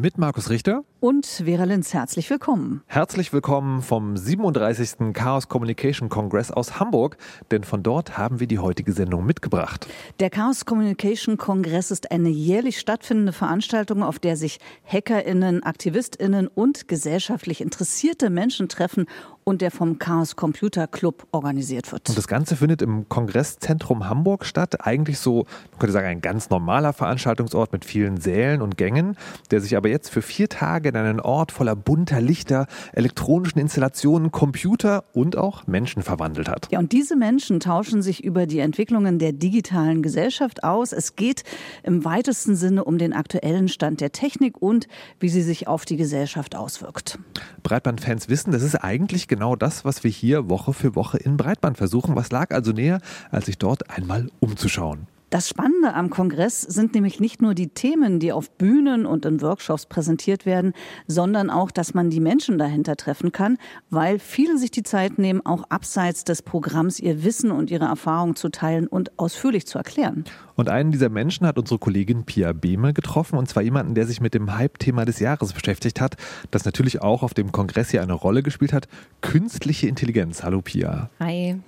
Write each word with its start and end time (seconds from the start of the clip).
Mit 0.00 0.16
Markus 0.16 0.48
Richter 0.48 0.84
und 1.00 1.26
Vera 1.26 1.64
Linz. 1.64 1.92
Herzlich 1.92 2.30
willkommen. 2.30 2.82
Herzlich 2.86 3.32
willkommen 3.32 3.82
vom 3.82 4.16
37. 4.16 5.12
Chaos 5.12 5.48
Communication 5.48 6.08
Congress 6.08 6.52
aus 6.52 6.78
Hamburg, 6.78 7.16
denn 7.50 7.64
von 7.64 7.82
dort 7.82 8.16
haben 8.16 8.38
wir 8.38 8.46
die 8.46 8.60
heutige 8.60 8.92
Sendung 8.92 9.26
mitgebracht. 9.26 9.88
Der 10.20 10.30
Chaos 10.30 10.64
Communication 10.64 11.36
Congress 11.36 11.90
ist 11.90 12.12
eine 12.12 12.28
jährlich 12.28 12.78
stattfindende 12.78 13.32
Veranstaltung, 13.32 14.04
auf 14.04 14.20
der 14.20 14.36
sich 14.36 14.60
HackerInnen, 14.84 15.64
AktivistInnen 15.64 16.46
und 16.46 16.86
gesellschaftlich 16.86 17.60
interessierte 17.60 18.30
Menschen 18.30 18.68
treffen 18.68 19.06
und 19.48 19.62
der 19.62 19.70
vom 19.70 19.98
Chaos 19.98 20.36
Computer 20.36 20.86
Club 20.86 21.26
organisiert 21.32 21.90
wird. 21.90 22.08
Und 22.08 22.18
das 22.18 22.28
Ganze 22.28 22.54
findet 22.54 22.82
im 22.82 23.08
Kongresszentrum 23.08 24.08
Hamburg 24.08 24.44
statt. 24.44 24.84
Eigentlich 24.86 25.18
so, 25.18 25.46
man 25.70 25.78
könnte 25.78 25.92
sagen, 25.92 26.06
ein 26.06 26.20
ganz 26.20 26.50
normaler 26.50 26.92
Veranstaltungsort 26.92 27.72
mit 27.72 27.86
vielen 27.86 28.20
Sälen 28.20 28.60
und 28.60 28.76
Gängen, 28.76 29.16
der 29.50 29.60
sich 29.62 29.74
aber 29.74 29.87
jetzt 29.88 30.10
für 30.10 30.22
vier 30.22 30.48
Tage 30.48 30.88
in 30.90 30.96
einen 30.96 31.20
Ort 31.20 31.52
voller 31.52 31.76
bunter 31.76 32.20
Lichter, 32.20 32.66
elektronischen 32.92 33.60
Installationen, 33.60 34.30
Computer 34.30 35.04
und 35.12 35.36
auch 35.36 35.66
Menschen 35.66 36.02
verwandelt 36.02 36.48
hat. 36.48 36.68
Ja, 36.70 36.78
und 36.78 36.92
diese 36.92 37.16
Menschen 37.16 37.60
tauschen 37.60 38.02
sich 38.02 38.24
über 38.24 38.46
die 38.46 38.58
Entwicklungen 38.60 39.18
der 39.18 39.32
digitalen 39.32 40.02
Gesellschaft 40.02 40.64
aus. 40.64 40.92
Es 40.92 41.16
geht 41.16 41.42
im 41.82 42.04
weitesten 42.04 42.56
Sinne 42.56 42.84
um 42.84 42.98
den 42.98 43.12
aktuellen 43.12 43.68
Stand 43.68 44.00
der 44.00 44.12
Technik 44.12 44.60
und 44.60 44.88
wie 45.20 45.28
sie 45.28 45.42
sich 45.42 45.68
auf 45.68 45.84
die 45.84 45.96
Gesellschaft 45.96 46.54
auswirkt. 46.54 47.18
Breitbandfans 47.62 48.28
wissen, 48.28 48.52
das 48.52 48.62
ist 48.62 48.76
eigentlich 48.76 49.28
genau 49.28 49.56
das, 49.56 49.84
was 49.84 50.04
wir 50.04 50.10
hier 50.10 50.48
Woche 50.48 50.72
für 50.72 50.94
Woche 50.94 51.18
in 51.18 51.36
Breitband 51.36 51.76
versuchen. 51.76 52.16
Was 52.16 52.30
lag 52.30 52.52
also 52.52 52.72
näher, 52.72 53.00
als 53.30 53.46
sich 53.46 53.58
dort 53.58 53.90
einmal 53.90 54.28
umzuschauen? 54.40 55.06
Das 55.30 55.46
Spannende 55.46 55.92
am 55.92 56.08
Kongress 56.08 56.62
sind 56.62 56.94
nämlich 56.94 57.20
nicht 57.20 57.42
nur 57.42 57.52
die 57.52 57.68
Themen, 57.68 58.18
die 58.18 58.32
auf 58.32 58.50
Bühnen 58.50 59.04
und 59.04 59.26
in 59.26 59.42
Workshops 59.42 59.84
präsentiert 59.84 60.46
werden, 60.46 60.72
sondern 61.06 61.50
auch, 61.50 61.70
dass 61.70 61.92
man 61.92 62.08
die 62.08 62.20
Menschen 62.20 62.56
dahinter 62.56 62.96
treffen 62.96 63.30
kann, 63.30 63.58
weil 63.90 64.18
viele 64.18 64.56
sich 64.56 64.70
die 64.70 64.82
Zeit 64.82 65.18
nehmen, 65.18 65.44
auch 65.44 65.64
abseits 65.68 66.24
des 66.24 66.40
Programms 66.40 66.98
ihr 66.98 67.24
Wissen 67.24 67.50
und 67.50 67.70
ihre 67.70 67.84
Erfahrungen 67.84 68.36
zu 68.36 68.48
teilen 68.48 68.86
und 68.86 69.18
ausführlich 69.18 69.66
zu 69.66 69.76
erklären. 69.76 70.24
Und 70.58 70.68
einen 70.68 70.90
dieser 70.90 71.08
Menschen 71.08 71.46
hat 71.46 71.56
unsere 71.56 71.78
Kollegin 71.78 72.24
Pia 72.24 72.52
Behme 72.52 72.92
getroffen, 72.92 73.38
und 73.38 73.48
zwar 73.48 73.62
jemanden, 73.62 73.94
der 73.94 74.08
sich 74.08 74.20
mit 74.20 74.34
dem 74.34 74.56
Hype-Thema 74.56 75.04
des 75.04 75.20
Jahres 75.20 75.52
beschäftigt 75.52 76.00
hat, 76.00 76.16
das 76.50 76.64
natürlich 76.64 77.00
auch 77.00 77.22
auf 77.22 77.32
dem 77.32 77.52
Kongress 77.52 77.92
hier 77.92 78.02
eine 78.02 78.12
Rolle 78.12 78.42
gespielt 78.42 78.72
hat. 78.72 78.88
Künstliche 79.20 79.86
Intelligenz. 79.86 80.42
Hallo 80.42 80.60
Pia. 80.60 81.10
Hi. 81.20 81.60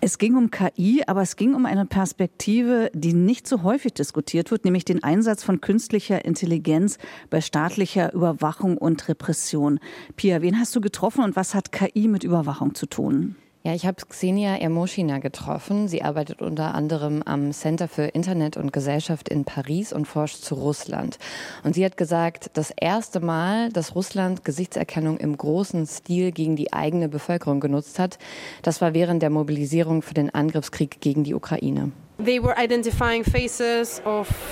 Es 0.00 0.18
ging 0.18 0.34
um 0.34 0.50
KI, 0.50 1.04
aber 1.06 1.22
es 1.22 1.36
ging 1.36 1.54
um 1.54 1.66
eine 1.66 1.86
Perspektive, 1.86 2.90
die 2.94 3.12
nicht 3.12 3.46
so 3.46 3.62
häufig 3.62 3.94
diskutiert 3.94 4.50
wird, 4.50 4.64
nämlich 4.64 4.84
den 4.84 5.04
Einsatz 5.04 5.44
von 5.44 5.60
künstlicher 5.60 6.24
Intelligenz 6.24 6.98
bei 7.30 7.40
staatlicher 7.40 8.12
Überwachung 8.12 8.76
und 8.76 9.06
Repression. 9.08 9.78
Pia, 10.16 10.42
wen 10.42 10.58
hast 10.58 10.74
du 10.74 10.80
getroffen 10.80 11.22
und 11.22 11.36
was 11.36 11.54
hat 11.54 11.70
KI 11.70 12.08
mit 12.08 12.24
Überwachung 12.24 12.74
zu 12.74 12.86
tun? 12.86 13.36
Ja, 13.66 13.74
ich 13.74 13.84
habe 13.84 13.96
Xenia 13.96 14.54
Ermoschina 14.54 15.18
getroffen. 15.18 15.88
Sie 15.88 16.02
arbeitet 16.02 16.40
unter 16.40 16.76
anderem 16.76 17.24
am 17.24 17.50
Center 17.50 17.88
für 17.88 18.04
Internet 18.04 18.56
und 18.56 18.72
Gesellschaft 18.72 19.28
in 19.28 19.44
Paris 19.44 19.92
und 19.92 20.06
forscht 20.06 20.36
zu 20.36 20.54
Russland. 20.54 21.18
Und 21.64 21.74
sie 21.74 21.84
hat 21.84 21.96
gesagt, 21.96 22.50
das 22.54 22.70
erste 22.70 23.18
Mal, 23.18 23.70
dass 23.70 23.96
Russland 23.96 24.44
Gesichtserkennung 24.44 25.16
im 25.16 25.36
großen 25.36 25.84
Stil 25.84 26.30
gegen 26.30 26.54
die 26.54 26.72
eigene 26.72 27.08
Bevölkerung 27.08 27.58
genutzt 27.58 27.98
hat, 27.98 28.20
das 28.62 28.80
war 28.80 28.94
während 28.94 29.20
der 29.20 29.30
Mobilisierung 29.30 30.02
für 30.02 30.14
den 30.14 30.32
Angriffskrieg 30.32 31.00
gegen 31.00 31.24
die 31.24 31.34
Ukraine. 31.34 31.90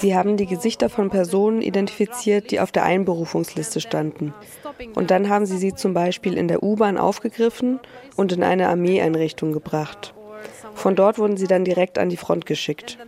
Sie 0.00 0.14
haben 0.14 0.36
die 0.36 0.46
Gesichter 0.46 0.90
von 0.90 1.08
Personen 1.08 1.62
identifiziert, 1.62 2.50
die 2.50 2.60
auf 2.60 2.72
der 2.72 2.84
Einberufungsliste 2.84 3.80
standen. 3.80 4.34
Und 4.94 5.10
dann 5.10 5.30
haben 5.30 5.46
sie 5.46 5.56
sie 5.56 5.74
zum 5.74 5.94
Beispiel 5.94 6.36
in 6.36 6.48
der 6.48 6.62
U-Bahn 6.62 6.98
aufgegriffen 6.98 7.80
und 8.16 8.32
in 8.32 8.42
eine 8.42 8.68
Armeeeinrichtung 8.68 9.52
gebracht. 9.52 10.12
Von 10.74 10.94
dort 10.94 11.18
wurden 11.18 11.38
sie 11.38 11.46
dann 11.46 11.64
direkt 11.64 11.98
an 11.98 12.10
die 12.10 12.18
Front 12.18 12.44
geschickt. 12.44 12.98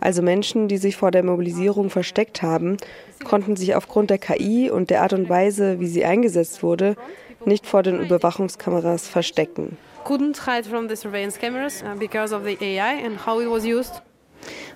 Also 0.00 0.22
Menschen, 0.22 0.68
die 0.68 0.78
sich 0.78 0.96
vor 0.96 1.10
der 1.10 1.22
Mobilisierung 1.22 1.90
versteckt 1.90 2.40
haben, 2.40 2.78
konnten 3.24 3.56
sich 3.56 3.74
aufgrund 3.74 4.08
der 4.08 4.18
KI 4.18 4.70
und 4.70 4.88
der 4.88 5.02
Art 5.02 5.12
und 5.12 5.28
Weise, 5.28 5.78
wie 5.78 5.88
sie 5.88 6.06
eingesetzt 6.06 6.62
wurde, 6.62 6.96
nicht 7.44 7.66
vor 7.66 7.82
den 7.82 8.00
Überwachungskameras 8.00 9.08
verstecken 9.08 9.76
couldn't 10.04 10.38
hide 10.38 10.66
from 10.66 10.88
the 10.88 10.96
surveillance 10.96 11.38
cameras 11.38 11.82
uh, 11.82 11.94
because 11.98 12.32
of 12.32 12.44
the 12.44 12.56
AI 12.60 12.94
and 13.04 13.16
how 13.16 13.40
it 13.40 13.48
was 13.48 13.64
used. 13.64 14.02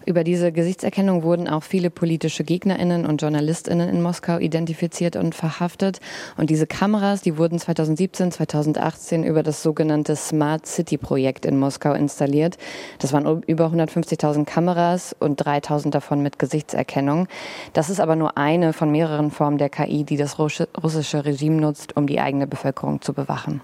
Über 0.07 0.23
diese 0.23 0.53
Gesichtserkennung 0.53 1.23
wurden 1.23 1.49
auch 1.49 1.63
viele 1.63 1.89
politische 1.89 2.45
Gegnerinnen 2.45 3.07
und 3.07 3.23
Journalistinnen 3.23 3.89
in 3.89 4.03
Moskau 4.03 4.39
identifiziert 4.39 5.17
und 5.17 5.35
verhaftet. 5.35 6.01
Und 6.37 6.51
diese 6.51 6.67
Kameras, 6.67 7.23
die 7.23 7.39
wurden 7.39 7.59
2017, 7.59 8.33
2018 8.33 9.25
über 9.25 9.43
das 9.43 9.63
sogenannte 9.63 10.15
Smart 10.17 10.67
City 10.67 10.99
Projekt 10.99 11.47
in 11.47 11.59
Moskau 11.59 11.95
installiert. 11.95 12.59
Das 12.99 13.13
waren 13.13 13.43
über 13.47 13.67
150.000 13.67 14.45
Kameras 14.45 15.17
und 15.19 15.43
3.000 15.43 15.91
davon 15.91 16.23
mit 16.23 16.39
Gesichtserkennung. 16.39 17.27
Das 17.73 17.89
ist 17.89 18.01
aber 18.01 18.17
nur 18.17 18.37
eine 18.37 18.75
von 18.75 18.91
mehreren 18.91 19.31
Formen 19.31 19.57
der 19.57 19.71
KI, 19.71 20.05
die 20.05 20.19
das 20.19 20.39
russische 20.39 21.25
Regime 21.25 21.57
nutzt, 21.57 21.97
um 21.97 22.07
die 22.07 22.21
eigene 22.21 22.47
Bevölkerung 22.47 23.01
zu 23.01 23.15
bewachen. 23.15 23.63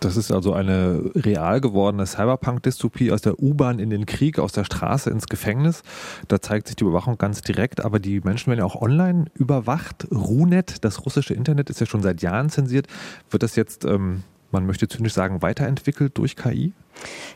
Das 0.00 0.16
ist 0.16 0.30
also 0.30 0.52
eine 0.52 1.10
real 1.14 1.60
gewordene 1.60 2.06
Cyberpunk-Dystopie 2.06 3.12
aus 3.12 3.22
der 3.22 3.42
U-Bahn 3.42 3.78
in 3.78 3.90
den 3.90 4.04
Krieg, 4.04 4.38
aus 4.38 4.52
der 4.52 4.64
Straße 4.64 5.08
ins 5.10 5.26
Gefängnis. 5.26 5.82
Da 6.28 6.40
zeigt 6.40 6.66
sich 6.66 6.76
die 6.76 6.84
Überwachung 6.84 7.16
ganz 7.16 7.40
direkt, 7.40 7.84
aber 7.84 7.98
die 7.98 8.20
Menschen 8.20 8.48
werden 8.48 8.60
ja 8.60 8.66
auch 8.66 8.80
online 8.80 9.26
überwacht. 9.34 10.06
RUNET, 10.10 10.84
das 10.84 11.06
russische 11.06 11.34
Internet, 11.34 11.70
ist 11.70 11.80
ja 11.80 11.86
schon 11.86 12.02
seit 12.02 12.20
Jahren 12.20 12.50
zensiert. 12.50 12.88
Wird 13.30 13.42
das 13.42 13.56
jetzt, 13.56 13.84
ähm, 13.84 14.22
man 14.50 14.66
möchte 14.66 14.86
zynisch 14.86 15.14
sagen, 15.14 15.40
weiterentwickelt 15.40 16.16
durch 16.18 16.36
KI? 16.36 16.74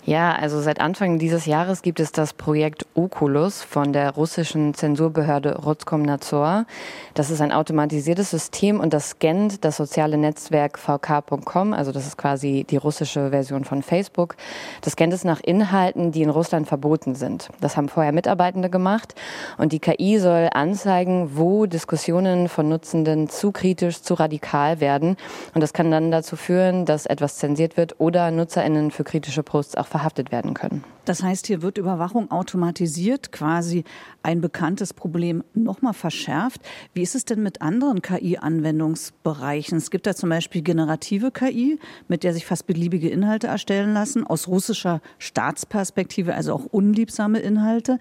Ja, 0.06 0.32
also 0.32 0.60
seit 0.62 0.80
Anfang 0.80 1.18
dieses 1.18 1.44
Jahres 1.44 1.82
gibt 1.82 2.00
es 2.00 2.10
das 2.10 2.32
Projekt 2.32 2.86
Oculus 2.94 3.62
von 3.62 3.92
der 3.92 4.12
russischen 4.12 4.72
Zensurbehörde 4.72 5.58
Roskomnadzor. 5.58 6.64
Das 7.12 7.30
ist 7.30 7.42
ein 7.42 7.52
automatisiertes 7.52 8.30
System 8.30 8.80
und 8.80 8.94
das 8.94 9.10
scannt 9.10 9.62
das 9.64 9.76
soziale 9.76 10.16
Netzwerk 10.16 10.78
vk.com, 10.78 11.74
also 11.74 11.92
das 11.92 12.06
ist 12.06 12.16
quasi 12.16 12.64
die 12.68 12.78
russische 12.78 13.30
Version 13.30 13.64
von 13.64 13.82
Facebook. 13.82 14.36
Das 14.80 14.94
scannt 14.94 15.12
es 15.12 15.22
nach 15.22 15.40
Inhalten, 15.40 16.12
die 16.12 16.22
in 16.22 16.30
Russland 16.30 16.66
verboten 16.66 17.14
sind. 17.14 17.50
Das 17.60 17.76
haben 17.76 17.90
vorher 17.90 18.12
Mitarbeitende 18.12 18.70
gemacht 18.70 19.14
und 19.58 19.72
die 19.72 19.80
KI 19.80 20.18
soll 20.18 20.48
anzeigen, 20.54 21.32
wo 21.36 21.66
Diskussionen 21.66 22.48
von 22.48 22.70
Nutzenden 22.70 23.28
zu 23.28 23.52
kritisch, 23.52 24.00
zu 24.00 24.14
radikal 24.14 24.80
werden 24.80 25.18
und 25.54 25.60
das 25.60 25.74
kann 25.74 25.90
dann 25.90 26.10
dazu 26.10 26.36
führen, 26.36 26.86
dass 26.86 27.04
etwas 27.04 27.36
zensiert 27.36 27.76
wird 27.76 27.96
oder 27.98 28.30
Nutzerinnen 28.30 28.90
für 28.90 29.04
kritische 29.04 29.42
Posts 29.50 29.74
auch 29.74 29.88
verhaftet 29.88 30.30
werden 30.30 30.54
können. 30.54 30.84
Das 31.06 31.24
heißt, 31.24 31.48
hier 31.48 31.60
wird 31.60 31.76
Überwachung 31.76 32.30
automatisiert, 32.30 33.32
quasi 33.32 33.82
ein 34.22 34.40
bekanntes 34.40 34.94
Problem 34.94 35.42
nochmal 35.54 35.92
verschärft. 35.92 36.60
Wie 36.94 37.02
ist 37.02 37.16
es 37.16 37.24
denn 37.24 37.42
mit 37.42 37.60
anderen 37.60 38.00
KI-Anwendungsbereichen? 38.00 39.76
Es 39.76 39.90
gibt 39.90 40.06
da 40.06 40.14
zum 40.14 40.28
Beispiel 40.28 40.62
generative 40.62 41.32
KI, 41.32 41.80
mit 42.06 42.22
der 42.22 42.32
sich 42.32 42.46
fast 42.46 42.68
beliebige 42.68 43.08
Inhalte 43.08 43.48
erstellen 43.48 43.92
lassen, 43.92 44.24
aus 44.24 44.46
russischer 44.46 45.00
Staatsperspektive, 45.18 46.32
also 46.32 46.54
auch 46.54 46.66
unliebsame 46.66 47.40
Inhalte. 47.40 47.98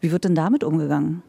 Wie 0.00 0.12
wird 0.12 0.24
denn 0.24 0.36
damit 0.36 0.62
umgegangen? 0.62 1.24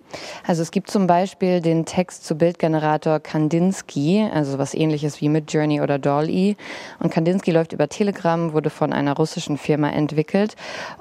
Also 0.46 0.62
es 0.62 0.70
gibt 0.70 0.92
zum 0.92 1.08
Beispiel 1.08 1.60
den 1.60 1.86
Text 1.86 2.26
zu 2.26 2.36
Bildgenerator 2.36 3.20
Kandinsky, 3.20 4.28
also 4.32 4.60
was 4.60 4.76
ähnliches 4.76 5.22
wie 5.22 5.30
Midjourney 5.30 5.82
oder 5.82 5.98
DALL-E. 5.98 6.56
Und 7.00 7.12
Kandinsky 7.12 7.50
läuft 7.52 7.74
über 7.74 7.90
Telegram, 7.90 8.54
wurde 8.54 8.70
von 8.70 8.94
einer 8.94 9.16
russischen 9.16 9.58
Firma 9.58 9.90
entwickelt. 9.90 10.56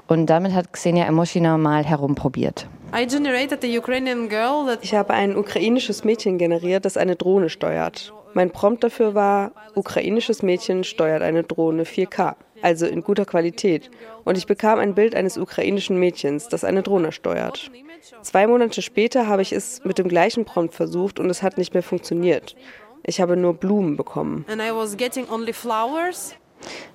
Und 0.07 0.25
damit 0.27 0.53
hat 0.53 0.73
Xenia 0.73 1.05
Emoshina 1.05 1.57
mal 1.59 1.85
herumprobiert. 1.85 2.67
Ich 4.81 4.93
habe 4.95 5.13
ein 5.13 5.37
ukrainisches 5.37 6.03
Mädchen 6.03 6.37
generiert, 6.39 6.85
das 6.85 6.97
eine 6.97 7.15
Drohne 7.15 7.49
steuert. 7.49 8.13
Mein 8.33 8.51
Prompt 8.51 8.83
dafür 8.83 9.15
war, 9.15 9.51
ukrainisches 9.75 10.43
Mädchen 10.43 10.83
steuert 10.83 11.23
eine 11.23 11.43
Drohne 11.43 11.83
4K, 11.83 12.35
also 12.61 12.85
in 12.85 13.03
guter 13.03 13.25
Qualität. 13.25 13.89
Und 14.23 14.37
ich 14.37 14.47
bekam 14.47 14.79
ein 14.79 14.95
Bild 14.95 15.15
eines 15.15 15.37
ukrainischen 15.37 15.97
Mädchens, 15.97 16.47
das 16.47 16.63
eine 16.63 16.83
Drohne 16.83 17.11
steuert. 17.11 17.71
Zwei 18.21 18.47
Monate 18.47 18.81
später 18.81 19.27
habe 19.27 19.41
ich 19.41 19.51
es 19.51 19.83
mit 19.83 19.97
dem 19.97 20.07
gleichen 20.07 20.45
Prompt 20.45 20.73
versucht 20.73 21.19
und 21.19 21.29
es 21.29 21.43
hat 21.43 21.57
nicht 21.57 21.73
mehr 21.73 21.83
funktioniert. 21.83 22.55
Ich 23.05 23.21
habe 23.21 23.37
nur 23.37 23.53
Blumen 23.53 23.97
bekommen. 23.97 24.45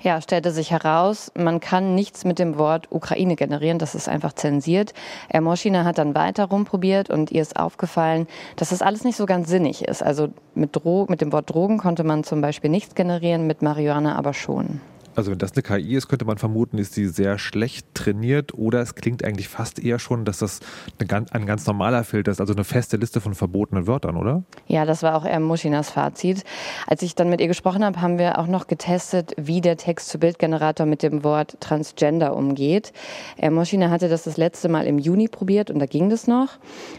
Ja, 0.00 0.20
stellte 0.20 0.50
sich 0.50 0.70
heraus, 0.70 1.32
man 1.34 1.58
kann 1.60 1.94
nichts 1.94 2.24
mit 2.24 2.38
dem 2.38 2.58
Wort 2.58 2.88
Ukraine 2.90 3.34
generieren, 3.34 3.78
das 3.78 3.94
ist 3.94 4.08
einfach 4.08 4.34
zensiert. 4.34 4.92
Ermoschina 5.28 5.84
hat 5.84 5.96
dann 5.96 6.14
weiter 6.14 6.44
rumprobiert 6.44 7.08
und 7.08 7.32
ihr 7.32 7.40
ist 7.40 7.58
aufgefallen, 7.58 8.26
dass 8.56 8.68
das 8.68 8.82
alles 8.82 9.04
nicht 9.04 9.16
so 9.16 9.24
ganz 9.24 9.48
sinnig 9.48 9.82
ist. 9.88 10.02
Also 10.02 10.28
mit, 10.54 10.76
Dro 10.76 11.06
mit 11.08 11.22
dem 11.22 11.32
Wort 11.32 11.50
Drogen 11.50 11.78
konnte 11.78 12.04
man 12.04 12.24
zum 12.24 12.42
Beispiel 12.42 12.70
nichts 12.70 12.94
generieren, 12.94 13.46
mit 13.46 13.62
Marihuana 13.62 14.16
aber 14.16 14.34
schon. 14.34 14.80
Also 15.16 15.30
wenn 15.30 15.38
das 15.38 15.52
eine 15.52 15.62
KI 15.62 15.94
ist, 15.94 16.08
könnte 16.08 16.24
man 16.24 16.38
vermuten, 16.38 16.78
ist 16.78 16.94
sie 16.94 17.06
sehr 17.06 17.38
schlecht 17.38 17.86
trainiert 17.94 18.54
oder 18.54 18.80
es 18.80 18.94
klingt 18.94 19.24
eigentlich 19.24 19.48
fast 19.48 19.78
eher 19.78 19.98
schon, 19.98 20.24
dass 20.24 20.38
das 20.38 20.60
ganz, 21.06 21.30
ein 21.32 21.46
ganz 21.46 21.66
normaler 21.66 22.04
Filter 22.04 22.32
ist, 22.32 22.40
also 22.40 22.52
eine 22.52 22.64
feste 22.64 22.96
Liste 22.96 23.20
von 23.20 23.34
verbotenen 23.34 23.86
Wörtern, 23.86 24.16
oder? 24.16 24.42
Ja, 24.66 24.84
das 24.84 25.02
war 25.02 25.14
auch 25.14 25.24
eher 25.24 25.40
Muschinas 25.40 25.90
Fazit. 25.90 26.42
Als 26.86 27.02
ich 27.02 27.14
dann 27.14 27.30
mit 27.30 27.40
ihr 27.40 27.48
gesprochen 27.48 27.84
habe, 27.84 28.00
haben 28.00 28.18
wir 28.18 28.38
auch 28.38 28.48
noch 28.48 28.66
getestet, 28.66 29.32
wie 29.36 29.60
der 29.60 29.76
Text-zu-Bild-Generator 29.76 30.86
mit 30.86 31.02
dem 31.02 31.22
Wort 31.22 31.60
Transgender 31.60 32.34
umgeht. 32.34 32.92
Herr 33.36 33.50
Moschina 33.50 33.90
hatte 33.90 34.08
das 34.08 34.24
das 34.24 34.36
letzte 34.36 34.68
Mal 34.68 34.86
im 34.86 34.98
Juni 34.98 35.28
probiert 35.28 35.70
und 35.70 35.78
da 35.78 35.86
ging 35.86 36.10
das 36.10 36.26
noch. 36.26 36.48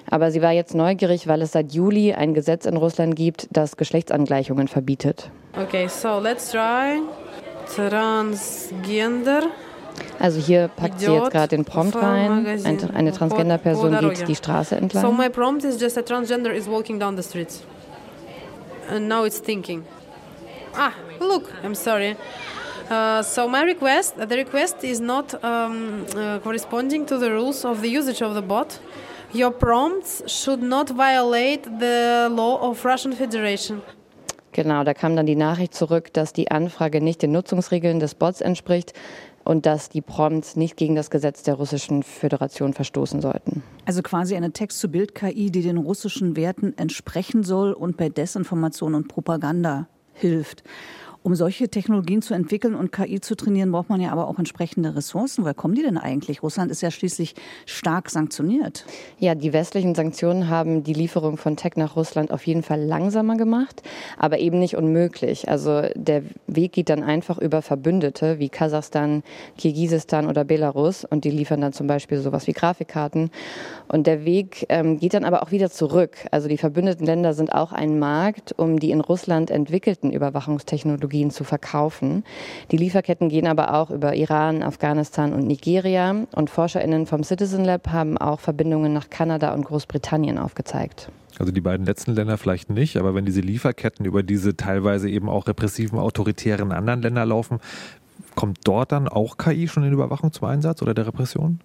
Aber 0.10 0.32
sie 0.32 0.42
war 0.42 0.52
jetzt 0.52 0.74
neugierig, 0.74 1.28
weil 1.28 1.42
es 1.42 1.52
seit 1.52 1.74
Juli 1.74 2.14
ein 2.14 2.34
Gesetz 2.34 2.66
in 2.66 2.78
Russland 2.78 3.16
gibt, 3.16 3.48
das 3.52 3.76
Geschlechtsangleichungen 3.76 4.68
verbietet. 4.68 5.32
Okay, 5.58 5.88
so 5.88 6.20
let's 6.20 6.52
try. 6.52 7.02
Transgender. 7.66 9.44
Also 10.20 10.40
hier 10.40 10.70
packt 10.70 11.00
sie 11.00 11.12
jetzt 11.12 11.32
gerade 11.32 11.50
den 11.50 11.66
Prompt 11.66 11.96
rein. 11.96 12.46
Eine, 12.46 12.94
eine 12.94 13.12
Transgender-Person 13.12 14.00
geht 14.00 14.28
die 14.28 14.36
Straße 14.36 14.76
entlang. 14.76 15.02
So 15.02 15.12
my 15.12 15.30
prompt 15.30 15.64
is 15.64 15.80
just 15.80 15.98
a 15.98 16.02
transgender 16.02 16.54
is 16.54 16.68
walking 16.68 17.00
down 17.00 17.16
the 17.16 17.24
streets. 17.24 17.64
And 18.90 19.08
now 19.08 19.26
it's 19.26 19.40
thinking. 19.40 19.84
Ah, 20.76 20.94
look, 21.20 21.52
I'm 21.64 21.76
sorry. 21.76 22.16
Uh, 22.90 23.24
so 23.24 23.48
my 23.48 23.64
request, 23.64 24.16
the 24.16 24.36
request 24.36 24.84
is 24.84 25.00
not 25.00 25.34
um, 25.44 26.06
uh, 26.16 26.40
corresponding 26.40 27.06
to 27.08 27.18
the 27.18 27.32
rules 27.32 27.66
of 27.66 27.82
the 27.82 27.90
usage 27.90 28.22
of 28.22 28.36
the 28.36 28.42
bot. 28.42 28.80
Your 29.34 29.52
prompts 29.52 30.22
should 30.28 30.62
not 30.62 30.90
violate 30.90 31.64
the 31.64 32.30
law 32.32 32.70
of 32.70 32.86
Russian 32.86 33.14
Federation. 33.14 33.82
Genau, 34.56 34.86
da 34.86 34.94
kam 34.94 35.18
dann 35.18 35.26
die 35.26 35.36
Nachricht 35.36 35.76
zurück, 35.76 36.14
dass 36.14 36.32
die 36.32 36.50
Anfrage 36.50 37.02
nicht 37.02 37.22
den 37.22 37.34
Nutzungsregeln 37.34 38.00
des 38.00 38.16
Bots 38.16 38.40
entspricht 38.40 38.94
und 39.44 39.66
dass 39.66 39.90
die 39.90 40.00
Prompts 40.00 40.56
nicht 40.56 40.78
gegen 40.78 40.96
das 40.96 41.10
Gesetz 41.10 41.44
der 41.44 41.56
Russischen 41.56 42.04
Föderation 42.04 42.74
verstoßen 42.74 43.20
sollten. 43.20 43.64
Also 43.84 44.02
quasi 44.02 44.34
eine 44.34 44.54
Text-zu-Bild-KI, 44.54 45.52
die 45.52 45.62
den 45.62 45.76
russischen 45.76 46.38
Werten 46.38 46.74
entsprechen 46.78 47.44
soll 47.44 47.74
und 47.74 47.98
bei 47.98 48.08
Desinformation 48.08 48.96
und 48.96 49.10
Propaganda 49.10 49.90
hilft. 50.14 50.64
Um 51.26 51.34
solche 51.34 51.70
Technologien 51.70 52.22
zu 52.22 52.36
entwickeln 52.36 52.76
und 52.76 52.92
KI 52.92 53.20
zu 53.20 53.36
trainieren, 53.36 53.72
braucht 53.72 53.90
man 53.90 54.00
ja 54.00 54.12
aber 54.12 54.28
auch 54.28 54.38
entsprechende 54.38 54.96
Ressourcen. 54.96 55.44
Woher 55.44 55.56
kommen 55.56 55.74
die 55.74 55.82
denn 55.82 55.98
eigentlich? 55.98 56.44
Russland 56.44 56.70
ist 56.70 56.84
ja 56.84 56.92
schließlich 56.92 57.34
stark 57.66 58.12
sanktioniert. 58.12 58.86
Ja, 59.18 59.34
die 59.34 59.52
westlichen 59.52 59.96
Sanktionen 59.96 60.50
haben 60.50 60.84
die 60.84 60.94
Lieferung 60.94 61.38
von 61.38 61.58
Tech 61.58 61.78
nach 61.78 61.96
Russland 61.96 62.30
auf 62.30 62.46
jeden 62.46 62.62
Fall 62.62 62.80
langsamer 62.80 63.38
gemacht, 63.38 63.82
aber 64.20 64.38
eben 64.38 64.60
nicht 64.60 64.78
unmöglich. 64.78 65.50
Also 65.50 65.82
der 65.96 66.22
Weg 66.46 66.74
geht 66.74 66.90
dann 66.90 67.02
einfach 67.02 67.40
über 67.40 67.64
Verbündete 67.64 68.38
wie 68.38 68.50
Kasachstan, 68.50 69.24
Kirgisistan 69.58 70.28
oder 70.28 70.44
Belarus 70.44 71.06
und 71.06 71.24
die 71.24 71.32
liefern 71.32 71.60
dann 71.60 71.74
zum 71.74 71.88
Beispiel 71.88 72.20
sowas 72.20 72.46
wie 72.46 72.54
Grafikkarten. 72.54 73.32
Und 73.88 74.06
der 74.06 74.26
Weg 74.26 74.68
ähm, 74.70 75.00
geht 75.00 75.16
dann 75.16 75.26
aber 75.26 75.42
auch 75.42 75.50
wieder 75.50 75.72
zurück. 75.72 76.18
Also 76.30 76.48
die 76.48 76.58
verbündeten 76.58 77.08
Länder 77.08 77.34
sind 77.34 77.52
auch 77.52 77.72
ein 77.72 77.98
Markt, 77.98 78.54
um 78.60 78.80
die 78.80 78.92
in 78.92 79.02
Russland 79.02 79.50
entwickelten 79.50 80.12
Überwachungstechnologien 80.12 81.15
Technologien 81.16 81.32
zu 81.32 81.44
verkaufen. 81.44 82.24
Die 82.72 82.78
Lieferketten 82.78 83.30
gehen 83.30 83.48
aber 83.48 83.74
auch 83.74 83.90
über 83.90 84.16
Iran, 84.16 84.64
Afghanistan 84.64 85.34
und 85.34 85.48
Nigeria. 85.48 86.26
Und 86.36 86.50
ForscherInnen 86.50 87.06
vom 87.06 87.24
Citizen 87.24 87.64
Lab 87.64 87.88
haben 87.90 88.18
auch 88.18 88.40
Verbindungen 88.40 88.94
nach 88.94 89.10
Kanada 89.10 89.54
und 89.54 89.66
Großbritannien 89.66 90.38
aufgezeigt. 90.38 91.10
Also 91.38 91.52
die 91.52 91.62
beiden 91.62 91.86
letzten 91.86 92.14
Länder 92.14 92.38
vielleicht 92.38 92.70
nicht, 92.70 92.96
aber 92.96 93.14
wenn 93.14 93.26
diese 93.26 93.42
Lieferketten 93.42 94.06
über 94.06 94.24
diese 94.24 94.56
teilweise 94.56 95.10
eben 95.10 95.28
auch 95.28 95.48
repressiven, 95.48 96.00
autoritären 96.00 96.72
anderen 96.72 97.02
Länder 97.02 97.26
laufen, 97.26 97.60
Kommt 98.36 98.60
dort 98.66 98.92
dann 98.92 99.08
auch 99.08 99.38
KI 99.38 99.68
schon 99.68 99.84
in 99.84 99.94
Überwachung 99.94 100.34
zum 100.34 100.48
Einsatz 100.48 100.82
oder 100.82 100.94
der 100.94 101.08
Repression? 101.08 101.60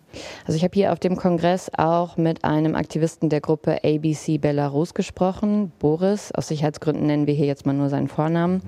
Also 0.46 0.56
ich 0.56 0.62
habe 0.62 0.75
hier 0.75 0.93
auf 0.93 1.00
dem 1.00 1.17
Kongress 1.17 1.70
auch 1.76 2.17
mit 2.17 2.44
einem 2.44 2.76
Aktivisten 2.76 3.28
der 3.28 3.40
Gruppe 3.40 3.78
ABC 3.84 4.38
Belarus 4.38 4.94
gesprochen, 4.94 5.72
Boris. 5.81 6.32
Aus 6.32 6.49
Sicherheitsgründen 6.49 7.06
nennen 7.06 7.26
wir 7.26 7.34
hier 7.34 7.46
jetzt 7.46 7.67
mal 7.67 7.72
nur 7.72 7.88
seinen 7.88 8.08
Vornamen. 8.08 8.62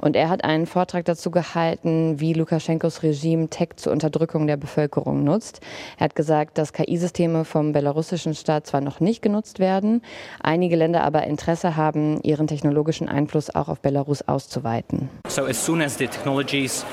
Und 0.00 0.14
er 0.14 0.28
hat 0.28 0.44
einen 0.44 0.66
Vortrag 0.66 1.06
dazu 1.06 1.30
gehalten, 1.30 2.20
wie 2.20 2.34
Lukaschenkos 2.34 3.02
Regime 3.02 3.48
Tech 3.48 3.70
zur 3.76 3.92
Unterdrückung 3.92 4.46
der 4.46 4.56
Bevölkerung 4.56 5.24
nutzt. 5.24 5.60
Er 5.96 6.04
hat 6.04 6.14
gesagt, 6.14 6.58
dass 6.58 6.72
KI-Systeme 6.72 7.44
vom 7.44 7.72
belarussischen 7.72 8.34
Staat 8.34 8.66
zwar 8.66 8.80
noch 8.80 9.00
nicht 9.00 9.22
genutzt 9.22 9.58
werden, 9.58 10.02
einige 10.42 10.76
Länder 10.76 11.02
aber 11.02 11.24
Interesse 11.24 11.76
haben, 11.76 12.20
ihren 12.22 12.46
technologischen 12.46 13.08
Einfluss 13.08 13.54
auch 13.54 13.68
auf 13.68 13.80
Belarus 13.80 14.22
auszuweiten. 14.22 15.08
So 15.28 15.44
as 15.44 15.64
soon 15.64 15.80
as 15.80 15.96
the 15.96 16.06
technologies 16.06 16.84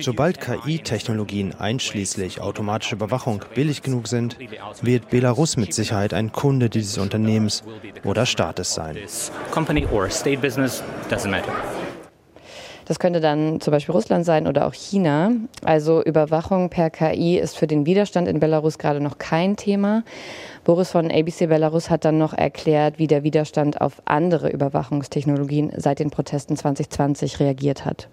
Sobald 0.00 0.40
KI-Technologien 0.40 1.54
einschließlich 1.54 2.40
automatische 2.40 2.94
Überwachung 2.96 3.44
billig 3.54 3.82
genug 3.82 4.08
sind, 4.08 4.36
wird 4.82 5.10
Belarus 5.10 5.56
mit 5.56 5.72
Sicherheit 5.74 6.14
ein 6.14 6.32
Kunde 6.32 6.70
dieses 6.70 6.98
Unternehmens 6.98 7.62
oder 8.04 8.26
Staates 8.26 8.74
sein. 8.74 8.96
Das 12.86 12.98
könnte 12.98 13.20
dann 13.20 13.60
zum 13.60 13.70
Beispiel 13.70 13.94
Russland 13.94 14.26
sein 14.26 14.46
oder 14.46 14.66
auch 14.66 14.74
China. 14.74 15.32
Also 15.64 16.02
Überwachung 16.02 16.68
per 16.68 16.90
KI 16.90 17.38
ist 17.38 17.56
für 17.56 17.66
den 17.66 17.86
Widerstand 17.86 18.28
in 18.28 18.40
Belarus 18.40 18.78
gerade 18.78 19.00
noch 19.00 19.18
kein 19.18 19.56
Thema. 19.56 20.04
Boris 20.64 20.90
von 20.90 21.10
ABC 21.10 21.46
Belarus 21.46 21.88
hat 21.88 22.04
dann 22.04 22.18
noch 22.18 22.34
erklärt, 22.34 22.98
wie 22.98 23.06
der 23.06 23.22
Widerstand 23.22 23.80
auf 23.80 24.02
andere 24.04 24.50
Überwachungstechnologien 24.50 25.72
seit 25.76 25.98
den 25.98 26.10
Protesten 26.10 26.56
2020 26.56 27.40
reagiert 27.40 27.84
hat. 27.84 28.08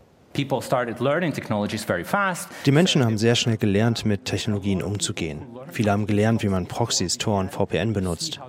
Die 2.66 2.72
Menschen 2.72 3.04
haben 3.04 3.18
sehr 3.18 3.36
schnell 3.36 3.58
gelernt, 3.58 4.06
mit 4.06 4.26
Technologien 4.26 4.82
umzugehen. 4.82 5.42
Viele 5.72 5.92
haben 5.92 6.08
gelernt, 6.08 6.44
wie 6.44 6.48
man 6.48 6.68
Proxys, 6.68 7.18
Tor 7.18 7.40
und 7.40 7.52
VPN 7.52 7.94
benutzt. 7.94 8.40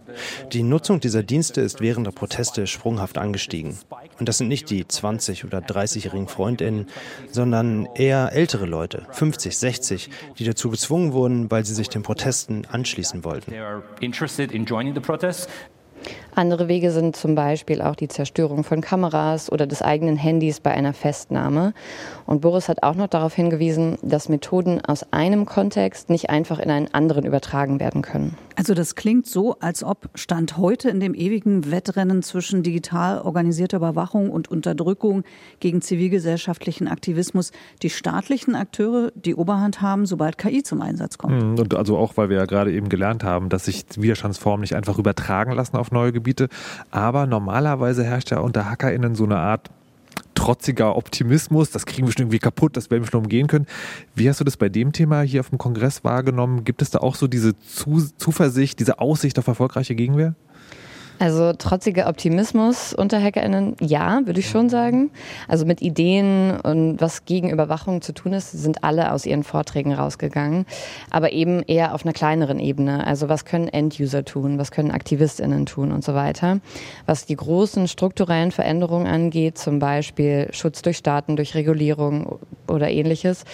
Die 0.52 0.62
Nutzung 0.62 1.00
dieser 1.00 1.23
Dienste 1.23 1.61
ist 1.61 1.81
während 1.81 2.06
der 2.06 2.12
Proteste 2.12 2.67
sprunghaft 2.67 3.19
angestiegen. 3.19 3.79
Und 4.19 4.29
das 4.29 4.38
sind 4.38 4.49
nicht 4.49 4.70
die 4.70 4.84
20- 4.84 5.44
oder 5.44 5.58
30-jährigen 5.58 6.29
Freundinnen, 6.29 6.87
sondern 7.31 7.88
eher 7.94 8.32
ältere 8.32 8.67
Leute, 8.67 9.06
50, 9.11 9.56
60, 9.56 10.11
die 10.38 10.44
dazu 10.44 10.70
gezwungen 10.70 11.12
wurden, 11.12 11.50
weil 11.50 11.64
sie 11.64 11.75
sich 11.75 11.88
den 11.88 12.02
Protesten 12.02 12.64
anschließen 12.70 13.25
wollten. 13.25 13.52
Andere 16.34 16.67
Wege 16.67 16.90
sind 16.90 17.14
zum 17.14 17.34
Beispiel 17.34 17.82
auch 17.82 17.94
die 17.94 18.08
Zerstörung 18.08 18.64
von 18.64 18.81
Kameras 18.81 19.52
oder 19.52 19.67
des 19.67 19.82
eigenen 19.82 20.17
Handys 20.17 20.61
bei 20.61 20.70
einer 20.70 20.94
Festnahme. 20.94 21.75
Und 22.25 22.40
Boris 22.40 22.70
hat 22.70 22.82
auch 22.82 22.94
noch 22.94 23.08
darauf 23.08 23.34
hingewiesen, 23.34 23.99
dass 24.00 24.31
Methoden 24.31 24.81
aus 24.82 25.05
einem 25.12 25.44
Kontext 25.44 26.08
nicht 26.08 26.31
einfach 26.31 26.58
in 26.58 26.70
einen 26.70 26.93
anderen 26.94 27.26
übertragen 27.26 27.81
werden 27.81 28.00
können. 28.00 28.38
Also 28.56 28.75
das 28.75 28.94
klingt 28.94 29.26
so, 29.26 29.56
als 29.61 29.84
ob 29.84 30.08
Stand 30.14 30.56
heute 30.56 30.89
in 30.89 31.01
dem 31.01 31.15
ewigen 31.15 31.70
Wettrennen 31.70 32.22
zwischen 32.22 32.62
digital 32.62 33.20
organisierter 33.20 33.79
Überwachung 33.79 34.31
und 34.31 34.51
Unterdrückung 34.51 35.24
gegen 35.60 35.82
zivilgesellschaftlichen 35.82 36.89
Aktivismus 36.89 37.53
die 37.82 37.91
staatlichen 37.91 38.55
Akteure 38.55 39.10
die 39.15 39.34
Oberhand 39.34 39.82
haben, 39.82 40.06
sobald 40.06 40.39
KI 40.39 40.62
zum 40.62 40.81
Einsatz 40.81 41.19
kommt. 41.19 41.41
Hm, 41.41 41.58
und 41.58 41.74
also 41.74 41.96
auch, 41.96 42.17
weil 42.17 42.31
wir 42.31 42.39
ja 42.39 42.46
gerade 42.46 42.72
eben 42.72 42.89
gelernt 42.89 43.22
haben, 43.22 43.48
dass 43.48 43.67
sich 43.67 43.84
Widerstandsformen 43.96 44.62
nicht 44.62 44.74
einfach 44.74 44.98
übertragen 44.98 45.53
lassen 45.53 45.77
auf 45.77 45.91
neue 45.91 46.12
Gebiete. 46.12 46.21
Aber 46.91 47.26
normalerweise 47.26 48.05
herrscht 48.05 48.31
ja 48.31 48.38
unter 48.38 48.69
HackerInnen 48.69 49.14
so 49.14 49.24
eine 49.24 49.38
Art 49.38 49.70
trotziger 50.34 50.96
Optimismus, 50.96 51.70
das 51.70 51.86
kriegen 51.86 52.06
wir 52.06 52.12
schon 52.12 52.22
irgendwie 52.22 52.38
kaputt, 52.38 52.76
das 52.76 52.91
werden 52.91 53.05
wir 53.05 53.10
schon 53.10 53.22
umgehen 53.22 53.46
können. 53.46 53.67
Wie 54.14 54.29
hast 54.29 54.41
du 54.41 54.44
das 54.44 54.56
bei 54.56 54.69
dem 54.69 54.93
Thema 54.93 55.22
hier 55.22 55.41
auf 55.41 55.50
dem 55.50 55.58
Kongress 55.58 56.05
wahrgenommen? 56.05 56.64
Gibt 56.64 56.82
es 56.82 56.91
da 56.91 56.98
auch 56.98 57.14
so 57.14 57.29
diese 57.29 57.52
Zuversicht, 57.58 58.81
diese 58.81 58.98
Aussicht 58.98 59.38
auf 59.38 59.46
erfolgreiche 59.46 59.94
Gegenwehr? 59.94 60.34
Also 61.19 61.52
trotziger 61.52 62.08
Optimismus 62.08 62.92
unter 62.92 63.22
HackerInnen, 63.22 63.76
ja, 63.81 64.20
würde 64.24 64.40
ich 64.40 64.48
schon 64.48 64.69
sagen. 64.69 65.10
Also 65.46 65.64
mit 65.64 65.81
Ideen 65.81 66.58
und 66.60 67.00
was 67.00 67.24
gegen 67.24 67.50
Überwachung 67.50 68.02
zu 68.02 68.12
tun 68.12 68.32
ist, 68.32 68.50
sind 68.50 68.82
alle 68.82 69.12
aus 69.12 69.24
ihren 69.24 69.44
Vorträgen 69.44 69.92
rausgegangen. 69.92 70.66
Aber 71.10 71.32
eben 71.32 71.62
eher 71.62 71.94
auf 71.94 72.04
einer 72.04 72.12
kleineren 72.12 72.58
Ebene. 72.58 73.06
Also 73.06 73.28
was 73.28 73.44
können 73.44 73.69
End-User 73.69 74.24
tun, 74.24 74.58
was 74.58 74.72
können 74.72 74.90
AktivistInnen 74.90 75.66
tun 75.66 75.92
und 75.92 76.02
so 76.02 76.14
weiter. 76.14 76.60
Was 77.06 77.24
die 77.24 77.36
großen 77.36 77.86
strukturellen 77.86 78.50
Veränderungen 78.50 79.06
angeht, 79.06 79.58
zum 79.58 79.78
Beispiel 79.78 80.48
Schutz 80.52 80.82
durch 80.82 80.96
Staaten, 80.96 81.36
durch 81.36 81.54
Regulierung 81.54 82.38
oder 82.66 82.90
ähnliches, 82.90 83.44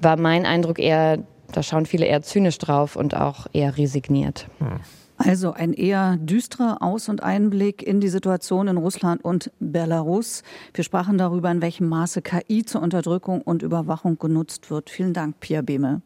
war 0.00 0.16
mein 0.16 0.46
Eindruck 0.46 0.78
eher, 0.78 1.18
da 1.52 1.62
schauen 1.62 1.86
viele 1.86 2.06
eher 2.06 2.22
zynisch 2.22 2.58
drauf 2.58 2.96
und 2.96 3.16
auch 3.16 3.46
eher 3.52 3.76
resigniert. 3.76 4.48
Hm. 4.58 4.80
Also 5.16 5.52
ein 5.52 5.72
eher 5.72 6.16
düsterer 6.16 6.82
Aus- 6.82 7.08
und 7.08 7.22
Einblick 7.22 7.82
in 7.82 8.00
die 8.00 8.08
Situation 8.08 8.66
in 8.66 8.76
Russland 8.76 9.24
und 9.24 9.50
Belarus. 9.60 10.42
Wir 10.72 10.82
sprachen 10.82 11.18
darüber, 11.18 11.50
in 11.50 11.62
welchem 11.62 11.88
Maße 11.88 12.20
KI 12.20 12.64
zur 12.64 12.82
Unterdrückung 12.82 13.40
und 13.40 13.62
Überwachung 13.62 14.18
genutzt 14.18 14.70
wird. 14.70 14.90
Vielen 14.90 15.12
Dank, 15.12 15.38
Pia 15.38 15.62
Behme. 15.62 16.02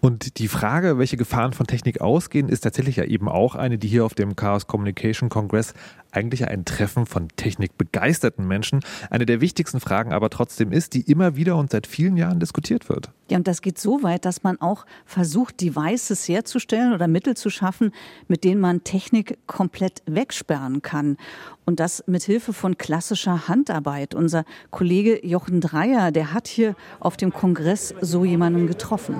Und 0.00 0.38
die 0.38 0.48
Frage, 0.48 0.98
welche 0.98 1.16
Gefahren 1.16 1.52
von 1.52 1.66
Technik 1.66 2.00
ausgehen, 2.00 2.48
ist 2.48 2.60
tatsächlich 2.60 2.96
ja 2.96 3.04
eben 3.04 3.28
auch 3.28 3.54
eine, 3.54 3.78
die 3.78 3.88
hier 3.88 4.04
auf 4.04 4.14
dem 4.14 4.36
Chaos 4.36 4.66
Communication 4.66 5.28
Congress 5.28 5.74
eigentlich 6.16 6.48
ein 6.48 6.64
Treffen 6.64 7.06
von 7.06 7.28
technikbegeisterten 7.36 8.46
Menschen. 8.46 8.80
Eine 9.10 9.26
der 9.26 9.40
wichtigsten 9.40 9.80
Fragen 9.80 10.12
aber 10.12 10.30
trotzdem 10.30 10.72
ist, 10.72 10.94
die 10.94 11.02
immer 11.02 11.36
wieder 11.36 11.56
und 11.56 11.70
seit 11.70 11.86
vielen 11.86 12.16
Jahren 12.16 12.40
diskutiert 12.40 12.88
wird. 12.88 13.10
Ja, 13.28 13.38
und 13.38 13.48
das 13.48 13.60
geht 13.60 13.78
so 13.78 14.04
weit, 14.04 14.24
dass 14.24 14.44
man 14.44 14.60
auch 14.60 14.86
versucht, 15.04 15.60
Devices 15.60 16.28
herzustellen 16.28 16.92
oder 16.92 17.08
Mittel 17.08 17.36
zu 17.36 17.50
schaffen, 17.50 17.92
mit 18.28 18.44
denen 18.44 18.60
man 18.60 18.84
Technik 18.84 19.38
komplett 19.46 20.02
wegsperren 20.06 20.80
kann. 20.80 21.16
Und 21.64 21.80
das 21.80 22.04
mit 22.06 22.22
Hilfe 22.22 22.52
von 22.52 22.78
klassischer 22.78 23.48
Handarbeit. 23.48 24.14
Unser 24.14 24.44
Kollege 24.70 25.26
Jochen 25.26 25.60
Dreier, 25.60 26.12
der 26.12 26.32
hat 26.32 26.46
hier 26.46 26.76
auf 27.00 27.16
dem 27.16 27.32
Kongress 27.32 27.92
so 28.00 28.24
jemanden 28.24 28.68
getroffen. 28.68 29.16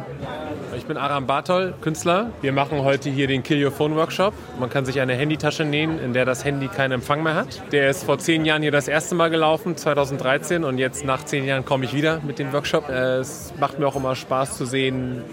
Ich 0.77 0.87
bin 0.87 0.97
Aram 0.97 1.27
Bartol, 1.27 1.75
Künstler. 1.81 2.31
Wir 2.43 2.53
machen 2.53 2.83
heute 2.83 3.11
hier 3.11 3.27
den 3.27 3.43
Kill 3.43 3.65
Your 3.65 3.73
Phone 3.73 3.97
Workshop. 3.97 4.35
Man 4.61 4.71
kann 4.71 4.85
sich 4.85 5.01
eine 5.01 5.15
Handytasche 5.15 5.65
nähen, 5.65 5.99
in 5.99 6.13
der 6.13 6.25
das 6.25 6.45
Handy 6.45 6.69
keinen 6.87 7.01
Empfang 7.01 7.25
mehr 7.25 7.35
hat. 7.35 7.73
Der 7.73 7.91
ist 7.91 8.05
vor 8.05 8.19
zehn 8.19 8.45
Jahren 8.45 8.63
hier 8.63 8.71
das 8.71 8.87
erste 8.87 9.17
Mal 9.17 9.29
gelaufen, 9.29 9.77
2013. 9.77 10.63
Und 10.63 10.79
jetzt 10.79 11.05
nach 11.05 11.25
zehn 11.25 11.45
Jahren 11.45 11.65
komme 11.65 11.85
ich 11.85 11.95
wieder 11.95 12.21
mit 12.25 12.39
dem 12.39 12.53
Workshop. 12.53 12.89
Es 12.89 13.53
macht 13.59 13.81
mir 13.81 13.89
auch 13.89 13.97
immer 13.97 14.15
Spaß 14.15 14.57
zu 14.57 14.67
sehen, 14.67 15.25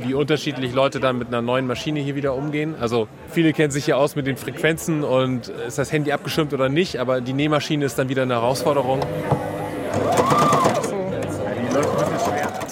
wie 0.00 0.12
unterschiedlich 0.12 0.74
Leute 0.74 1.00
dann 1.00 1.16
mit 1.16 1.28
einer 1.28 1.40
neuen 1.40 1.66
Maschine 1.66 2.00
hier 2.00 2.14
wieder 2.14 2.34
umgehen. 2.34 2.74
Also 2.78 3.08
viele 3.30 3.54
kennen 3.54 3.70
sich 3.70 3.86
ja 3.86 3.96
aus 3.96 4.16
mit 4.16 4.26
den 4.26 4.36
Frequenzen 4.36 5.02
und 5.02 5.48
ist 5.48 5.78
das 5.78 5.90
Handy 5.92 6.12
abgeschirmt 6.12 6.52
oder 6.52 6.68
nicht, 6.68 6.98
aber 6.98 7.22
die 7.22 7.32
Nähmaschine 7.32 7.86
ist 7.86 7.98
dann 7.98 8.10
wieder 8.10 8.22
eine 8.22 8.34
Herausforderung. 8.34 9.00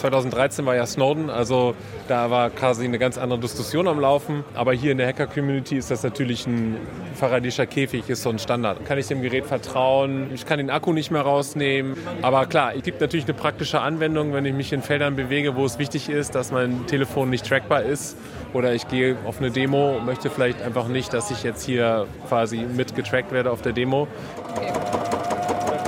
2013 0.00 0.64
war 0.64 0.74
ja 0.74 0.86
Snowden, 0.86 1.28
also 1.28 1.74
da 2.08 2.30
war 2.30 2.48
quasi 2.50 2.84
eine 2.84 2.98
ganz 2.98 3.18
andere 3.18 3.38
Diskussion 3.38 3.86
am 3.86 4.00
Laufen. 4.00 4.44
Aber 4.54 4.72
hier 4.72 4.92
in 4.92 4.98
der 4.98 5.06
Hacker-Community 5.06 5.76
ist 5.76 5.90
das 5.90 6.02
natürlich 6.02 6.46
ein 6.46 6.76
faradischer 7.14 7.66
Käfig, 7.66 8.08
ist 8.08 8.22
so 8.22 8.30
ein 8.30 8.38
Standard. 8.38 8.84
Kann 8.86 8.98
ich 8.98 9.08
dem 9.08 9.20
Gerät 9.20 9.44
vertrauen? 9.44 10.30
Ich 10.34 10.46
kann 10.46 10.58
den 10.58 10.70
Akku 10.70 10.92
nicht 10.92 11.10
mehr 11.10 11.22
rausnehmen. 11.22 11.96
Aber 12.22 12.46
klar, 12.46 12.72
es 12.74 12.82
gibt 12.82 13.00
natürlich 13.00 13.26
eine 13.26 13.34
praktische 13.34 13.80
Anwendung, 13.80 14.32
wenn 14.32 14.46
ich 14.46 14.54
mich 14.54 14.72
in 14.72 14.80
Feldern 14.82 15.16
bewege, 15.16 15.54
wo 15.54 15.66
es 15.66 15.78
wichtig 15.78 16.08
ist, 16.08 16.34
dass 16.34 16.50
mein 16.50 16.86
Telefon 16.86 17.28
nicht 17.28 17.46
trackbar 17.46 17.82
ist. 17.82 18.16
Oder 18.54 18.72
ich 18.72 18.88
gehe 18.88 19.16
auf 19.26 19.38
eine 19.38 19.50
Demo 19.50 19.96
und 19.96 20.06
möchte 20.06 20.30
vielleicht 20.30 20.62
einfach 20.62 20.88
nicht, 20.88 21.12
dass 21.12 21.30
ich 21.30 21.42
jetzt 21.42 21.64
hier 21.64 22.06
quasi 22.26 22.58
mit 22.58 22.96
getrackt 22.96 23.32
werde 23.32 23.50
auf 23.50 23.60
der 23.60 23.72
Demo. 23.72 24.08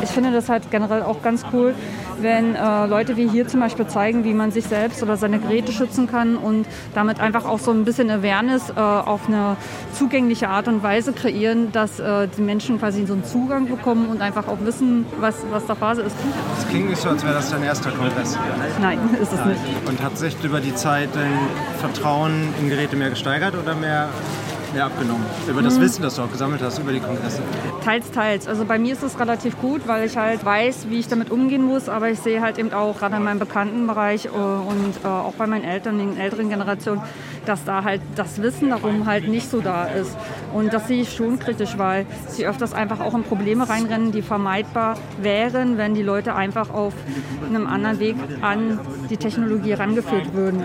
Ich 0.03 0.11
finde 0.11 0.33
das 0.33 0.49
halt 0.49 0.71
generell 0.71 1.03
auch 1.03 1.23
ganz 1.23 1.45
cool, 1.53 1.75
wenn 2.21 2.55
äh, 2.55 2.87
Leute 2.87 3.17
wie 3.17 3.29
hier 3.29 3.47
zum 3.49 3.61
Beispiel 3.61 3.87
zeigen, 3.87 4.25
wie 4.25 4.35
man 4.35 4.51
sich 4.51 4.65
selbst 4.65 5.03
oder 5.03 5.17
seine 5.17 5.39
Geräte 5.39 5.73
schützen 5.73 6.07
kann 6.07 6.37
und 6.37 6.67
damit 6.95 7.21
einfach 7.21 7.45
auch 7.45 7.59
so 7.59 7.71
ein 7.71 7.85
bisschen 7.85 8.11
Awareness 8.11 8.71
äh, 8.71 8.81
auf 8.81 9.29
eine 9.29 9.57
zugängliche 9.93 10.49
Art 10.49 10.69
und 10.69 10.83
Weise 10.83 11.13
kreieren, 11.13 11.73
dass 11.73 12.01
äh, 12.01 12.29
die 12.37 12.43
Menschen 12.43 12.79
quasi 12.79 13.07
so 13.07 13.15
einen 13.15 13.25
Zugang 13.25 13.67
bekommen 13.67 14.07
und 14.07 14.21
einfach 14.21 14.49
auch 14.49 14.59
wissen, 14.61 15.07
was, 15.21 15.37
was 15.51 15.67
da 15.67 15.75
Phase 15.75 16.03
ist. 16.03 16.17
Es 16.59 16.69
klingt 16.69 16.91
nicht 16.91 17.01
so, 17.01 17.09
als 17.09 17.23
wäre 17.25 17.35
das 17.35 17.51
dein 17.51 17.63
erster 17.63 17.91
Kongress. 17.91 18.39
Nein, 18.81 18.99
ist 19.21 19.33
es 19.33 19.45
nicht. 19.45 19.61
Und 19.87 20.03
hat 20.03 20.19
sich 20.19 20.37
über 20.43 20.61
die 20.61 20.75
Zeit 20.75 21.11
dein 21.15 21.33
Vertrauen 21.79 22.49
in 22.61 22.69
Geräte 22.69 22.97
mehr 22.97 23.11
gesteigert 23.11 23.55
oder 23.55 23.75
mehr 23.75 24.09
mehr 24.73 24.87
abgenommen? 24.87 25.25
Über 25.49 25.63
das 25.63 25.75
hm. 25.75 25.83
Wissen, 25.83 26.03
das 26.03 26.17
du 26.17 26.23
auch 26.23 26.31
gesammelt 26.31 26.63
hast 26.63 26.79
über 26.79 26.93
die 26.93 27.01
Kongresse? 27.01 27.43
Teils, 27.85 28.11
teils. 28.11 28.47
Also 28.47 28.65
bei 28.65 28.79
mir 28.79 28.93
ist 28.93 29.03
es 29.03 29.19
relativ 29.19 29.59
gut, 29.61 29.83
weil 29.87 30.07
ich 30.07 30.17
halt 30.17 30.45
weiß, 30.45 30.87
wie 30.89 30.99
ich 30.99 31.09
damit 31.09 31.31
umgehen 31.31 31.63
muss. 31.63 31.89
Aber 31.89 32.09
ich 32.11 32.21
sehe 32.21 32.41
halt 32.41 32.59
eben 32.59 32.73
auch 32.73 32.99
gerade 32.99 33.17
in 33.17 33.25
meinem 33.25 33.39
Bekanntenbereich 33.39 34.27
äh, 34.27 34.29
und 34.29 34.95
äh, 35.05 35.07
auch 35.07 35.35
bei 35.35 35.47
meinen 35.47 35.65
Eltern, 35.65 35.99
den 35.99 36.17
älteren 36.17 36.49
Generationen, 36.49 37.03
dass 37.47 37.65
da 37.65 37.85
halt 37.85 38.01
das 38.15 38.41
Wissen 38.41 38.71
darum 38.71 39.07
halt 39.07 39.29
nicht 39.29 39.51
so 39.51 39.61
da 39.61 39.85
ist. 39.85 40.17
Und 40.53 40.73
das 40.73 40.89
sehe 40.89 41.03
ich 41.03 41.13
schon 41.13 41.39
kritisch, 41.39 41.79
weil 41.79 42.07
sie 42.29 42.47
öfters 42.47 42.73
einfach 42.73 43.01
auch 43.01 43.15
in 43.15 43.25
Probleme 43.25 43.69
reinrennen, 43.69 44.13
die 44.13 44.23
vermeidbar 44.23 44.97
wären, 45.21 45.79
wenn 45.79 45.95
die 45.95 46.03
Leute 46.03 46.35
einfach 46.35 46.71
auf 46.71 46.95
einem 47.49 47.67
anderen 47.67 47.99
Weg 47.99 48.17
an 48.41 48.81
die 49.11 49.17
Technologie 49.17 49.71
herangeführt 49.71 50.35
würden. 50.35 50.63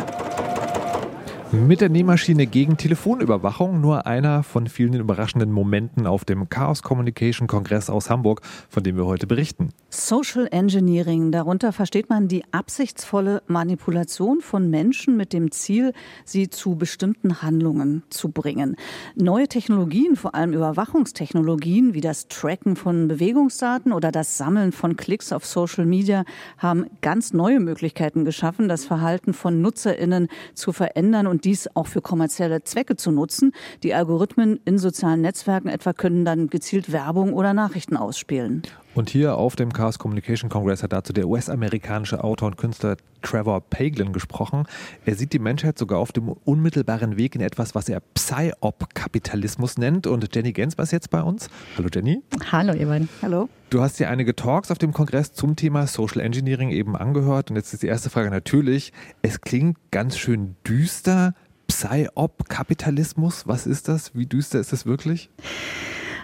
Mit 1.54 1.80
der 1.80 1.88
Nähmaschine 1.88 2.46
gegen 2.46 2.76
Telefonüberwachung 2.76 3.80
nur 3.80 4.06
einer 4.06 4.44
von 4.44 4.68
vielen 4.68 4.96
überraschenden 4.96 5.50
Momenten 5.50 6.06
auf 6.06 6.26
dem 6.26 6.50
Chaos 6.50 6.84
Communication 6.84 7.48
Kongress 7.48 7.90
aus 7.90 8.10
Hamburg, 8.10 8.42
von 8.68 8.84
dem 8.84 8.98
wir 8.98 9.06
heute 9.06 9.28
berichten. 9.28 9.70
Social 9.90 10.50
Engineering, 10.52 11.32
darunter 11.32 11.72
versteht 11.72 12.10
man 12.10 12.28
die 12.28 12.44
absichtsvolle 12.52 13.44
Manipulation 13.48 14.42
von 14.42 14.70
Menschen 14.70 15.16
mit 15.16 15.32
dem 15.32 15.52
Ziel, 15.52 15.94
sie 16.26 16.50
zu 16.50 16.76
bestimmten 16.76 17.42
Handlungen 17.42 18.04
zu 18.10 18.28
bringen. 18.28 18.76
Neue 19.16 19.48
Technologien, 19.48 20.18
vor 20.18 20.36
allem 20.36 20.52
Überwachungstechnologien 20.52 21.94
wie 21.94 22.02
das 22.02 22.28
Tracken 22.28 22.76
von 22.76 23.08
Bewegungsdaten 23.08 23.94
oder 23.94 24.12
das 24.12 24.38
Sammeln 24.38 24.74
von 24.74 24.98
Klicks 24.98 25.32
auf 25.32 25.46
Social 25.46 25.86
Media, 25.86 26.26
haben 26.58 26.88
ganz 27.02 27.32
neue 27.32 27.62
Möglichkeiten 27.62 28.26
geschaffen, 28.26 28.68
das 28.68 28.84
Verhalten 28.84 29.34
von 29.34 29.62
Nutzerinnen 29.62 30.28
zu 30.54 30.74
verändern 30.74 31.26
und 31.26 31.37
und 31.38 31.46
dies 31.46 31.70
auch 31.76 31.86
für 31.86 32.02
kommerzielle 32.02 32.64
Zwecke 32.64 32.96
zu 32.96 33.12
nutzen. 33.12 33.52
Die 33.84 33.94
Algorithmen 33.94 34.60
in 34.66 34.80
sozialen 34.80 35.22
Netzwerken 35.22 35.68
etwa 35.68 35.94
können 35.94 36.26
dann 36.26 36.48
gezielt 36.48 36.92
Werbung 36.92 37.34
oder 37.34 37.54
Nachrichten 37.54 37.96
ausspielen. 37.96 38.64
Und 38.98 39.12
hier 39.12 39.36
auf 39.36 39.56
dem 39.56 39.74
Chaos 39.74 40.00
Communication 40.00 40.50
Congress 40.50 40.82
hat 40.82 40.92
dazu 40.92 41.14
der 41.14 41.28
US-amerikanische 41.28 42.24
Autor 42.24 42.48
und 42.48 42.58
Künstler 42.58 42.98
Trevor 43.22 43.62
Paglin 43.62 44.12
gesprochen. 44.12 44.64
Er 45.06 45.14
sieht 45.14 45.34
die 45.34 45.40
Menschheit 45.40 45.78
sogar 45.78 46.00
auf 46.00 46.12
dem 46.12 46.30
unmittelbaren 46.30 47.16
Weg 47.16 47.36
in 47.36 47.42
etwas, 47.42 47.76
was 47.76 47.90
er 47.90 48.00
Psy-Op-Kapitalismus 48.16 49.78
nennt. 49.78 50.08
Und 50.08 50.34
Jenny 50.34 50.52
Gens 50.52 50.80
war 50.80 50.84
es 50.84 50.90
jetzt 50.90 51.12
bei 51.12 51.22
uns. 51.22 51.48
Hallo 51.78 51.90
Jenny. 51.94 52.24
Hallo 52.52 52.74
Ivan. 52.74 53.08
Hallo. 53.22 53.50
Du 53.70 53.82
hast 53.82 54.00
dir 54.00 54.10
einige 54.10 54.36
Talks 54.36 54.72
auf 54.72 54.80
dem 54.80 54.94
Kongress 54.94 55.32
zum 55.32 55.56
Thema 55.56 55.86
Social 55.86 56.22
Engineering 56.22 56.72
eben 56.72 56.96
angehört. 56.96 57.52
Und 57.52 57.56
jetzt 57.56 57.74
ist 57.76 57.84
die 57.84 57.88
erste 57.88 58.10
Frage 58.10 58.32
natürlich, 58.32 58.94
es 59.22 59.42
klingt 59.42 59.78
ganz 59.92 60.18
schön 60.18 60.56
düster. 60.68 61.36
Psy-Op-Kapitalismus, 61.68 63.46
was 63.46 63.68
ist 63.68 63.90
das? 63.90 64.16
Wie 64.16 64.26
düster 64.26 64.60
ist 64.60 64.74
das 64.74 64.88
wirklich? 64.88 65.30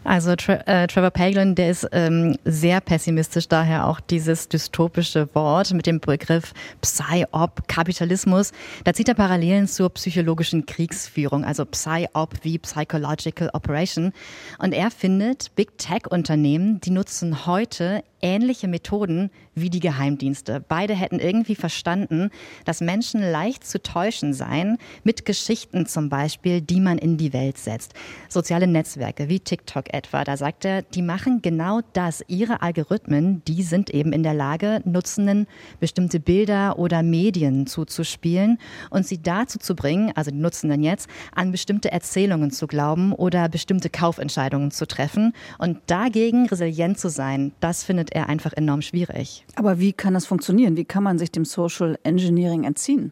Also 0.03 0.36
Tra 0.36 0.55
äh, 0.65 0.88
Trevor 0.88 1.12
Paglin, 1.12 1.55
der 1.55 1.69
ist 1.69 1.88
ähm, 1.91 2.38
sehr 2.43 2.81
pessimistisch, 2.81 3.48
daher 3.48 3.88
auch 3.88 4.00
dieses 4.00 4.50
dystopische 4.50 5.29
Wort 5.33 5.74
mit 5.74 5.86
dem 5.86 6.00
Begriff 6.00 6.53
Psy-Op, 6.81 7.67
Kapitalismus. 7.67 8.51
Da 8.83 8.93
zieht 8.93 9.07
er 9.07 9.15
Parallelen 9.15 9.67
zur 9.67 9.89
psychologischen 9.91 10.65
Kriegsführung, 10.65 11.45
also 11.45 11.65
Psy-Op 11.65 12.33
wie 12.43 12.57
Psychological 12.60 13.50
Operation. 13.53 14.12
Und 14.60 14.74
er 14.74 14.91
findet, 14.91 15.55
Big 15.55 15.77
Tech-Unternehmen, 15.77 16.81
die 16.81 16.91
nutzen 16.91 17.45
heute 17.45 18.03
ähnliche 18.24 18.68
Methoden 18.68 19.30
wie 19.53 19.70
die 19.70 19.82
Geheimdienste. 19.82 20.63
Beide 20.68 20.96
hätten 20.96 21.20
irgendwie 21.20 21.56
verstanden, 21.56 22.32
dass 22.65 22.82
Menschen 22.82 23.22
leicht 23.22 23.68
zu 23.68 23.84
täuschen 23.84 24.34
seien, 24.34 24.77
mit 25.03 25.25
Geschichten 25.25 25.86
zum 25.86 26.10
Beispiel, 26.10 26.62
die 26.62 26.80
man 26.80 26.98
in 26.98 27.18
die 27.18 27.34
Welt 27.34 27.58
setzt. 27.58 27.94
Soziale 28.30 28.65
Netzwerke 28.65 29.30
wie 29.30 29.39
TikTok 29.39 29.94
etwa, 29.94 30.24
da 30.24 30.38
sagt 30.38 30.65
er, 30.65 30.82
die 30.82 31.01
machen 31.01 31.42
genau 31.42 31.82
das. 31.92 32.24
Ihre 32.27 32.62
Algorithmen, 32.62 33.44
die 33.46 33.62
sind 33.62 33.89
eben 33.89 34.13
in 34.13 34.24
der 34.24 34.34
Lage, 34.34 34.82
Nutzenden 34.86 35.46
bestimmte 35.80 36.20
Bilder 36.20 36.80
oder 36.80 37.03
Medien 37.03 37.68
zuzuspielen 37.68 38.58
und 38.89 39.06
sie 39.06 39.22
dazu 39.22 39.60
zu 39.60 39.75
bringen, 39.75 40.13
also 40.15 40.32
die 40.32 40.38
Nutzenden 40.38 40.82
jetzt, 40.82 41.10
an 41.36 41.51
bestimmte 41.51 41.92
Erzählungen 41.92 42.51
zu 42.51 42.68
glauben 42.68 43.12
oder 43.13 43.50
bestimmte 43.50 43.89
Kaufentscheidungen 43.89 44.72
zu 44.72 44.88
treffen 44.88 45.34
und 45.58 45.80
dagegen 45.88 46.48
resilient 46.48 46.98
zu 46.98 47.10
sein. 47.10 47.51
Das 47.60 47.84
findet 47.84 48.12
er 48.13 48.29
einfach 48.29 48.53
enorm 48.53 48.82
schwierig. 48.82 49.46
Aber 49.55 49.79
wie 49.79 49.93
kann 49.93 50.13
das 50.13 50.25
funktionieren? 50.25 50.77
Wie 50.77 50.86
kann 50.86 51.03
man 51.03 51.17
sich 51.17 51.32
dem 51.32 51.46
Social 51.46 51.98
Engineering 52.03 52.63
entziehen? 52.63 53.12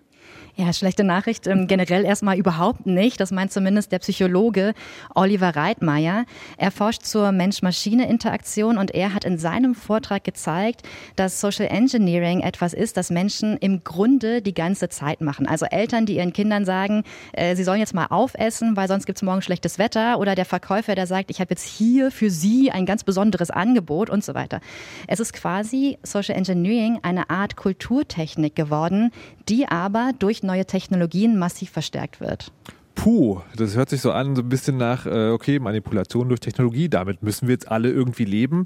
Ja, 0.62 0.72
schlechte 0.74 1.04
Nachricht 1.04 1.48
ähm, 1.48 1.66
generell 1.66 2.06
erstmal 2.06 2.38
überhaupt 2.38 2.86
nicht. 2.86 3.20
Das 3.20 3.32
meint 3.32 3.52
zumindest 3.52 3.92
der 3.92 3.98
Psychologe 3.98 4.76
Oliver 5.16 5.56
Reitmeier. 5.56 6.26
Er 6.56 6.70
forscht 6.70 7.02
zur 7.02 7.32
Mensch-Maschine-Interaktion 7.32 8.78
und 8.78 8.92
er 8.94 9.16
hat 9.16 9.26
in 9.26 9.40
seinem 9.40 9.74
Vortrag 9.74 10.24
gezeigt, 10.24 10.84
dass 11.16 11.42
Social 11.42 11.66
Engineering 11.66 12.42
etwas 12.42 12.76
ist, 12.76 12.96
das 12.96 13.10
Menschen 13.10 13.58
im 13.58 13.84
Grunde 13.84 14.44
die 14.44 14.54
ganze 14.54 14.88
Zeit 14.90 15.22
machen. 15.22 15.48
Also 15.48 15.66
Eltern, 15.66 16.06
die 16.06 16.18
ihren 16.18 16.32
Kindern 16.32 16.64
sagen, 16.64 17.06
äh, 17.34 17.56
sie 17.56 17.64
sollen 17.64 17.80
jetzt 17.80 17.96
mal 17.96 18.06
aufessen, 18.12 18.78
weil 18.78 18.88
sonst 18.88 19.08
gibt's 19.08 19.24
morgen 19.24 19.42
schlechtes 19.42 19.80
Wetter. 19.80 20.20
Oder 20.20 20.36
der 20.36 20.46
Verkäufer, 20.46 20.94
der 20.94 21.08
sagt, 21.08 21.32
ich 21.32 21.40
habe 21.40 21.50
jetzt 21.50 21.66
hier 21.66 22.12
für 22.12 22.30
Sie 22.30 22.70
ein 22.70 22.86
ganz 22.86 23.04
besonderes 23.04 23.50
Angebot 23.50 24.12
und 24.12 24.24
so 24.24 24.36
weiter. 24.36 24.62
Es 25.08 25.20
ist 25.20 25.34
quasi 25.34 25.98
Social 26.04 26.36
Engineering 26.36 27.00
eine 27.02 27.32
Art 27.32 27.56
Kulturtechnik 27.56 28.56
geworden, 28.56 29.12
die 29.50 29.68
aber 29.68 30.12
durch 30.18 30.44
neue 30.44 30.66
Technologien 30.66 31.38
massiv 31.38 31.70
verstärkt 31.72 32.20
wird. 32.20 32.52
Puh, 32.96 33.42
das 33.56 33.76
hört 33.76 33.90
sich 33.90 34.02
so 34.02 34.12
an, 34.12 34.36
so 34.36 34.42
ein 34.42 34.50
bisschen 34.50 34.78
nach, 34.78 35.06
äh, 35.06 35.30
okay, 35.30 35.60
Manipulation 35.60 36.28
durch 36.28 36.40
Technologie, 36.40 36.90
damit 36.90 37.24
müssen 37.24 37.48
wir 37.48 37.54
jetzt 37.54 37.72
alle 37.72 37.90
irgendwie 37.90 38.26
leben. 38.26 38.66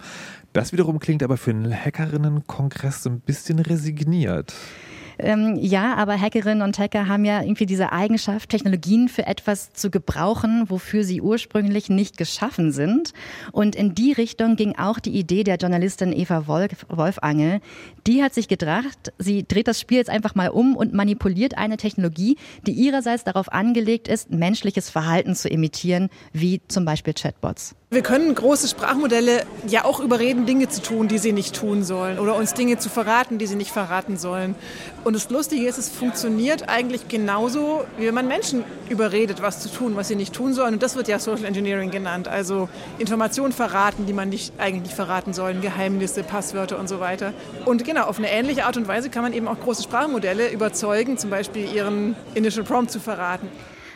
Das 0.52 0.74
wiederum 0.74 1.00
klingt 1.00 1.24
aber 1.24 1.38
für 1.38 1.52
einen 1.52 1.74
Hackerinnen-Kongress 1.74 3.04
so 3.04 3.10
ein 3.10 3.20
bisschen 3.20 3.60
resigniert. 3.60 4.54
Ähm, 5.20 5.58
ja, 5.60 5.96
aber 5.96 6.20
Hackerinnen 6.20 6.62
und 6.62 6.78
Hacker 6.78 7.08
haben 7.08 7.26
ja 7.26 7.42
irgendwie 7.42 7.66
diese 7.66 7.92
Eigenschaft, 7.92 8.50
Technologien 8.50 9.10
für 9.10 9.26
etwas 9.26 9.74
zu 9.74 9.90
gebrauchen, 9.90 10.66
wofür 10.68 11.04
sie 11.04 11.22
ursprünglich 11.22 11.90
nicht 11.90 12.18
geschaffen 12.18 12.72
sind. 12.72 13.14
Und 13.52 13.76
in 13.76 13.96
die 13.96 14.12
Richtung 14.12 14.56
ging 14.56 14.78
auch 14.78 15.00
die 15.00 15.18
Idee 15.18 15.44
der 15.44 15.58
Journalistin 15.58 16.14
Eva 16.14 16.48
Wolf, 16.48 16.86
Wolfangel. 16.90 17.62
Die 18.08 18.24
hat 18.24 18.34
sich 18.34 18.48
gedacht, 18.48 19.14
sie 19.18 19.46
dreht 19.48 19.68
das 19.68 19.80
Spiel 19.80 19.98
jetzt 19.98 20.10
einfach 20.10 20.36
mal 20.36 20.50
um 20.50 20.76
und 20.76 20.94
manipuliert 20.94 21.58
eine 21.58 21.78
Technologie, 21.78 22.38
die 22.66 22.72
ihrerseits 22.72 23.24
darauf 23.24 23.52
angelegt 23.52 24.08
ist, 24.08 24.32
menschliches 24.32 24.90
Verhalten 24.90 25.36
zu 25.36 25.50
imitieren, 25.50 26.10
wie 26.34 26.62
zum 26.68 26.86
Beispiel 26.86 27.14
Chatbots. 27.14 27.76
Wir 27.92 28.02
können 28.02 28.34
große 28.34 28.68
Sprachmodelle 28.68 29.46
ja 29.68 29.86
auch 29.86 30.00
überreden, 30.00 30.48
Dinge 30.48 30.68
zu 30.68 30.82
tun, 30.82 31.08
die 31.08 31.20
sie 31.20 31.32
nicht 31.32 31.56
tun 31.56 31.84
sollen 31.84 32.18
oder 32.18 32.36
uns 32.36 32.56
Dinge 32.56 32.80
zu 32.80 32.90
verraten, 32.90 33.38
die 33.38 33.46
sie 33.46 33.56
nicht 33.56 33.72
verraten 33.72 34.18
sollen. 34.18 34.56
Und 35.04 35.16
das 35.16 35.30
Lustige 35.30 35.68
ist, 35.68 35.78
es 35.78 35.90
funktioniert 35.90 36.68
eigentlich 36.68 37.10
genauso, 37.10 37.86
wie 38.00 38.08
wenn 38.08 38.16
man 38.16 38.28
Menschen 38.28 38.64
überredet, 38.90 39.44
was 39.44 39.60
zu 39.60 39.70
tun, 39.70 39.96
was 39.96 40.08
sie 40.08 40.16
nicht 40.16 40.34
tun 40.34 40.56
sollen. 40.56 40.74
Und 40.74 40.82
das 40.82 40.96
wird 40.96 41.08
ja 41.08 41.20
Social 41.20 41.46
Engineering 41.46 41.92
genannt. 41.92 42.28
Also 42.28 42.70
Informationen 42.98 43.54
verraten, 43.54 44.08
die 44.08 44.14
man 44.14 44.30
nicht, 44.30 44.54
eigentlich 44.58 44.82
nicht 44.82 44.96
verraten 44.96 45.34
soll, 45.34 45.54
Geheimnisse, 45.54 46.24
Passwörter 46.24 46.80
und 46.80 46.90
so 46.90 47.00
weiter. 47.00 47.34
Und 47.66 47.86
genau, 47.86 48.08
auf 48.08 48.18
eine 48.18 48.32
ähnliche 48.32 48.66
Art 48.66 48.78
und 48.78 48.88
Weise 48.88 49.12
kann 49.12 49.22
man 49.22 49.32
eben 49.32 49.48
auch 49.48 49.60
große 49.60 49.84
Sprachmodelle 49.84 50.50
überzeugen, 50.52 51.20
zum 51.20 51.30
Beispiel 51.30 51.72
ihren 51.72 52.16
Initial 52.34 52.66
Prompt 52.66 52.90
zu 52.90 53.00
verraten. 53.00 53.48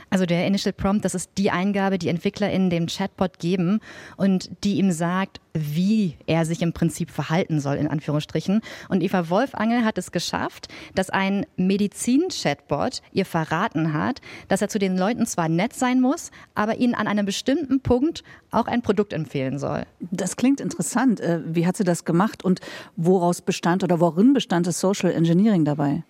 Also 0.09 0.25
der 0.25 0.47
Initial 0.47 0.73
Prompt, 0.73 1.05
das 1.05 1.15
ist 1.15 1.31
die 1.37 1.51
Eingabe, 1.51 1.97
die 1.97 2.09
Entwickler 2.09 2.51
in 2.51 2.69
dem 2.69 2.87
Chatbot 2.87 3.39
geben 3.39 3.79
und 4.17 4.49
die 4.63 4.77
ihm 4.77 4.91
sagt, 4.91 5.39
wie 5.53 6.15
er 6.25 6.45
sich 6.45 6.61
im 6.61 6.73
Prinzip 6.73 7.11
verhalten 7.11 7.59
soll, 7.59 7.75
in 7.75 7.87
Anführungsstrichen. 7.87 8.61
Und 8.87 9.01
Eva 9.01 9.29
Wolfangel 9.29 9.85
hat 9.85 9.97
es 9.97 10.11
geschafft, 10.11 10.67
dass 10.95 11.09
ein 11.09 11.45
Medizin-Chatbot 11.57 13.01
ihr 13.11 13.25
verraten 13.25 13.93
hat, 13.93 14.21
dass 14.47 14.61
er 14.61 14.69
zu 14.69 14.79
den 14.79 14.97
Leuten 14.97 15.25
zwar 15.25 15.49
nett 15.49 15.73
sein 15.73 16.01
muss, 16.01 16.31
aber 16.55 16.77
ihnen 16.77 16.95
an 16.95 17.07
einem 17.07 17.25
bestimmten 17.25 17.81
Punkt 17.81 18.23
auch 18.51 18.67
ein 18.67 18.81
Produkt 18.81 19.13
empfehlen 19.13 19.59
soll. 19.59 19.85
Das 19.99 20.35
klingt 20.35 20.59
interessant. 20.59 21.19
Äh, 21.19 21.41
wie 21.45 21.67
hat 21.67 21.77
sie 21.77 21.83
das 21.83 22.05
gemacht 22.05 22.43
und 22.43 22.61
woraus 22.95 23.41
bestand 23.41 23.83
oder 23.83 23.99
worin 23.99 24.33
bestand 24.33 24.67
das 24.67 24.79
Social 24.79 25.11
Engineering 25.11 25.65
dabei? 25.65 26.03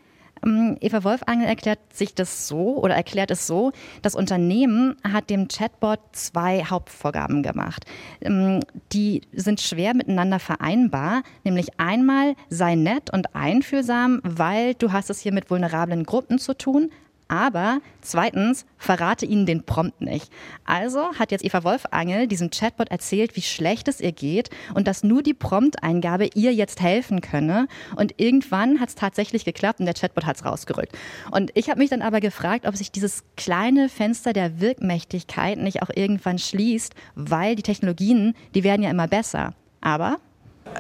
Ähm, 0.46 0.78
Eva 0.82 1.04
Wolfangel 1.04 1.48
erklärt 1.48 1.80
sich 1.94 2.16
das 2.16 2.48
so 2.48 2.78
oder 2.78 2.96
erklärt 2.96 3.32
es 3.32 3.48
so, 3.48 3.72
das 4.02 4.16
Unternehmen 4.16 4.96
hat 5.04 5.30
dem 5.30 5.48
Chatbot 5.48 6.00
zwei 6.12 6.64
Hauptvorgaben 6.64 7.44
gemacht. 7.44 7.86
Ähm, 8.22 8.62
die 8.92 9.22
sind 9.34 9.62
schwer 9.62 9.94
miteinander 9.94 10.40
vereinbar, 10.40 11.24
nämlich 11.44 11.80
einmal 11.80 12.36
sei 12.50 12.76
nett 12.76 13.12
und 13.12 13.36
einfühlsam, 13.36 14.22
weil 14.24 14.74
du 14.76 14.92
hast 14.92 15.10
es 15.10 15.20
hier 15.20 15.34
mit 15.34 15.50
vulnerablen 15.50 16.04
Gruppen 16.04 16.40
zu 16.40 16.58
tun, 16.58 16.92
aber 17.30 17.80
zweitens, 18.02 18.66
verrate 18.78 19.26
ihnen 19.26 19.46
den 19.46 19.64
Prompt 19.64 20.02
nicht. 20.02 20.32
Also 20.66 21.14
hat 21.14 21.32
jetzt 21.32 21.46
Eva 21.46 21.64
Wolfangel 21.64 22.28
diesem 22.28 22.50
Chatbot 22.50 22.90
erzählt, 22.90 23.36
wie 23.36 23.42
schlecht 23.42 23.88
es 23.88 24.02
ihr 24.02 24.12
geht 24.12 24.50
und 24.74 24.88
dass 24.88 25.04
nur 25.04 25.22
die 25.22 25.36
Prompteingabe 25.36 26.30
ihr 26.34 26.54
jetzt 26.54 26.82
helfen 26.82 27.22
könne. 27.22 27.68
Und 27.96 28.16
irgendwann 28.18 28.80
hat 28.80 28.90
es 28.90 28.96
tatsächlich 28.96 29.46
geklappt 29.46 29.80
und 29.80 29.86
der 29.86 29.94
Chatbot 29.94 30.26
hat 30.26 30.38
es 30.38 30.46
rausgerückt. 30.46 30.98
Und 31.32 31.52
ich 31.54 31.70
habe 31.70 31.80
mich 31.80 31.92
dann 31.92 32.02
aber 32.02 32.20
gefragt, 32.20 32.66
ob 32.66 32.76
sich 32.76 32.92
dieses 32.92 33.24
kleine 33.38 33.90
Fenster 33.90 34.34
der 34.34 34.60
Wirkmächtigkeit 34.60 35.60
nicht 35.60 35.84
auch 35.84 35.92
irgendwann 35.96 36.40
schließt, 36.40 36.96
weil 37.16 37.56
die 37.56 37.64
Technologien, 37.64 38.34
die 38.56 38.64
werden 38.64 38.82
ja 38.82 38.90
immer 38.90 39.08
besser. 39.08 39.54
Aber 39.82 40.18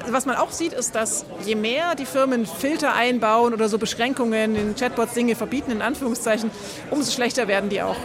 was 0.07 0.25
man 0.25 0.35
auch 0.35 0.51
sieht, 0.51 0.73
ist, 0.73 0.95
dass 0.95 1.25
je 1.45 1.55
mehr 1.55 1.95
die 1.95 2.05
Firmen 2.05 2.45
Filter 2.45 2.93
einbauen 2.93 3.53
oder 3.53 3.69
so 3.69 3.77
Beschränkungen 3.77 4.55
in 4.55 4.75
Chatbots 4.75 5.13
Dinge 5.13 5.35
verbieten, 5.35 5.71
in 5.71 5.81
Anführungszeichen, 5.81 6.51
umso 6.91 7.11
schlechter 7.11 7.47
werden 7.47 7.69
die 7.69 7.81
auch. 7.81 7.97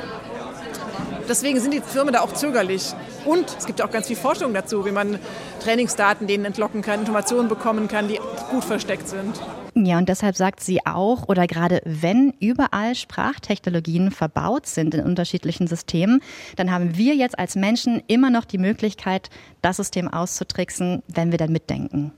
Deswegen 1.29 1.61
sind 1.61 1.73
die 1.73 1.81
Firmen 1.81 2.13
da 2.13 2.21
auch 2.21 2.33
zögerlich. 2.33 2.95
Und 3.25 3.47
es 3.59 3.67
gibt 3.67 3.81
auch 3.83 3.91
ganz 3.91 4.07
viel 4.07 4.17
Forschung 4.17 4.53
dazu, 4.55 4.85
wie 4.85 4.91
man 4.91 5.19
Trainingsdaten 5.63 6.27
denen 6.27 6.45
entlocken 6.45 6.83
kann, 6.83 7.01
Informationen 7.01 7.49
bekommen 7.49 7.89
kann, 7.89 8.09
die 8.09 8.21
gut 8.51 8.65
versteckt 8.65 9.09
sind. 9.09 9.41
Ja, 9.77 9.99
und 9.99 10.09
deshalb 10.09 10.37
sagt 10.37 10.61
sie 10.61 10.87
auch, 10.87 11.29
oder 11.29 11.49
gerade 11.49 11.83
wenn 11.85 12.33
überall 12.39 12.95
Sprachtechnologien 12.95 14.13
verbaut 14.13 14.67
sind 14.67 14.95
in 14.95 15.05
unterschiedlichen 15.05 15.67
Systemen, 15.67 16.21
dann 16.55 16.71
haben 16.71 16.97
wir 16.97 17.17
jetzt 17.17 17.39
als 17.39 17.57
Menschen 17.57 18.01
immer 18.07 18.31
noch 18.31 18.45
die 18.45 18.59
Möglichkeit, 18.59 19.31
das 19.63 19.79
System 19.79 20.07
auszutricksen, 20.07 21.03
wenn 21.09 21.33
wir 21.33 21.39
dann 21.39 21.51
mitdenken. 21.51 22.13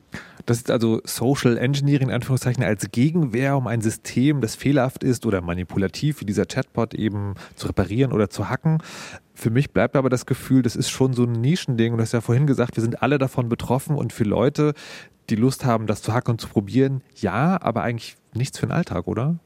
Das 0.44 0.58
ist 0.58 0.70
also 0.70 1.00
Social 1.04 1.56
Engineering 1.56 2.08
in 2.08 2.14
Anführungszeichen 2.14 2.62
als 2.62 2.90
Gegenwehr, 2.92 3.56
um 3.56 3.66
ein 3.66 3.80
System, 3.80 4.40
das 4.40 4.54
fehlerhaft 4.54 5.02
ist 5.02 5.26
oder 5.26 5.40
manipulativ, 5.40 6.20
wie 6.20 6.24
dieser 6.24 6.46
Chatbot 6.46 6.94
eben 6.94 7.34
zu 7.56 7.66
reparieren 7.66 8.12
oder 8.12 8.30
zu 8.30 8.48
hacken. 8.48 8.78
Für 9.36 9.50
mich 9.50 9.70
bleibt 9.70 9.96
aber 9.96 10.08
das 10.08 10.24
Gefühl, 10.24 10.62
das 10.62 10.76
ist 10.76 10.88
schon 10.88 11.12
so 11.12 11.24
ein 11.24 11.32
Nischending. 11.32 11.92
Und 11.92 11.98
du 11.98 12.02
hast 12.02 12.12
ja 12.12 12.22
vorhin 12.22 12.46
gesagt, 12.46 12.76
wir 12.76 12.82
sind 12.82 13.02
alle 13.02 13.18
davon 13.18 13.50
betroffen 13.50 13.94
und 13.94 14.14
für 14.14 14.24
Leute, 14.24 14.72
die 15.28 15.36
Lust 15.36 15.66
haben, 15.66 15.86
das 15.86 16.00
zu 16.00 16.14
hacken 16.14 16.32
und 16.32 16.40
zu 16.40 16.48
probieren, 16.48 17.02
ja, 17.16 17.60
aber 17.60 17.82
eigentlich 17.82 18.16
nichts 18.32 18.58
für 18.58 18.66
den 18.66 18.72
Alltag, 18.72 19.06
oder? 19.06 19.38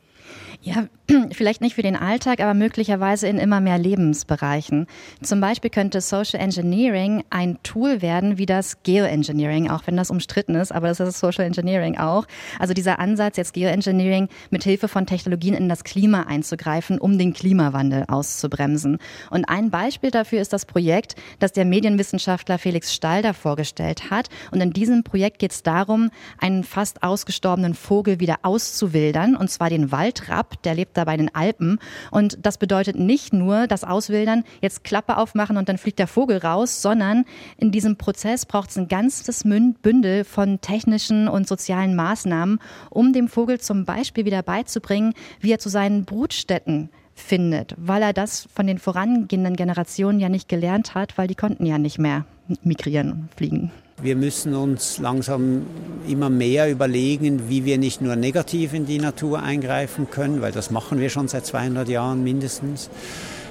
Ja, 0.63 0.89
vielleicht 1.33 1.63
nicht 1.63 1.75
für 1.75 1.83
den 1.83 1.97
Alltag, 1.97 2.41
aber 2.41 2.53
möglicherweise 2.53 3.27
in 3.27 3.39
immer 3.39 3.63
mehr 3.63 3.79
Lebensbereichen. 3.79 4.87
Zum 5.23 5.41
Beispiel 5.41 5.71
könnte 5.71 6.03
Social 6.03 6.39
Engineering 6.39 7.25
ein 7.31 7.59
Tool 7.63 8.03
werden 8.03 8.37
wie 8.37 8.45
das 8.45 8.83
Geoengineering, 8.83 9.71
auch 9.71 9.87
wenn 9.87 9.97
das 9.97 10.11
umstritten 10.11 10.55
ist, 10.57 10.71
aber 10.71 10.89
das 10.89 11.01
ist 11.01 11.19
Social 11.19 11.47
Engineering 11.47 11.97
auch. 11.97 12.27
Also 12.59 12.75
dieser 12.75 12.99
Ansatz, 12.99 13.39
jetzt 13.39 13.55
Geoengineering 13.55 14.29
mit 14.51 14.63
Hilfe 14.63 14.87
von 14.89 15.07
Technologien 15.07 15.55
in 15.55 15.71
das 15.71 15.83
Klima 15.83 16.25
einzugreifen, 16.25 16.99
um 16.99 17.17
den 17.17 17.33
Klimawandel 17.33 18.05
auszubremsen. 18.09 18.99
Und 19.31 19.47
ein 19.47 19.71
Beispiel 19.71 20.11
dafür 20.11 20.43
ist 20.43 20.53
das 20.53 20.67
Projekt, 20.67 21.15
das 21.39 21.53
der 21.53 21.65
Medienwissenschaftler 21.65 22.59
Felix 22.59 22.93
Stalder 22.93 23.33
vorgestellt 23.33 24.11
hat. 24.11 24.29
Und 24.51 24.61
in 24.61 24.75
diesem 24.75 25.05
Projekt 25.05 25.39
geht 25.39 25.53
es 25.53 25.63
darum, 25.63 26.11
einen 26.39 26.65
fast 26.65 27.03
ausgestorbenen 27.03 27.73
Vogel 27.73 28.21
wieder 28.21 28.37
auszuwildern, 28.43 29.37
und 29.37 29.51
zwar 29.51 29.71
den 29.71 29.91
Waldrapp 29.91 30.50
der 30.65 30.75
lebt 30.75 30.97
da 30.97 31.05
bei 31.05 31.17
den 31.17 31.35
Alpen. 31.35 31.79
Und 32.11 32.39
das 32.43 32.59
bedeutet 32.59 32.99
nicht 32.99 33.33
nur 33.33 33.67
das 33.67 33.85
Auswildern, 33.85 34.45
jetzt 34.61 34.85
Klappe 34.85 35.17
aufmachen 35.17 35.57
und 35.57 35.69
dann 35.69 35.79
fliegt 35.79 35.99
der 35.99 36.07
Vogel 36.07 36.39
raus, 36.39 36.83
sondern 36.83 37.25
in 37.57 37.71
diesem 37.71 37.97
Prozess 37.97 38.47
braucht 38.47 38.71
es 38.71 38.79
ein 38.79 38.89
ganzes 38.89 39.45
Bündel 39.45 40.25
von 40.25 40.61
technischen 40.61 41.29
und 41.29 41.49
sozialen 41.49 41.95
Maßnahmen, 41.97 42.61
um 42.91 43.13
dem 43.13 43.29
Vogel 43.29 43.61
zum 43.61 43.85
Beispiel 43.85 44.25
wieder 44.25 44.43
beizubringen, 44.43 45.15
wie 45.41 45.53
er 45.53 45.59
zu 45.59 45.69
seinen 45.69 46.05
Brutstätten 46.05 46.91
findet, 47.15 47.75
weil 47.77 48.03
er 48.03 48.13
das 48.13 48.49
von 48.55 48.67
den 48.67 48.79
vorangehenden 48.79 49.57
Generationen 49.57 50.21
ja 50.21 50.29
nicht 50.29 50.49
gelernt 50.49 50.95
hat, 50.95 51.19
weil 51.19 51.29
die 51.29 51.35
konnten 51.35 51.67
ja 51.67 51.79
nicht 51.79 51.99
mehr 51.99 52.25
migrieren 52.63 53.13
und 53.13 53.35
fliegen. 53.37 53.71
Wir 54.03 54.17
müssen 54.17 54.55
uns 54.55 54.99
langsam 54.99 55.67
immer 56.09 56.31
mehr 56.31 56.71
überlegen, 56.71 57.51
wie 57.51 57.67
wir 57.67 57.77
nicht 57.77 58.01
nur 58.01 58.17
negativ 58.17 58.73
in 58.73 58.87
die 58.87 58.99
Natur 58.99 59.43
eingreifen 59.43 60.09
können, 60.11 60.41
weil 60.41 60.53
das 60.53 60.71
machen 60.71 60.99
wir 60.99 61.11
schon 61.11 61.29
seit 61.29 61.45
200 61.45 61.87
Jahren 61.87 62.25
mindestens, 62.25 62.89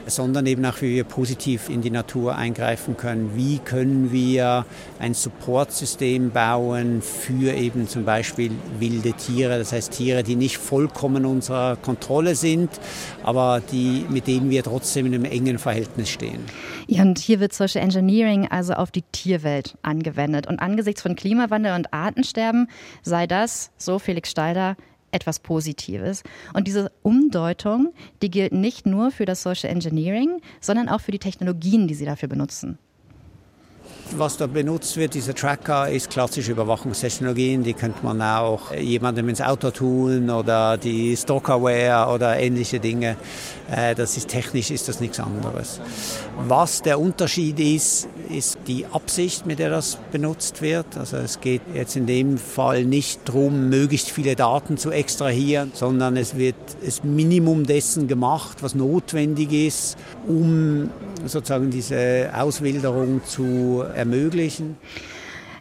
sondern 0.07 0.45
eben 0.45 0.65
auch, 0.65 0.81
wie 0.81 0.95
wir 0.95 1.03
positiv 1.03 1.69
in 1.69 1.81
die 1.81 1.91
Natur 1.91 2.35
eingreifen 2.35 2.97
können. 2.97 3.31
Wie 3.35 3.59
können 3.59 4.11
wir 4.11 4.65
ein 4.99 5.13
Supportsystem 5.13 6.31
bauen 6.31 7.01
für 7.01 7.53
eben 7.53 7.87
zum 7.87 8.05
Beispiel 8.05 8.51
wilde 8.79 9.13
Tiere, 9.13 9.57
das 9.57 9.71
heißt 9.71 9.91
Tiere, 9.91 10.23
die 10.23 10.35
nicht 10.35 10.57
vollkommen 10.57 11.25
unserer 11.25 11.75
Kontrolle 11.75 12.35
sind, 12.35 12.69
aber 13.23 13.61
die, 13.71 14.05
mit 14.09 14.27
denen 14.27 14.49
wir 14.49 14.63
trotzdem 14.63 15.05
in 15.05 15.15
einem 15.15 15.25
engen 15.25 15.59
Verhältnis 15.59 16.09
stehen. 16.09 16.43
Ja, 16.87 17.03
und 17.03 17.19
hier 17.19 17.39
wird 17.39 17.53
Social 17.53 17.83
Engineering 17.83 18.47
also 18.49 18.73
auf 18.73 18.91
die 18.91 19.03
Tierwelt 19.11 19.77
angewendet. 19.83 20.47
Und 20.47 20.59
angesichts 20.59 21.01
von 21.01 21.15
Klimawandel 21.15 21.75
und 21.75 21.93
Artensterben 21.93 22.67
sei 23.03 23.27
das, 23.27 23.71
so 23.77 23.99
Felix 23.99 24.31
Stalder, 24.31 24.75
etwas 25.11 25.39
Positives. 25.39 26.23
Und 26.53 26.67
diese 26.67 26.91
Umdeutung, 27.01 27.93
die 28.21 28.31
gilt 28.31 28.53
nicht 28.53 28.85
nur 28.85 29.11
für 29.11 29.25
das 29.25 29.43
Social 29.43 29.69
Engineering, 29.69 30.41
sondern 30.61 30.89
auch 30.89 31.01
für 31.01 31.11
die 31.11 31.19
Technologien, 31.19 31.87
die 31.87 31.95
sie 31.95 32.05
dafür 32.05 32.29
benutzen 32.29 32.77
was 34.17 34.37
da 34.37 34.47
benutzt 34.47 34.97
wird, 34.97 35.13
dieser 35.13 35.33
Tracker, 35.33 35.89
ist 35.89 36.09
klassische 36.09 36.51
Überwachungstechnologien. 36.51 37.63
Die 37.63 37.73
könnte 37.73 37.99
man 38.03 38.21
auch 38.21 38.73
jemandem 38.73 39.29
ins 39.29 39.41
Auto 39.41 39.71
tun 39.71 40.29
oder 40.29 40.77
die 40.77 41.15
Stalkerware 41.15 42.13
oder 42.13 42.37
ähnliche 42.39 42.79
Dinge. 42.79 43.17
Äh, 43.71 43.95
das 43.95 44.17
ist 44.17 44.29
technisch 44.29 44.71
ist 44.71 44.87
das 44.87 44.99
nichts 44.99 45.19
anderes. 45.19 45.79
Was 46.47 46.81
der 46.81 46.99
Unterschied 46.99 47.59
ist, 47.59 48.07
ist 48.29 48.59
die 48.67 48.85
Absicht, 48.85 49.45
mit 49.45 49.59
der 49.59 49.69
das 49.69 49.97
benutzt 50.11 50.61
wird. 50.61 50.97
Also 50.97 51.17
es 51.17 51.41
geht 51.41 51.61
jetzt 51.73 51.95
in 51.95 52.05
dem 52.05 52.37
Fall 52.37 52.85
nicht 52.85 53.27
darum, 53.27 53.69
möglichst 53.69 54.09
viele 54.09 54.35
Daten 54.35 54.77
zu 54.77 54.91
extrahieren, 54.91 55.71
sondern 55.73 56.17
es 56.17 56.37
wird 56.37 56.55
das 56.83 57.03
Minimum 57.03 57.65
dessen 57.65 58.07
gemacht, 58.07 58.57
was 58.61 58.75
notwendig 58.75 59.51
ist, 59.51 59.97
um 60.27 60.89
sozusagen 61.25 61.69
diese 61.69 62.29
Auswilderung 62.35 63.21
zu 63.25 63.83
ermöglichen. 63.99 64.77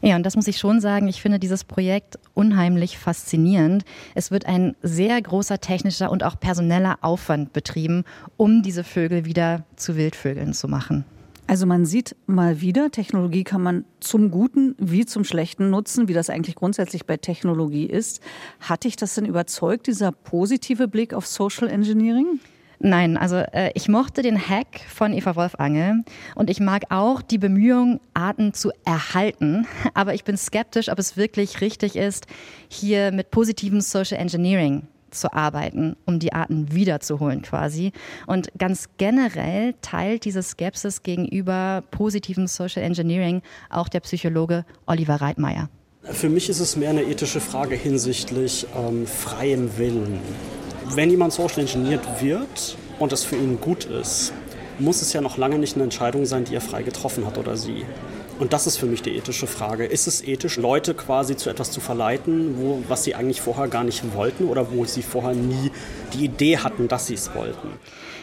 Ja, 0.01 0.17
und 0.17 0.25
das 0.25 0.37
muss 0.37 0.47
ich 0.47 0.59
schon 0.59 0.81
sagen. 0.81 1.09
Ich 1.09 1.21
finde 1.21 1.39
dieses 1.39 1.65
Projekt 1.65 2.19
unheimlich 2.35 2.99
faszinierend. 2.99 3.85
Es 4.15 4.31
wird 4.31 4.47
ein 4.47 4.77
sehr 4.83 5.21
großer 5.21 5.61
technischer 5.61 6.11
und 6.11 6.23
auch 6.23 6.39
personeller 6.39 6.99
Aufwand 7.01 7.53
betrieben, 7.53 8.05
um 8.37 8.63
diese 8.63 8.85
Vögel 8.85 9.25
wieder 9.25 9.65
zu 9.77 9.97
Wildvögeln 9.97 10.55
zu 10.55 10.69
machen. 10.69 11.05
Also 11.49 11.65
man 11.65 11.87
sieht 11.87 12.15
mal 12.27 12.61
wieder, 12.61 12.91
Technologie 12.91 13.43
kann 13.43 13.63
man 13.63 13.87
zum 14.01 14.31
Guten 14.31 14.75
wie 14.79 15.07
zum 15.07 15.25
Schlechten 15.25 15.71
nutzen, 15.71 16.07
wie 16.07 16.13
das 16.13 16.29
eigentlich 16.29 16.55
grundsätzlich 16.55 17.07
bei 17.07 17.17
Technologie 17.17 17.87
ist. 17.87 18.21
Hat 18.61 18.85
dich 18.85 18.97
das 18.97 19.15
denn 19.15 19.25
überzeugt, 19.25 19.87
dieser 19.87 20.13
positive 20.13 20.89
Blick 20.89 21.15
auf 21.15 21.27
Social 21.27 21.69
Engineering? 21.69 22.39
Nein, 22.81 23.17
also 23.17 23.37
äh, 23.37 23.73
ich 23.75 23.89
mochte 23.89 24.23
den 24.23 24.39
Hack 24.39 24.81
von 24.89 25.13
Eva 25.13 25.35
Wolfangel 25.35 26.05
und 26.37 26.49
ich 26.49 26.61
mag 26.61 26.85
auch 26.91 27.23
die 27.23 27.39
Bemühungen, 27.39 27.99
Arten 28.15 28.55
zu 28.55 28.71
erhalten. 28.85 29.67
Aber 29.95 30.15
ich 30.15 30.25
bin 30.25 30.37
skeptisch, 30.37 30.89
ob 30.89 30.99
es 30.99 31.17
wirklich 31.17 31.61
richtig 31.61 31.97
ist, 31.97 32.27
hier 32.69 33.11
mit 33.11 33.31
positivem 33.31 33.81
Social 33.81 34.19
Engineering 34.19 34.87
zu 35.11 35.33
arbeiten, 35.33 35.97
um 36.05 36.19
die 36.19 36.33
Arten 36.33 36.73
wiederzuholen 36.73 37.43
quasi. 37.43 37.93
Und 38.27 38.51
ganz 38.59 38.89
generell 38.99 39.75
teilt 39.81 40.25
diese 40.25 40.43
Skepsis 40.43 41.03
gegenüber 41.03 41.83
positivem 41.91 42.47
Social 42.47 42.83
Engineering 42.83 43.43
auch 43.71 43.89
der 43.89 44.01
Psychologe 44.01 44.65
Oliver 44.87 45.17
Reitmeier. 45.17 45.69
Für 46.03 46.29
mich 46.29 46.49
ist 46.49 46.61
es 46.61 46.77
mehr 46.77 46.91
eine 46.91 47.03
ethische 47.03 47.41
Frage 47.41 47.75
hinsichtlich 47.75 48.67
ähm, 48.77 49.07
freiem 49.07 49.77
Willen. 49.79 50.21
Wenn 50.95 51.11
jemand 51.11 51.33
social 51.33 51.61
engineert 51.61 52.23
wird 52.23 52.77
und 52.99 53.13
es 53.13 53.23
für 53.23 53.37
ihn 53.37 53.61
gut 53.61 53.85
ist, 53.85 54.33
muss 54.79 55.03
es 55.03 55.13
ja 55.13 55.21
noch 55.21 55.37
lange 55.37 55.59
nicht 55.59 55.75
eine 55.75 55.85
Entscheidung 55.85 56.25
sein, 56.25 56.45
die 56.45 56.55
er 56.55 56.61
frei 56.61 56.83
getroffen 56.83 57.27
hat 57.27 57.37
oder 57.37 57.57
sie. 57.57 57.85
Und 58.39 58.53
das 58.53 58.67
ist 58.67 58.79
für 58.79 58.87
mich 58.87 59.03
die 59.03 59.17
ethische 59.17 59.47
Frage. 59.47 59.85
Ist 59.85 60.07
es 60.07 60.23
ethisch, 60.23 60.57
Leute 60.57 60.95
quasi 60.95 61.37
zu 61.37 61.51
etwas 61.51 61.73
zu 61.73 61.81
verleiten, 61.81 62.57
wo, 62.59 62.83
was 62.89 63.05
sie 63.05 63.15
eigentlich 63.15 63.41
vorher 63.41 63.69
gar 63.69 63.85
nicht 63.85 64.03
wollten 64.15 64.45
oder 64.49 64.71
wo 64.71 64.85
sie 64.85 65.03
vorher 65.03 65.35
nie 65.35 65.73
die 66.15 66.25
Idee 66.25 66.59
hatten, 66.59 66.89
dass 66.89 67.09
sie 67.09 67.15
es 67.15 67.35
wollten? 67.35 67.69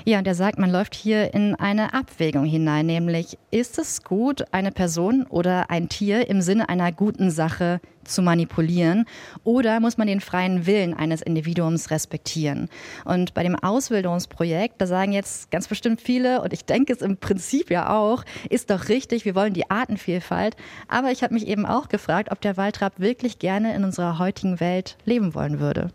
Ja, 0.08 0.20
und 0.20 0.28
er 0.28 0.36
sagt, 0.36 0.60
man 0.60 0.70
läuft 0.70 0.94
hier 0.94 1.34
in 1.34 1.56
eine 1.56 1.96
Abwägung 1.96 2.46
hinein, 2.46 2.86
nämlich 2.86 3.40
ist 3.50 3.80
es 3.80 4.04
gut, 4.04 4.46
eine 4.52 4.72
Person 4.72 5.26
oder 5.28 5.72
ein 5.72 5.90
Tier 5.90 6.30
im 6.30 6.42
Sinne 6.42 6.70
einer 6.70 6.92
guten 6.92 7.32
Sache 7.32 7.82
zu 8.04 8.22
manipulieren 8.22 9.06
oder 9.44 9.80
muss 9.80 9.98
man 9.98 10.06
den 10.06 10.22
freien 10.22 10.68
Willen 10.68 10.94
eines 10.94 11.24
Individuums 11.24 11.90
respektieren? 11.90 12.70
Und 13.04 13.34
bei 13.34 13.42
dem 13.42 13.56
Ausbildungsprojekt, 13.56 14.80
da 14.80 14.86
sagen 14.86 15.12
jetzt 15.12 15.50
ganz 15.50 15.68
bestimmt 15.68 16.00
viele, 16.00 16.44
und 16.44 16.54
ich 16.54 16.66
denke 16.66 16.94
es 16.94 17.02
im 17.02 17.18
Prinzip 17.18 17.72
ja 17.72 17.90
auch, 17.90 18.24
ist 18.52 18.70
doch 18.70 18.90
richtig, 18.90 19.26
wir 19.26 19.34
wollen 19.34 19.56
die 19.56 19.72
Artenvielfalt. 19.72 20.56
Aber 20.88 21.10
ich 21.10 21.24
habe 21.24 21.34
mich 21.34 21.48
eben 21.48 21.66
auch 21.66 21.90
gefragt, 21.90 22.32
ob 22.32 22.42
der 22.42 22.58
Waldrapp 22.58 23.00
wirklich 23.00 23.40
gerne 23.40 23.74
in 23.74 23.84
unserer 23.84 24.20
heutigen 24.20 24.60
Welt 24.60 24.98
leben 25.04 25.34
wollen 25.34 25.60
würde. 25.60 25.90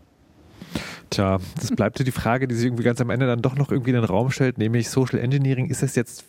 Tja, 1.09 1.39
das 1.59 1.71
bleibt 1.71 1.99
die 1.99 2.11
Frage, 2.11 2.47
die 2.47 2.55
sich 2.55 2.65
irgendwie 2.65 2.83
ganz 2.83 3.01
am 3.01 3.09
Ende 3.09 3.27
dann 3.27 3.41
doch 3.41 3.55
noch 3.55 3.71
irgendwie 3.71 3.91
in 3.91 3.97
den 3.97 4.05
Raum 4.05 4.31
stellt, 4.31 4.57
nämlich 4.57 4.89
Social 4.89 5.19
Engineering. 5.19 5.69
Ist 5.69 5.83
das 5.83 5.95
jetzt 5.95 6.25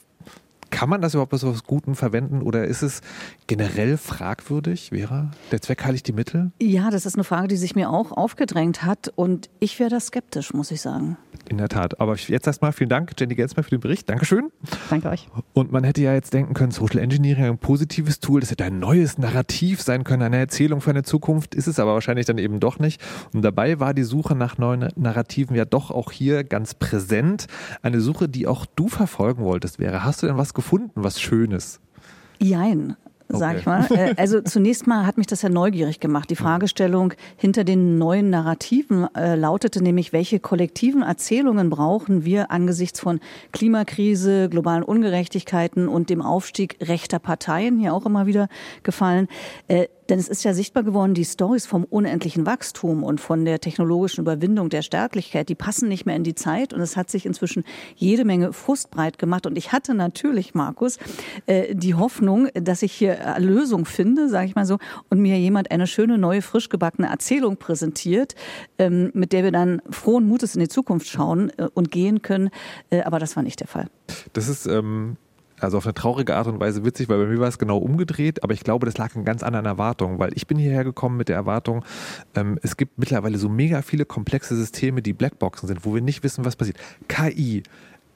kann 0.72 0.88
man 0.88 1.00
das 1.00 1.14
überhaupt 1.14 1.38
so 1.38 1.52
was 1.52 1.62
Guten 1.64 1.94
verwenden 1.94 2.42
oder 2.42 2.64
ist 2.64 2.82
es 2.82 3.02
generell 3.46 3.96
fragwürdig, 3.96 4.88
Vera? 4.88 5.30
Der 5.52 5.60
Zweck 5.60 5.84
heiligt 5.84 6.08
die 6.08 6.12
Mittel? 6.12 6.50
Ja, 6.60 6.90
das 6.90 7.06
ist 7.06 7.14
eine 7.14 7.24
Frage, 7.24 7.46
die 7.46 7.56
sich 7.56 7.76
mir 7.76 7.90
auch 7.90 8.10
aufgedrängt 8.10 8.82
hat 8.82 9.12
und 9.14 9.50
ich 9.60 9.78
wäre 9.78 9.90
da 9.90 10.00
skeptisch, 10.00 10.52
muss 10.54 10.70
ich 10.70 10.80
sagen. 10.80 11.18
In 11.48 11.58
der 11.58 11.68
Tat. 11.68 12.00
Aber 12.00 12.16
jetzt 12.16 12.46
erstmal 12.46 12.72
vielen 12.72 12.88
Dank, 12.88 13.12
Jenny 13.18 13.34
Gensmer, 13.34 13.62
für 13.62 13.70
den 13.70 13.80
Bericht. 13.80 14.08
Dankeschön. 14.08 14.50
Danke 14.88 15.10
euch. 15.10 15.28
Und 15.52 15.72
man 15.72 15.84
hätte 15.84 16.00
ja 16.00 16.14
jetzt 16.14 16.32
denken 16.32 16.54
können, 16.54 16.72
Social 16.72 16.98
Engineering 16.98 17.44
ein 17.44 17.58
positives 17.58 18.20
Tool, 18.20 18.40
das 18.40 18.50
hätte 18.50 18.64
ein 18.64 18.78
neues 18.78 19.18
Narrativ 19.18 19.82
sein 19.82 20.04
können, 20.04 20.22
eine 20.22 20.38
Erzählung 20.38 20.80
für 20.80 20.90
eine 20.90 21.02
Zukunft, 21.02 21.54
ist 21.54 21.66
es 21.66 21.78
aber 21.78 21.94
wahrscheinlich 21.94 22.26
dann 22.26 22.38
eben 22.38 22.60
doch 22.60 22.78
nicht. 22.78 23.02
Und 23.34 23.42
dabei 23.42 23.78
war 23.78 23.92
die 23.92 24.04
Suche 24.04 24.34
nach 24.34 24.56
neuen 24.56 24.88
Narrativen 24.96 25.54
ja 25.54 25.66
doch 25.66 25.90
auch 25.90 26.12
hier 26.12 26.44
ganz 26.44 26.74
präsent. 26.74 27.46
Eine 27.82 28.00
Suche, 28.00 28.28
die 28.28 28.46
auch 28.46 28.64
du 28.64 28.88
verfolgen 28.88 29.42
wolltest, 29.44 29.78
wäre. 29.78 30.04
Hast 30.04 30.22
du 30.22 30.26
denn 30.26 30.38
was 30.38 30.54
gefunden, 30.54 30.61
was 30.94 31.20
Schönes? 31.20 31.80
Jein 32.40 32.96
sage 33.38 33.58
ich 33.58 33.66
mal. 33.66 33.86
Äh, 33.90 34.14
also 34.16 34.40
zunächst 34.40 34.86
mal 34.86 35.06
hat 35.06 35.18
mich 35.18 35.26
das 35.26 35.42
ja 35.42 35.48
neugierig 35.48 36.00
gemacht. 36.00 36.30
Die 36.30 36.36
Fragestellung 36.36 37.14
hinter 37.36 37.64
den 37.64 37.98
neuen 37.98 38.30
Narrativen 38.30 39.06
äh, 39.14 39.34
lautete 39.34 39.82
nämlich, 39.82 40.12
welche 40.12 40.40
kollektiven 40.40 41.02
Erzählungen 41.02 41.70
brauchen 41.70 42.24
wir 42.24 42.50
angesichts 42.50 43.00
von 43.00 43.20
Klimakrise, 43.52 44.48
globalen 44.48 44.82
Ungerechtigkeiten 44.82 45.88
und 45.88 46.10
dem 46.10 46.22
Aufstieg 46.22 46.76
rechter 46.80 47.18
Parteien, 47.18 47.78
hier 47.78 47.94
auch 47.94 48.06
immer 48.06 48.26
wieder 48.26 48.48
gefallen. 48.82 49.28
Äh, 49.68 49.88
denn 50.08 50.18
es 50.18 50.28
ist 50.28 50.44
ja 50.44 50.54
sichtbar 50.54 50.82
geworden, 50.82 51.14
die 51.14 51.24
Stories 51.24 51.66
vom 51.66 51.84
unendlichen 51.84 52.46
Wachstum 52.46 53.04
und 53.04 53.20
von 53.20 53.44
der 53.44 53.60
technologischen 53.60 54.22
Überwindung 54.22 54.68
der 54.68 54.82
Sterblichkeit, 54.82 55.48
die 55.48 55.54
passen 55.54 55.88
nicht 55.88 56.06
mehr 56.06 56.16
in 56.16 56.24
die 56.24 56.34
Zeit. 56.34 56.72
Und 56.72 56.80
es 56.80 56.96
hat 56.96 57.10
sich 57.10 57.26
inzwischen 57.26 57.64
jede 57.94 58.24
Menge 58.24 58.52
Frust 58.52 58.90
breit 58.90 59.18
gemacht. 59.18 59.46
Und 59.46 59.56
ich 59.56 59.72
hatte 59.72 59.94
natürlich, 59.94 60.54
Markus, 60.54 60.98
äh, 61.46 61.74
die 61.74 61.94
Hoffnung, 61.94 62.48
dass 62.54 62.82
ich 62.82 62.92
hier 62.92 63.18
Lösung 63.38 63.84
finde, 63.84 64.28
sage 64.28 64.46
ich 64.46 64.54
mal 64.54 64.66
so, 64.66 64.78
und 65.08 65.20
mir 65.20 65.38
jemand 65.38 65.70
eine 65.70 65.86
schöne, 65.86 66.18
neue, 66.18 66.42
frisch 66.42 66.68
gebackene 66.68 67.08
Erzählung 67.08 67.56
präsentiert, 67.56 68.34
ähm, 68.78 69.10
mit 69.14 69.32
der 69.32 69.44
wir 69.44 69.52
dann 69.52 69.82
frohen 69.90 70.26
Mutes 70.26 70.54
in 70.54 70.60
die 70.60 70.68
Zukunft 70.68 71.08
schauen 71.08 71.50
äh, 71.56 71.68
und 71.74 71.90
gehen 71.90 72.22
können. 72.22 72.50
Äh, 72.90 73.02
aber 73.02 73.18
das 73.18 73.36
war 73.36 73.42
nicht 73.42 73.60
der 73.60 73.68
Fall. 73.68 73.86
Das 74.32 74.48
ist 74.48 74.66
ähm 74.66 75.16
also 75.62 75.78
auf 75.78 75.86
eine 75.86 75.94
traurige 75.94 76.36
Art 76.36 76.46
und 76.46 76.60
Weise 76.60 76.84
witzig, 76.84 77.08
weil 77.08 77.18
bei 77.18 77.26
mir 77.26 77.40
war 77.40 77.48
es 77.48 77.58
genau 77.58 77.78
umgedreht, 77.78 78.42
aber 78.42 78.54
ich 78.54 78.64
glaube, 78.64 78.86
das 78.86 78.98
lag 78.98 79.14
in 79.14 79.24
ganz 79.24 79.42
anderen 79.42 79.66
Erwartungen, 79.66 80.18
weil 80.18 80.32
ich 80.34 80.46
bin 80.46 80.58
hierher 80.58 80.84
gekommen 80.84 81.16
mit 81.16 81.28
der 81.28 81.36
Erwartung, 81.36 81.84
ähm, 82.34 82.58
es 82.62 82.76
gibt 82.76 82.98
mittlerweile 82.98 83.38
so 83.38 83.48
mega 83.48 83.82
viele 83.82 84.04
komplexe 84.04 84.56
Systeme, 84.56 85.02
die 85.02 85.12
Blackboxen 85.12 85.68
sind, 85.68 85.84
wo 85.84 85.94
wir 85.94 86.02
nicht 86.02 86.22
wissen, 86.22 86.44
was 86.44 86.56
passiert. 86.56 86.78
KI, 87.08 87.62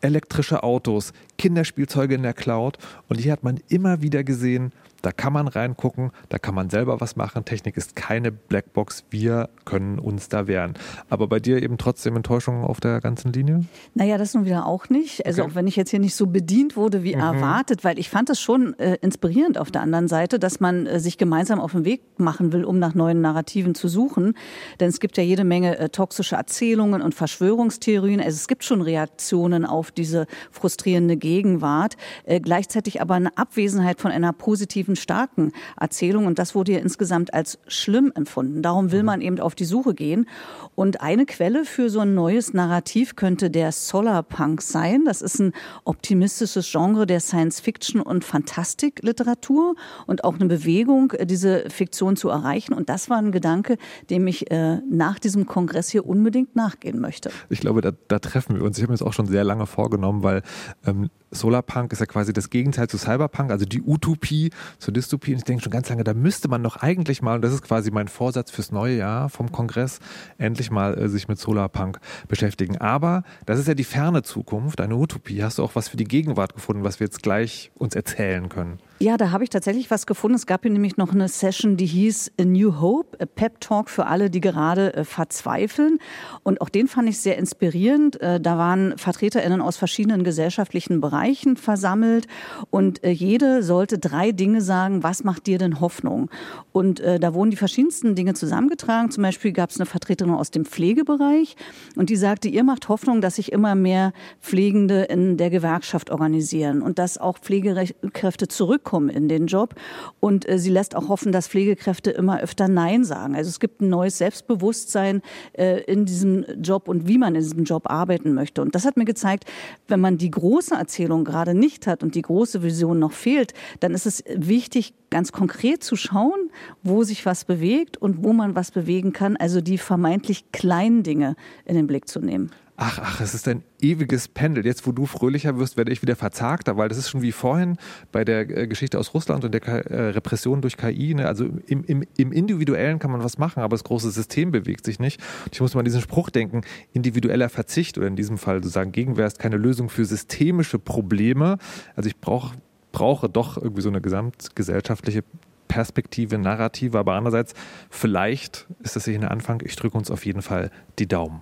elektrische 0.01 0.63
Autos, 0.63 1.13
Kinderspielzeuge 1.39 2.15
in 2.15 2.23
der 2.23 2.35
Cloud 2.35 2.79
und 3.09 3.19
hier 3.19 3.33
hat 3.33 3.43
man 3.43 3.61
immer 3.69 4.03
wieder 4.03 4.25
gesehen, 4.25 4.73
da 5.03 5.13
kann 5.13 5.33
man 5.33 5.49
reingucken, 5.49 6.11
da 6.29 6.39
kann 6.39 6.55
man 6.55 6.71
selber 6.71 7.01
was 7.01 7.17
machen. 7.17 7.45
Technik 7.45 7.77
ist 7.77 7.97
keine 7.97 8.33
Blackbox, 8.33 9.05
wir 9.11 9.49
können 9.65 9.99
uns 9.99 10.29
da 10.29 10.47
wehren. 10.47 10.75
Aber 11.09 11.27
bei 11.27 11.41
dir 11.41 11.63
eben 11.63 11.79
trotzdem 11.79 12.17
Enttäuschung 12.17 12.65
auf 12.65 12.81
der 12.81 13.01
ganzen 13.01 13.33
Linie? 13.33 13.65
Naja, 13.95 14.19
das 14.19 14.35
nun 14.35 14.45
wieder 14.45 14.67
auch 14.67 14.89
nicht. 14.89 15.25
Also 15.27 15.43
okay. 15.43 15.51
auch 15.51 15.55
wenn 15.55 15.67
ich 15.67 15.77
jetzt 15.77 15.91
hier 15.91 16.01
nicht 16.01 16.15
so 16.15 16.27
bedient 16.27 16.77
wurde 16.77 17.03
wie 17.03 17.15
mhm. 17.15 17.21
erwartet, 17.21 17.85
weil 17.85 17.99
ich 17.99 18.11
fand 18.11 18.31
es 18.31 18.41
schon 18.41 18.79
äh, 18.79 18.97
inspirierend 19.01 19.59
auf 19.59 19.71
der 19.71 19.83
anderen 19.83 20.09
Seite, 20.09 20.39
dass 20.39 20.61
man 20.61 20.87
äh, 20.87 21.01
sich 21.01 21.19
gemeinsam 21.19 21.61
auf 21.61 21.73
den 21.73 21.85
Weg 21.85 22.03
machen 22.19 22.53
will, 22.53 22.65
um 22.65 22.79
nach 22.79 22.95
neuen 22.95 23.21
Narrativen 23.21 23.75
zu 23.75 23.89
suchen. 23.89 24.35
Denn 24.81 24.89
es 24.89 25.01
gibt 25.01 25.17
ja 25.17 25.23
jede 25.23 25.45
Menge 25.45 25.79
äh, 25.79 25.89
toxische 25.89 26.37
Erzählungen 26.37 27.03
und 27.03 27.15
Verschwörungstheorien. 27.15 28.21
Also 28.21 28.37
es 28.37 28.49
gibt 28.49 28.65
schon 28.65 28.83
Reaktionen 28.83 29.65
auf 29.65 29.91
diese 29.91 30.27
frustrierende 30.51 31.17
Gegenwart. 31.17 31.97
Äh, 32.25 32.41
gleichzeitig 32.41 33.01
aber 33.01 33.15
eine 33.15 33.37
Abwesenheit 33.37 34.01
von 34.01 34.11
einer 34.11 34.33
positiven 34.33 34.86
starken 34.95 35.53
Erzählung. 35.81 36.27
Und 36.27 36.39
das 36.39 36.55
wurde 36.55 36.73
ja 36.73 36.79
insgesamt 36.79 37.35
als 37.35 37.59
schlimm 37.67 38.13
empfunden. 38.15 38.63
Darum 38.63 38.93
will 38.93 39.01
mhm. 39.01 39.07
man 39.07 39.21
eben 39.21 39.41
auf 39.41 39.55
die 39.55 39.65
Suche 39.65 39.95
gehen. 39.95 40.29
Und 40.75 41.01
eine 41.01 41.27
Quelle 41.27 41.65
für 41.65 41.91
so 41.91 42.01
ein 42.01 42.15
neues 42.15 42.53
Narrativ 42.53 43.17
könnte 43.17 43.51
der 43.51 43.73
Solarpunk 43.73 44.63
sein. 44.63 45.05
Das 45.05 45.23
ist 45.23 45.41
ein 45.41 45.53
optimistisches 45.85 46.71
Genre 46.71 47.07
der 47.07 47.21
Science-Fiction 47.21 48.01
und 48.01 48.25
Fantastikliteratur 48.25 49.75
und 50.07 50.25
auch 50.25 50.35
eine 50.35 50.47
Bewegung, 50.47 51.13
diese 51.25 51.69
Fiktion 51.71 52.17
zu 52.17 52.29
erreichen. 52.29 52.75
Und 52.75 52.89
das 52.89 53.09
war 53.11 53.19
ein 53.19 53.33
Gedanke, 53.33 53.79
dem 54.11 54.27
ich 54.27 54.51
äh, 54.51 54.77
nach 54.89 55.19
diesem 55.19 55.47
Kongress 55.47 55.89
hier 55.89 56.07
unbedingt 56.07 56.55
nachgehen 56.57 57.01
möchte. 57.01 57.31
Ich 57.49 57.61
glaube, 57.61 57.81
da, 57.81 57.93
da 58.09 58.19
treffen 58.19 58.57
wir 58.57 58.65
uns. 58.65 58.77
Ich 58.77 58.83
habe 58.83 58.93
mir 58.93 58.99
das 58.99 59.07
auch 59.07 59.13
schon 59.13 59.27
sehr 59.27 59.45
lange 59.45 59.67
vorgenommen, 59.67 60.23
weil 60.23 60.43
ähm, 60.85 61.09
Solarpunk 61.31 61.93
ist 61.93 62.01
ja 62.01 62.07
quasi 62.07 62.33
das 62.33 62.51
Gegenteil 62.51 62.89
zu 62.89 62.99
Cyberpunk, 62.99 63.51
also 63.51 63.65
die 63.65 63.83
Utopie 63.83 64.51
zur 64.79 64.95
Dystopie. 64.95 65.33
Und 65.33 65.39
ich 65.39 65.45
denke 65.45 65.63
schon 65.63 65.73
ganz 65.73 65.89
lange, 65.89 66.05
da 66.05 66.15
müsste 66.15 66.49
man 66.49 66.63
doch 66.63 66.77
eigentlich 66.77 67.23
mal, 67.23 67.37
und 67.37 67.43
das 67.43 67.53
ist 67.53 67.63
quasi 67.63 67.91
mein 67.91 68.09
Vorsatz 68.09 68.51
fürs 68.51 68.73
neue 68.73 68.97
Jahr 68.97 69.29
vom 69.29 69.53
Kongress, 69.53 70.01
endlich 70.39 70.71
mal 70.71 70.97
äh, 70.99 71.09
sich 71.09 71.29
mit 71.29 71.39
Solarpunk 71.39 71.99
beschäftigen. 72.29 72.79
Aber 72.79 73.23
das 73.45 73.59
ist 73.59 73.69
ja 73.69 73.75
die 73.75 73.85
ferne 73.85 74.23
Zukunft, 74.23 74.81
eine 74.81 74.97
Utopie. 74.97 75.43
Hast 75.43 75.59
du 75.59 75.63
auch 75.63 75.75
was 75.75 75.89
für 75.89 75.97
die 75.97 76.05
Gegenwart 76.05 76.55
gefunden, 76.55 76.85
was 76.85 77.01
wir 77.01 77.07
jetzt 77.07 77.23
gleich 77.23 77.71
uns 77.75 77.95
erzählen 77.95 78.49
können? 78.49 78.79
Ja, 78.99 79.19
da 79.19 79.31
habe 79.31 79.45
ich 79.45 79.51
tatsächlich 79.51 79.91
was 79.91 80.07
gefunden. 80.07 80.37
Es 80.37 80.47
gab 80.47 80.63
hier 80.63 80.71
nämlich 80.71 80.97
noch 80.97 81.13
eine 81.13 81.29
Session, 81.29 81.77
die 81.77 81.85
hieß 81.85 82.33
A 82.41 82.45
New 82.47 82.81
Hope, 82.81 83.21
a 83.21 83.27
Pep 83.27 83.61
Talk 83.61 83.91
für 83.91 84.07
alle, 84.07 84.31
die 84.31 84.41
gerade 84.41 84.95
äh, 84.95 85.05
verzweifeln. 85.05 85.99
Und 86.45 86.63
auch 86.63 86.71
den 86.71 86.89
fand 86.89 87.07
ich 87.11 87.19
sehr 87.19 87.37
inspirierend. 87.37 88.19
Äh, 88.23 88.41
da 88.41 88.57
waren 88.57 88.97
VertreterInnen 88.97 89.61
aus 89.61 89.77
verschiedenen 89.77 90.25
gesellschaftlichen 90.25 91.03
Bereichen 91.03 91.59
versammelt 91.59 92.27
und 92.71 93.05
äh, 93.05 93.11
jede 93.11 93.63
sollte 93.63 93.99
drei 93.99 94.33
Dinge 94.33 94.63
sagen, 94.63 95.03
was 95.03 95.25
macht 95.25 95.47
dir 95.47 95.59
denn 95.59 95.79
Hoffnung? 95.81 96.31
Und 96.73 97.01
äh, 97.01 97.21
da 97.21 97.35
wurden 97.35 97.51
die 97.51 97.59
verschiedensten 97.59 98.15
Dinge 98.15 98.33
zusammengetragen. 98.33 99.11
Zum 99.11 99.23
Beispiel 99.23 99.53
gab 99.53 99.69
es 99.69 99.77
eine 99.79 99.85
Vertreterin 99.85 100.33
aus 100.33 100.51
dem 100.51 100.65
Pflegebereich 100.65 101.57
und 101.97 102.09
die 102.09 102.17
sagte, 102.17 102.49
ihr 102.49 102.65
macht 102.65 102.89
Hoffnung, 102.89 103.21
dass 103.21 103.37
sich 103.37 103.53
immer 103.53 103.75
mehr 103.75 104.15
Pflegende 104.41 105.03
in 105.03 105.37
der 105.37 105.51
Gewerkschaft 105.51 106.11
organisieren 106.11 106.81
und 106.81 106.99
dass 106.99 107.19
auch 107.19 107.37
Pflegekräfte 107.37 108.49
zurück 108.49 108.86
zurückkommen 108.87 109.09
in 109.09 109.29
den 109.29 109.47
Job. 109.47 109.75
Und 110.21 110.49
äh, 110.49 110.59
sie 110.59 110.71
lässt 110.71 110.95
auch 110.95 111.09
hoffen, 111.09 111.33
dass 111.33 111.49
Pflegekräfte 111.49 112.11
immer 112.11 112.41
öfter 112.41 112.69
Nein 112.69 113.05
sagen. 113.05 113.35
Also 113.35 113.49
es 113.49 113.61
gibt 113.61 113.81
ein 113.81 113.89
neues 113.89 114.19
Selbstbewusstsein 114.19 115.23
äh, 115.53 115.83
in 115.85 116.05
diesem 116.07 116.45
Job 116.63 116.89
und 116.89 117.09
wie 117.09 117.19
man 117.19 117.35
in 117.35 117.43
diesem 117.43 117.65
Job 117.65 117.91
arbeiten 117.91 118.35
möchte. 118.35 118.63
Und 118.63 118.75
das 118.75 118.85
hat 118.85 118.97
mir 118.97 119.05
gezeigt, 119.05 119.45
wenn 119.89 120.01
man 120.01 120.19
die 120.19 120.31
große 120.31 120.75
Erzählung 120.75 121.25
gerade 121.25 121.55
nicht 121.55 121.87
hat 121.87 122.03
und 122.03 122.15
die 122.15 122.23
große 122.23 122.63
Vision 122.63 122.99
noch 122.99 123.13
fehlt, 123.13 123.53
dann 123.81 123.93
ist 123.93 124.07
es 124.07 124.23
wichtig, 124.35 124.95
ganz 125.11 125.33
konkret 125.33 125.83
zu 125.83 125.97
schauen, 125.97 126.51
wo 126.83 127.05
sich 127.05 127.27
was 127.27 127.45
bewegt 127.45 127.97
und 127.97 128.25
wo 128.25 128.33
man 128.33 128.55
was 128.55 128.71
bewegen 128.71 129.13
kann. 129.13 129.37
Also 129.37 129.61
die 129.61 129.79
vermeintlich 129.79 130.53
kleinen 130.53 131.03
Dinge 131.03 131.37
in 131.65 131.75
den 131.75 131.87
Blick 131.87 132.09
zu 132.09 132.21
nehmen. 132.21 132.51
Ach, 132.79 132.99
ach, 133.03 133.21
es 133.23 133.33
ist 133.33 133.49
ein 133.49 133.63
ewiges 133.81 134.29
Pendel. 134.29 134.67
Jetzt, 134.67 134.87
wo 134.87 134.93
du 134.93 135.07
fröhlicher 135.07 135.59
wirst, 135.59 135.79
werde 135.79 135.93
ich 135.93 136.03
wieder 136.03 136.15
verzagter, 136.15 136.77
weil 136.77 136.91
das 136.91 136.99
ist 136.99 137.09
schon 137.09 137.23
wie 137.23 137.33
vorhin 137.33 137.79
bei 138.13 138.23
der 138.23 138.51
äh, 138.51 138.67
Geschichte 138.67 138.99
aus 138.99 139.15
Russland 139.15 139.47
und 139.47 139.53
der 139.53 139.63
äh, 139.67 140.11
Repression 140.11 140.61
durch 140.61 140.77
KI. 140.77 141.15
Ne? 141.15 141.27
Also 141.27 141.47
im, 141.67 141.85
im, 141.85 142.05
im 142.19 142.33
Individuellen 142.33 142.99
kann 142.99 143.11
man 143.11 143.25
was 143.25 143.39
machen, 143.39 143.61
aber 143.61 143.75
das 143.75 143.85
große 143.85 144.11
System 144.11 144.51
bewegt 144.51 144.85
sich 144.85 144.99
nicht. 144.99 145.23
Und 145.47 145.55
ich 145.55 145.61
muss 145.63 145.73
mal 145.73 145.81
an 145.81 145.85
diesen 145.87 146.03
Spruch 146.03 146.29
denken, 146.29 146.61
individueller 146.93 147.49
Verzicht 147.49 147.97
oder 147.97 148.09
in 148.09 148.17
diesem 148.17 148.37
Fall 148.37 148.57
sozusagen 148.57 148.93
Gegenwehr 148.93 149.27
ist 149.27 149.39
keine 149.39 149.57
Lösung 149.57 149.89
für 149.89 150.05
systemische 150.05 150.79
Probleme. 150.79 151.57
Also 151.95 152.09
ich 152.09 152.21
brauche 152.21 152.57
brauche 152.93 153.29
doch 153.29 153.59
irgendwie 153.59 153.83
so 153.83 153.91
eine 153.91 154.01
gesamtgesellschaftliche 154.01 155.23
Perspektive, 155.69 156.39
Narrative, 156.39 156.99
aber 156.99 157.13
andererseits 157.13 157.53
vielleicht 157.91 158.67
ist 158.81 158.97
das 158.97 159.05
hier 159.05 159.15
ein 159.15 159.25
Anfang. 159.25 159.63
Ich 159.65 159.77
drücke 159.77 159.99
uns 159.99 160.11
auf 160.11 160.25
jeden 160.25 160.41
Fall 160.41 160.71
die 160.99 161.07
Daumen. 161.07 161.41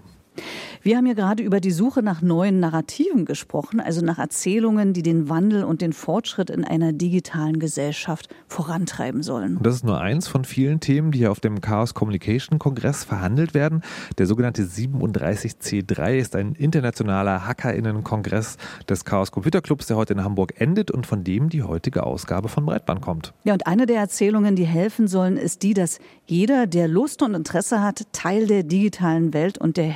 Wir 0.84 0.98
haben 0.98 1.06
ja 1.06 1.14
gerade 1.14 1.42
über 1.42 1.60
die 1.60 1.70
Suche 1.70 2.02
nach 2.02 2.20
neuen 2.20 2.60
Narrativen 2.60 3.24
gesprochen, 3.24 3.80
also 3.80 4.04
nach 4.04 4.18
Erzählungen, 4.18 4.92
die 4.92 5.00
den 5.00 5.30
Wandel 5.30 5.64
und 5.64 5.80
den 5.80 5.94
Fortschritt 5.94 6.50
in 6.50 6.62
einer 6.62 6.92
digitalen 6.92 7.58
Gesellschaft 7.58 8.28
vorantreiben 8.48 9.22
sollen. 9.22 9.58
Das 9.62 9.76
ist 9.76 9.84
nur 9.86 9.98
eins 9.98 10.28
von 10.28 10.44
vielen 10.44 10.80
Themen, 10.80 11.10
die 11.10 11.20
hier 11.20 11.30
auf 11.30 11.40
dem 11.40 11.62
Chaos 11.62 11.94
Communication 11.94 12.58
Kongress 12.58 13.02
verhandelt 13.02 13.54
werden. 13.54 13.80
Der 14.18 14.26
sogenannte 14.26 14.64
37C3 14.64 16.18
ist 16.18 16.36
ein 16.36 16.52
internationaler 16.52 17.46
HackerInnen-Kongress 17.46 18.58
des 18.86 19.06
Chaos 19.06 19.32
Computer 19.32 19.62
Clubs, 19.62 19.86
der 19.86 19.96
heute 19.96 20.12
in 20.12 20.22
Hamburg 20.22 20.60
endet 20.60 20.90
und 20.90 21.06
von 21.06 21.24
dem 21.24 21.48
die 21.48 21.62
heutige 21.62 22.02
Ausgabe 22.02 22.50
von 22.50 22.66
Breitband 22.66 23.00
kommt. 23.00 23.32
Ja, 23.44 23.54
und 23.54 23.66
eine 23.66 23.86
der 23.86 24.00
Erzählungen, 24.00 24.54
die 24.54 24.66
helfen 24.66 25.08
sollen, 25.08 25.38
ist 25.38 25.62
die, 25.62 25.72
dass 25.72 25.98
jeder, 26.26 26.66
der 26.66 26.88
Lust 26.88 27.22
und 27.22 27.32
Interesse 27.32 27.80
hat, 27.80 28.06
Teil 28.12 28.46
der 28.46 28.64
digitalen 28.64 29.32
Welt 29.32 29.56
und 29.56 29.78
der 29.78 29.86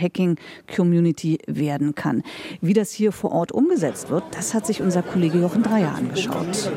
Hacking-Community 0.78 1.38
werden 1.46 1.94
kann. 1.94 2.22
Wie 2.60 2.72
das 2.72 2.92
hier 2.92 3.12
vor 3.12 3.32
Ort 3.32 3.52
umgesetzt 3.52 4.10
wird, 4.10 4.24
das 4.32 4.54
hat 4.54 4.66
sich 4.66 4.80
unser 4.80 5.02
Kollege 5.02 5.38
Jochen 5.38 5.62
Dreier 5.62 5.94
angeschaut. 5.94 6.70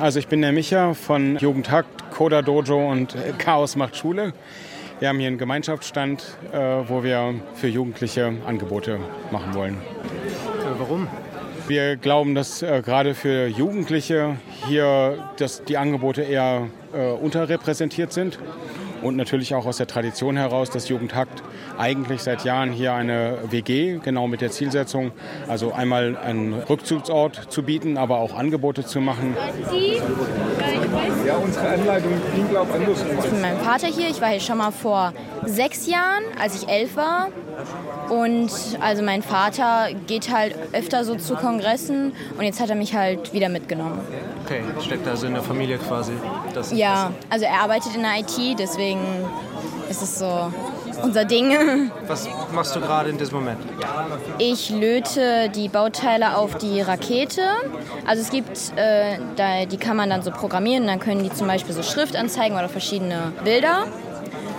Also 0.00 0.18
ich 0.18 0.28
bin 0.28 0.42
der 0.42 0.52
Micha 0.52 0.94
von 0.94 1.36
Jugendhakt, 1.36 2.10
Coda 2.10 2.42
Dojo 2.42 2.90
und 2.90 3.14
Chaos 3.38 3.76
macht 3.76 3.96
Schule. 3.96 4.32
Wir 4.98 5.08
haben 5.08 5.18
hier 5.18 5.28
einen 5.28 5.36
Gemeinschaftsstand, 5.36 6.38
äh, 6.52 6.58
wo 6.88 7.04
wir 7.04 7.34
für 7.54 7.68
Jugendliche 7.68 8.32
Angebote 8.46 8.98
machen 9.30 9.54
wollen. 9.54 9.74
Äh, 9.74 10.78
warum? 10.78 11.06
Wir 11.68 11.96
glauben, 11.96 12.34
dass 12.34 12.62
äh, 12.62 12.80
gerade 12.82 13.14
für 13.14 13.46
Jugendliche 13.46 14.36
hier 14.68 15.18
dass 15.36 15.64
die 15.64 15.76
Angebote 15.76 16.22
eher 16.22 16.68
unterrepräsentiert 17.20 18.10
sind 18.10 18.38
und 19.02 19.16
natürlich 19.16 19.54
auch 19.54 19.66
aus 19.66 19.76
der 19.76 19.86
Tradition 19.86 20.36
heraus, 20.36 20.70
dass 20.70 20.88
Jugendhakt 20.88 21.42
eigentlich 21.78 22.22
seit 22.22 22.44
Jahren 22.44 22.72
hier 22.72 22.94
eine 22.94 23.38
WG, 23.50 23.98
genau 24.02 24.26
mit 24.26 24.40
der 24.40 24.50
Zielsetzung, 24.50 25.12
also 25.48 25.72
einmal 25.72 26.16
einen 26.16 26.54
Rückzugsort 26.54 27.52
zu 27.52 27.62
bieten, 27.62 27.96
aber 27.96 28.18
auch 28.18 28.34
Angebote 28.34 28.84
zu 28.84 29.00
machen. 29.00 29.36
Ja, 31.26 31.36
unsere 31.36 31.68
Anleitung 31.68 32.12
ging, 32.34 32.48
glaube 32.48 32.70
ich, 32.70 32.74
anders. 32.74 33.04
Ich 33.24 33.30
bin 33.30 33.40
meinem 33.40 33.58
Vater 33.58 33.88
hier. 33.88 34.08
Ich 34.08 34.20
war 34.20 34.28
hier 34.28 34.40
schon 34.40 34.58
mal 34.58 34.70
vor 34.70 35.12
sechs 35.44 35.86
Jahren, 35.86 36.22
als 36.40 36.62
ich 36.62 36.68
elf 36.68 36.96
war. 36.96 37.28
Und 38.10 38.50
also 38.80 39.02
mein 39.02 39.22
Vater 39.22 39.88
geht 40.06 40.32
halt 40.32 40.54
öfter 40.72 41.04
so 41.04 41.16
zu 41.16 41.34
Kongressen 41.34 42.12
und 42.38 42.44
jetzt 42.44 42.60
hat 42.60 42.70
er 42.70 42.76
mich 42.76 42.94
halt 42.94 43.32
wieder 43.32 43.48
mitgenommen. 43.48 44.00
Okay, 44.44 44.62
steckt 44.80 45.06
also 45.08 45.26
in 45.26 45.34
der 45.34 45.42
Familie 45.42 45.78
quasi. 45.78 46.12
Das 46.54 46.72
ja, 46.72 47.12
also 47.30 47.44
er 47.44 47.60
arbeitet 47.60 47.94
in 47.96 48.02
der 48.02 48.18
IT, 48.20 48.58
deswegen 48.58 49.00
ist 49.88 50.02
es 50.02 50.18
so 50.18 50.52
unser 51.02 51.24
Ding. 51.24 51.90
Was 52.06 52.28
machst 52.52 52.74
du 52.74 52.80
gerade 52.80 53.10
in 53.10 53.18
diesem 53.18 53.38
Moment? 53.38 53.58
Ich 54.38 54.70
löte 54.70 55.50
die 55.54 55.68
Bauteile 55.68 56.36
auf 56.36 56.56
die 56.56 56.80
Rakete. 56.80 57.42
Also 58.06 58.22
es 58.22 58.30
gibt, 58.30 58.72
äh, 58.76 59.18
da, 59.36 59.64
die 59.66 59.76
kann 59.76 59.96
man 59.96 60.10
dann 60.10 60.22
so 60.22 60.30
programmieren, 60.30 60.86
dann 60.86 61.00
können 61.00 61.22
die 61.22 61.32
zum 61.32 61.46
Beispiel 61.46 61.74
so 61.74 61.82
Schrift 61.82 62.16
anzeigen 62.16 62.54
oder 62.54 62.68
verschiedene 62.68 63.32
Bilder. 63.44 63.86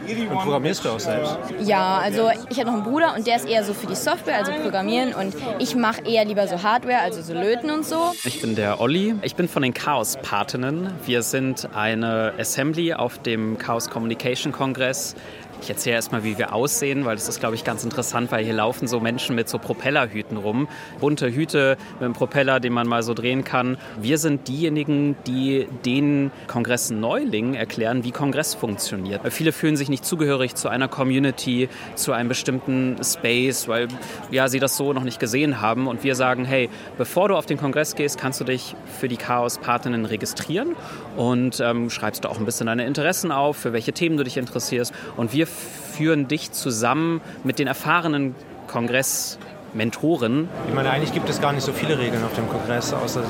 Und 0.08 0.40
programmierst 0.40 0.86
du 0.86 0.90
auch 0.90 1.00
selbst? 1.00 1.38
Ja, 1.62 1.98
also 1.98 2.30
ich 2.50 2.60
habe 2.60 2.70
noch 2.70 2.78
einen 2.78 2.84
Bruder 2.84 3.14
und 3.16 3.28
der 3.28 3.36
ist 3.36 3.48
eher 3.48 3.64
so 3.64 3.74
für 3.74 3.88
die 3.88 3.96
Software, 3.96 4.38
also 4.38 4.52
Programmieren 4.62 5.14
und 5.14 5.36
ich 5.60 5.76
mache 5.76 6.02
eher 6.06 6.24
lieber 6.26 6.48
so 6.48 6.64
Hardware, 6.64 7.00
also 7.00 7.22
so 7.22 7.34
Löten 7.34 7.70
und 7.70 7.86
so. 7.86 8.14
Ich 8.24 8.42
bin 8.42 8.56
der 8.56 8.80
Olli. 8.80 9.16
Ich 9.22 9.36
bin 9.36 9.48
von 9.48 9.64
den 9.64 9.74
Chaos-Patinnen. 9.74 10.92
Wir 11.06 11.22
sind 11.22 11.70
eine 11.76 12.34
Assembly 12.38 12.94
auf 12.94 13.20
dem 13.20 13.58
Chaos 13.58 13.90
Communication 13.90 14.52
Kongress. 14.52 15.16
Ich 15.62 15.70
erzähle 15.70 15.96
erstmal, 15.96 16.24
wie 16.24 16.38
wir 16.38 16.54
aussehen, 16.54 17.06
weil 17.06 17.16
das 17.16 17.28
ist, 17.28 17.40
glaube 17.40 17.56
ich, 17.56 17.64
ganz 17.64 17.84
interessant, 17.84 18.32
weil 18.32 18.44
hier 18.46 18.54
laufen 18.54 18.88
so 18.88 19.00
Menschen 19.00 19.36
mit 19.36 19.50
so 19.50 19.58
Propellerhüten 19.58 20.38
rum. 20.38 20.68
Bunte 21.00 21.34
Hüte 21.34 21.78
mit 21.94 22.04
einem 22.04 22.14
Propeller, 22.14 22.60
den 22.60 22.74
man 22.74 22.88
mal 22.88 23.04
so 23.04 23.14
drehen 23.14 23.44
kann. 23.44 23.78
Wir 24.00 24.18
sind 24.18 24.48
diejenigen, 24.48 25.18
die 25.26 25.68
den 25.86 26.32
Kongressen 26.48 27.00
Neulingen 27.00 27.56
erklären, 27.56 28.04
wie 28.04 28.12
Kongress 28.12 28.54
funktioniert. 28.54 29.24
Weil 29.24 29.32
viele 29.32 29.52
fühlen 29.52 29.76
sich 29.76 29.90
nicht 29.90 30.06
zugehörig 30.06 30.56
zu 30.56 30.70
einer 30.70 30.88
Community, 30.88 31.70
zu 31.96 32.14
einem 32.14 32.30
bestimmten 32.30 32.98
Space, 33.04 33.68
weil 33.68 33.88
ja, 34.32 34.48
sie 34.48 34.60
das 34.60 34.78
so 34.78 34.94
noch 34.94 35.04
nicht 35.04 35.20
gesehen 35.20 35.60
haben. 35.60 35.88
Und 35.88 36.04
wir 36.04 36.16
sagen, 36.16 36.46
hey, 36.46 36.70
bevor 36.98 37.30
du 37.30 37.36
auf 37.36 37.46
den 37.46 37.58
Kongress 37.58 37.96
gehst, 37.96 38.20
kannst 38.20 38.40
du 38.40 38.44
dich 38.44 38.76
für 39.00 39.08
die 39.08 39.18
Chaos-Partinnen 39.18 40.06
registrieren 40.06 40.76
und 41.18 41.60
ähm, 41.60 41.90
schreibst 41.90 42.24
du 42.24 42.30
auch 42.30 42.38
ein 42.38 42.46
bisschen 42.46 42.68
deine 42.68 42.86
Interessen 42.86 43.32
auf, 43.32 43.58
für 43.58 43.74
welche 43.74 43.92
Themen 43.92 44.18
du 44.18 44.24
dich 44.24 44.38
interessierst. 44.38 44.94
Und 45.18 45.34
wir 45.34 45.48
führen 45.48 46.28
dich 46.28 46.52
zusammen 46.52 47.22
mit 47.44 47.60
den 47.60 47.68
erfahrenen 47.68 48.36
Kongressmentoren. 48.68 50.48
Ich 50.68 50.76
meine, 50.76 50.92
eigentlich 50.92 51.14
gibt 51.14 51.28
es 51.28 51.42
gar 51.42 51.54
nicht 51.54 51.64
so 51.64 51.74
viele 51.74 51.98
Regeln 51.98 52.24
auf 52.24 52.36
dem 52.36 52.48
Kongress, 52.48 52.94
außer 52.94 53.24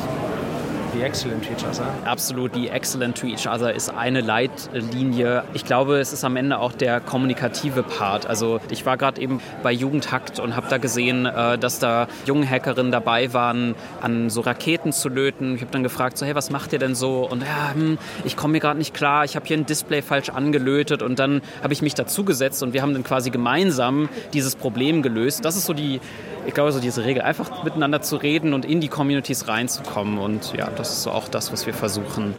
be 0.97 1.05
excellent 1.05 1.43
to 1.43 1.51
each 1.51 1.63
other. 1.63 1.86
Absolut, 2.05 2.51
be 2.53 2.69
excellent 2.69 3.17
to 3.17 3.27
each 3.27 3.47
other 3.47 3.73
ist 3.73 3.89
eine 3.89 4.21
Leitlinie. 4.21 5.43
Ich 5.53 5.65
glaube, 5.65 5.99
es 5.99 6.13
ist 6.13 6.23
am 6.23 6.36
Ende 6.36 6.60
auch 6.60 6.71
der 6.71 6.99
kommunikative 6.99 7.83
Part. 7.83 8.25
Also 8.25 8.60
ich 8.69 8.86
war 8.86 8.97
gerade 8.97 9.21
eben 9.21 9.41
bei 9.63 9.71
Jugendhakt 9.71 10.39
und 10.39 10.55
habe 10.55 10.67
da 10.69 10.77
gesehen, 10.77 11.25
äh, 11.25 11.57
dass 11.57 11.79
da 11.79 12.07
junge 12.25 12.49
Hackerinnen 12.49 12.91
dabei 12.91 13.33
waren, 13.33 13.75
an 14.01 14.29
so 14.29 14.41
Raketen 14.41 14.91
zu 14.91 15.10
löten. 15.10 15.55
Ich 15.55 15.62
habe 15.62 15.71
dann 15.71 15.83
gefragt, 15.83 16.17
so, 16.17 16.25
hey, 16.25 16.36
was 16.36 16.49
macht 16.49 16.73
ihr 16.73 16.79
denn 16.79 16.95
so? 16.95 17.27
Und 17.29 17.43
ja, 17.43 17.73
hm, 17.73 17.97
ich 18.23 18.36
komme 18.36 18.53
mir 18.53 18.60
gerade 18.60 18.77
nicht 18.77 18.93
klar, 18.93 19.23
ich 19.25 19.36
habe 19.36 19.45
hier 19.45 19.57
ein 19.57 19.65
Display 19.65 20.01
falsch 20.01 20.29
angelötet 20.29 21.01
und 21.01 21.19
dann 21.19 21.41
habe 21.62 21.73
ich 21.73 21.81
mich 21.81 21.93
dazugesetzt 21.93 22.63
und 22.63 22.73
wir 22.73 22.81
haben 22.81 22.93
dann 22.93 23.03
quasi 23.03 23.29
gemeinsam 23.29 24.10
dieses 24.33 24.55
Problem 24.55 25.01
gelöst. 25.01 25.45
Das 25.45 25.55
ist 25.55 25.65
so 25.65 25.73
die 25.73 25.99
ich 26.47 26.53
glaube, 26.53 26.71
so 26.71 26.79
diese 26.79 27.03
Regel, 27.03 27.21
einfach 27.21 27.63
miteinander 27.63 28.01
zu 28.01 28.15
reden 28.15 28.53
und 28.53 28.63
in 28.63 28.79
die 28.79 28.88
Communities 28.88 29.49
reinzukommen. 29.49 30.17
Und 30.17 30.53
ja, 30.53 30.69
das 30.69 30.91
ist 30.91 31.03
so 31.03 31.12
auch 31.12 31.27
das, 31.27 31.51
was 31.51 31.65
wir 31.65 31.73
versuchen. 31.73 32.36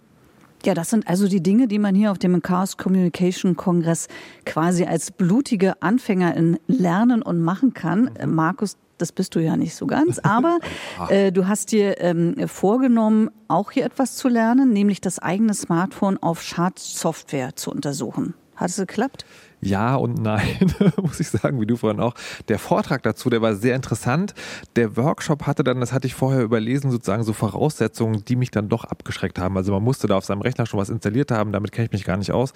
Ja, 0.64 0.74
das 0.74 0.90
sind 0.90 1.06
also 1.06 1.28
die 1.28 1.42
Dinge, 1.42 1.68
die 1.68 1.78
man 1.78 1.94
hier 1.94 2.10
auf 2.10 2.18
dem 2.18 2.40
Chaos 2.42 2.78
Communication 2.78 3.54
Kongress 3.54 4.08
quasi 4.44 4.84
als 4.84 5.12
blutige 5.12 5.80
Anfänger 5.82 6.34
in 6.36 6.58
lernen 6.66 7.22
und 7.22 7.40
machen 7.40 7.74
kann. 7.74 8.10
Mhm. 8.20 8.34
Markus, 8.34 8.76
das 8.96 9.12
bist 9.12 9.34
du 9.36 9.40
ja 9.40 9.56
nicht 9.56 9.76
so 9.76 9.86
ganz, 9.86 10.18
aber 10.18 10.58
äh, 11.10 11.30
du 11.30 11.46
hast 11.46 11.70
dir 11.70 12.00
ähm, 12.00 12.48
vorgenommen, 12.48 13.30
auch 13.46 13.70
hier 13.70 13.84
etwas 13.84 14.16
zu 14.16 14.28
lernen, 14.28 14.72
nämlich 14.72 15.00
das 15.00 15.18
eigene 15.20 15.54
Smartphone 15.54 16.20
auf 16.20 16.42
Schadsoftware 16.42 17.54
zu 17.54 17.70
untersuchen. 17.70 18.34
Hat 18.56 18.70
es 18.70 18.76
geklappt? 18.76 19.24
Ja 19.60 19.96
und 19.96 20.22
nein, 20.22 20.72
muss 21.02 21.18
ich 21.18 21.28
sagen, 21.28 21.60
wie 21.60 21.66
du 21.66 21.76
vorhin 21.76 22.00
auch. 22.00 22.14
Der 22.48 22.58
Vortrag 22.58 23.02
dazu, 23.02 23.28
der 23.28 23.42
war 23.42 23.54
sehr 23.54 23.74
interessant. 23.74 24.34
Der 24.76 24.96
Workshop 24.96 25.46
hatte 25.46 25.64
dann, 25.64 25.80
das 25.80 25.92
hatte 25.92 26.06
ich 26.06 26.14
vorher 26.14 26.42
überlesen, 26.42 26.90
sozusagen 26.90 27.24
so 27.24 27.32
Voraussetzungen, 27.32 28.24
die 28.24 28.36
mich 28.36 28.50
dann 28.50 28.68
doch 28.68 28.84
abgeschreckt 28.84 29.38
haben. 29.38 29.56
Also 29.56 29.72
man 29.72 29.82
musste 29.82 30.06
da 30.06 30.16
auf 30.16 30.24
seinem 30.24 30.42
Rechner 30.42 30.66
schon 30.66 30.78
was 30.78 30.90
installiert 30.90 31.30
haben, 31.30 31.52
damit 31.52 31.72
kenne 31.72 31.86
ich 31.86 31.92
mich 31.92 32.04
gar 32.04 32.16
nicht 32.16 32.32
aus. 32.32 32.52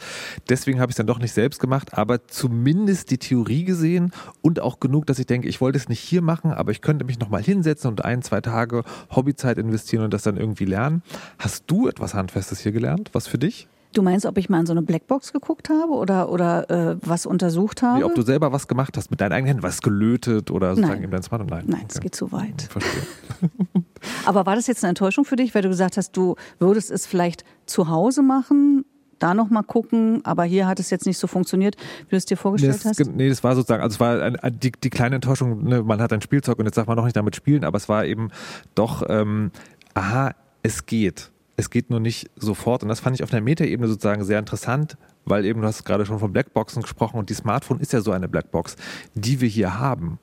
Deswegen 0.48 0.80
habe 0.80 0.90
ich 0.90 0.94
es 0.94 0.98
dann 0.98 1.06
doch 1.06 1.18
nicht 1.18 1.32
selbst 1.32 1.58
gemacht, 1.58 1.98
aber 1.98 2.26
zumindest 2.28 3.10
die 3.10 3.18
Theorie 3.18 3.64
gesehen 3.64 4.12
und 4.40 4.60
auch 4.60 4.78
genug, 4.78 5.06
dass 5.06 5.18
ich 5.18 5.26
denke, 5.26 5.48
ich 5.48 5.60
wollte 5.60 5.78
es 5.78 5.88
nicht 5.88 6.00
hier 6.00 6.22
machen, 6.22 6.52
aber 6.52 6.70
ich 6.70 6.80
könnte 6.80 7.04
mich 7.04 7.18
nochmal 7.18 7.42
hinsetzen 7.42 7.90
und 7.90 8.04
ein, 8.04 8.22
zwei 8.22 8.40
Tage 8.40 8.84
Hobbyzeit 9.10 9.58
investieren 9.58 10.04
und 10.04 10.14
das 10.14 10.22
dann 10.22 10.36
irgendwie 10.36 10.66
lernen. 10.66 11.02
Hast 11.38 11.64
du 11.66 11.88
etwas 11.88 12.14
Handfestes 12.14 12.60
hier 12.60 12.72
gelernt? 12.72 13.10
Was 13.12 13.26
für 13.26 13.38
dich? 13.38 13.68
Du 13.92 14.02
meinst, 14.02 14.26
ob 14.26 14.38
ich 14.38 14.48
mal 14.48 14.60
in 14.60 14.66
so 14.66 14.72
eine 14.72 14.82
Blackbox 14.82 15.32
geguckt 15.32 15.68
habe 15.68 15.92
oder, 15.92 16.30
oder 16.30 16.70
äh, 16.70 16.96
was 17.02 17.26
untersucht 17.26 17.82
habe? 17.82 18.00
Wie, 18.00 18.04
ob 18.04 18.14
du 18.14 18.22
selber 18.22 18.52
was 18.52 18.68
gemacht 18.68 18.96
hast 18.96 19.10
mit 19.10 19.20
deinen 19.20 19.32
eigenen 19.32 19.48
Händen, 19.48 19.62
was 19.62 19.82
gelötet 19.82 20.50
oder 20.50 20.70
sozusagen 20.70 21.00
Nein. 21.00 21.04
in 21.04 21.10
dein 21.10 21.22
Smartphone? 21.22 21.50
Nein, 21.50 21.64
Nein, 21.66 21.84
es 21.88 21.96
okay. 21.96 22.04
geht 22.04 22.14
zu 22.14 22.32
weit. 22.32 22.62
Verstehe. 22.62 23.02
Aber 24.24 24.46
war 24.46 24.56
das 24.56 24.66
jetzt 24.66 24.82
eine 24.82 24.90
Enttäuschung 24.90 25.24
für 25.24 25.36
dich, 25.36 25.54
weil 25.54 25.62
du 25.62 25.68
gesagt 25.68 25.96
hast, 25.96 26.16
du 26.16 26.36
würdest 26.58 26.90
es 26.90 27.06
vielleicht 27.06 27.44
zu 27.66 27.88
Hause 27.88 28.22
machen? 28.22 28.84
da 29.22 29.34
noch 29.34 29.50
mal 29.50 29.62
gucken, 29.62 30.20
aber 30.24 30.42
hier 30.44 30.66
hat 30.66 30.80
es 30.80 30.90
jetzt 30.90 31.06
nicht 31.06 31.18
so 31.18 31.28
funktioniert, 31.28 31.76
wie 32.06 32.10
du 32.10 32.16
es 32.16 32.24
dir 32.24 32.36
vorgestellt 32.36 32.74
das, 32.74 32.98
hast? 32.98 33.06
Nee, 33.14 33.28
das 33.28 33.44
war 33.44 33.54
sozusagen, 33.54 33.82
also 33.82 33.94
es 33.94 34.00
war 34.00 34.20
ein, 34.20 34.36
die, 34.60 34.72
die 34.72 34.90
kleine 34.90 35.14
Enttäuschung, 35.14 35.62
ne, 35.62 35.82
man 35.82 36.00
hat 36.00 36.12
ein 36.12 36.20
Spielzeug 36.22 36.58
und 36.58 36.64
jetzt 36.64 36.76
darf 36.76 36.88
man 36.88 36.96
noch 36.96 37.04
nicht 37.04 37.16
damit 37.16 37.36
spielen, 37.36 37.62
aber 37.64 37.76
es 37.76 37.88
war 37.88 38.04
eben 38.04 38.30
doch, 38.74 39.04
ähm, 39.08 39.52
aha, 39.94 40.34
es 40.62 40.86
geht. 40.86 41.30
Es 41.62 41.70
geht 41.70 41.90
nur 41.90 42.00
nicht 42.00 42.28
sofort 42.34 42.82
und 42.82 42.88
das 42.88 42.98
fand 42.98 43.14
ich 43.14 43.22
auf 43.22 43.30
der 43.30 43.40
Metaebene 43.40 43.86
sozusagen 43.86 44.24
sehr 44.24 44.40
interessant, 44.40 44.96
weil 45.24 45.44
eben 45.44 45.60
du 45.60 45.66
hast 45.68 45.84
gerade 45.84 46.04
schon 46.04 46.18
von 46.18 46.32
Blackboxen 46.32 46.82
gesprochen 46.82 47.18
und 47.18 47.30
die 47.30 47.34
Smartphone 47.34 47.78
ist 47.78 47.92
ja 47.92 48.00
so 48.00 48.10
eine 48.10 48.28
Blackbox, 48.28 48.74
die 49.14 49.40
wir 49.40 49.48
hier 49.48 49.78
haben. 49.78 50.18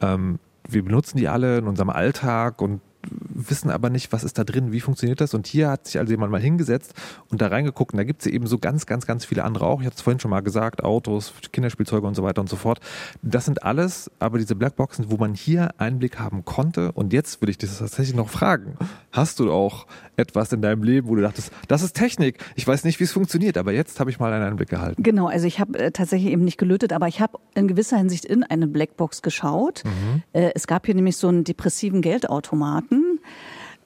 Ähm, 0.00 0.38
wir 0.68 0.84
benutzen 0.84 1.18
die 1.18 1.26
alle 1.26 1.58
in 1.58 1.66
unserem 1.66 1.90
Alltag 1.90 2.62
und 2.62 2.80
wissen 3.10 3.70
aber 3.70 3.90
nicht, 3.90 4.12
was 4.12 4.22
ist 4.22 4.38
da 4.38 4.44
drin, 4.44 4.70
wie 4.70 4.80
funktioniert 4.80 5.20
das. 5.20 5.34
Und 5.34 5.46
hier 5.46 5.70
hat 5.70 5.86
sich 5.86 5.98
also 5.98 6.12
jemand 6.12 6.30
mal 6.30 6.40
hingesetzt 6.40 6.94
und 7.28 7.40
da 7.40 7.48
reingeguckt. 7.48 7.92
Und 7.92 7.98
da 7.98 8.04
gibt 8.04 8.22
es 8.22 8.26
eben 8.26 8.46
so 8.46 8.58
ganz, 8.58 8.86
ganz, 8.86 9.06
ganz 9.06 9.24
viele 9.24 9.44
andere 9.44 9.66
auch. 9.66 9.80
Ich 9.80 9.86
hatte 9.86 9.96
es 9.96 10.02
vorhin 10.02 10.20
schon 10.20 10.30
mal 10.30 10.40
gesagt, 10.40 10.84
Autos, 10.84 11.32
Kinderspielzeuge 11.52 12.06
und 12.06 12.14
so 12.14 12.22
weiter 12.22 12.40
und 12.40 12.48
so 12.48 12.56
fort. 12.56 12.80
Das 13.22 13.44
sind 13.44 13.62
alles 13.62 14.10
aber 14.18 14.38
diese 14.38 14.54
Blackboxen, 14.54 15.10
wo 15.10 15.16
man 15.16 15.34
hier 15.34 15.70
Einblick 15.78 16.18
haben 16.18 16.44
konnte. 16.44 16.92
Und 16.92 17.12
jetzt 17.12 17.40
würde 17.40 17.50
ich 17.50 17.58
dich 17.58 17.70
tatsächlich 17.76 18.16
noch 18.16 18.28
fragen. 18.28 18.76
Hast 19.10 19.40
du 19.40 19.50
auch 19.52 19.86
etwas 20.18 20.52
in 20.52 20.60
deinem 20.60 20.82
Leben, 20.82 21.08
wo 21.08 21.14
du 21.14 21.22
dachtest, 21.22 21.52
das 21.68 21.82
ist 21.82 21.94
Technik, 21.94 22.38
ich 22.56 22.66
weiß 22.66 22.84
nicht, 22.84 23.00
wie 23.00 23.04
es 23.04 23.12
funktioniert, 23.12 23.56
aber 23.56 23.72
jetzt 23.72 24.00
habe 24.00 24.10
ich 24.10 24.18
mal 24.18 24.32
einen 24.32 24.44
Einblick 24.44 24.68
gehalten. 24.68 25.02
Genau, 25.02 25.28
also 25.28 25.46
ich 25.46 25.60
habe 25.60 25.78
äh, 25.78 25.90
tatsächlich 25.90 26.32
eben 26.32 26.44
nicht 26.44 26.58
gelötet, 26.58 26.92
aber 26.92 27.08
ich 27.08 27.20
habe 27.20 27.38
in 27.54 27.68
gewisser 27.68 27.96
Hinsicht 27.96 28.24
in 28.24 28.42
eine 28.42 28.66
Blackbox 28.66 29.22
geschaut. 29.22 29.84
Mhm. 29.84 30.22
Äh, 30.32 30.50
es 30.54 30.66
gab 30.66 30.86
hier 30.86 30.94
nämlich 30.94 31.16
so 31.16 31.28
einen 31.28 31.44
depressiven 31.44 32.02
Geldautomaten. 32.02 33.07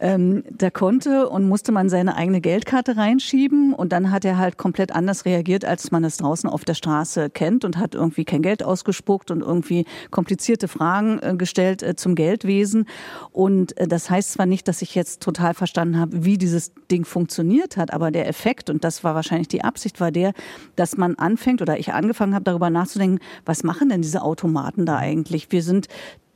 Ähm, 0.02 0.42
da 0.50 0.68
konnte 0.68 1.28
und 1.28 1.48
musste 1.48 1.70
man 1.70 1.88
seine 1.88 2.16
eigene 2.16 2.40
Geldkarte 2.40 2.96
reinschieben 2.96 3.72
und 3.72 3.92
dann 3.92 4.10
hat 4.10 4.24
er 4.24 4.36
halt 4.36 4.58
komplett 4.58 4.90
anders 4.90 5.24
reagiert, 5.26 5.64
als 5.64 5.92
man 5.92 6.02
es 6.02 6.16
draußen 6.16 6.50
auf 6.50 6.64
der 6.64 6.74
Straße 6.74 7.30
kennt 7.30 7.64
und 7.64 7.78
hat 7.78 7.94
irgendwie 7.94 8.24
kein 8.24 8.42
Geld 8.42 8.64
ausgespuckt 8.64 9.30
und 9.30 9.42
irgendwie 9.42 9.84
komplizierte 10.10 10.66
Fragen 10.66 11.20
äh, 11.22 11.36
gestellt 11.36 11.84
äh, 11.84 11.94
zum 11.94 12.16
Geldwesen. 12.16 12.86
Und 13.30 13.78
äh, 13.78 13.86
das 13.86 14.10
heißt 14.10 14.32
zwar 14.32 14.46
nicht, 14.46 14.66
dass 14.66 14.82
ich 14.82 14.96
jetzt 14.96 15.22
total 15.22 15.54
verstanden 15.54 15.96
habe, 15.96 16.24
wie 16.24 16.36
dieses 16.36 16.72
Ding 16.90 17.04
funktioniert 17.04 17.76
hat, 17.76 17.92
aber 17.92 18.10
der 18.10 18.26
Effekt, 18.26 18.70
und 18.70 18.82
das 18.82 19.04
war 19.04 19.14
wahrscheinlich 19.14 19.46
die 19.46 19.62
Absicht, 19.62 20.00
war 20.00 20.10
der, 20.10 20.32
dass 20.74 20.96
man 20.96 21.14
anfängt 21.14 21.62
oder 21.62 21.78
ich 21.78 21.92
angefangen 21.92 22.34
habe, 22.34 22.42
darüber 22.42 22.70
nachzudenken, 22.70 23.20
was 23.44 23.62
machen 23.62 23.88
denn 23.88 24.02
diese 24.02 24.22
Automaten 24.22 24.84
da 24.84 24.96
eigentlich? 24.96 25.52
Wir 25.52 25.62
sind 25.62 25.86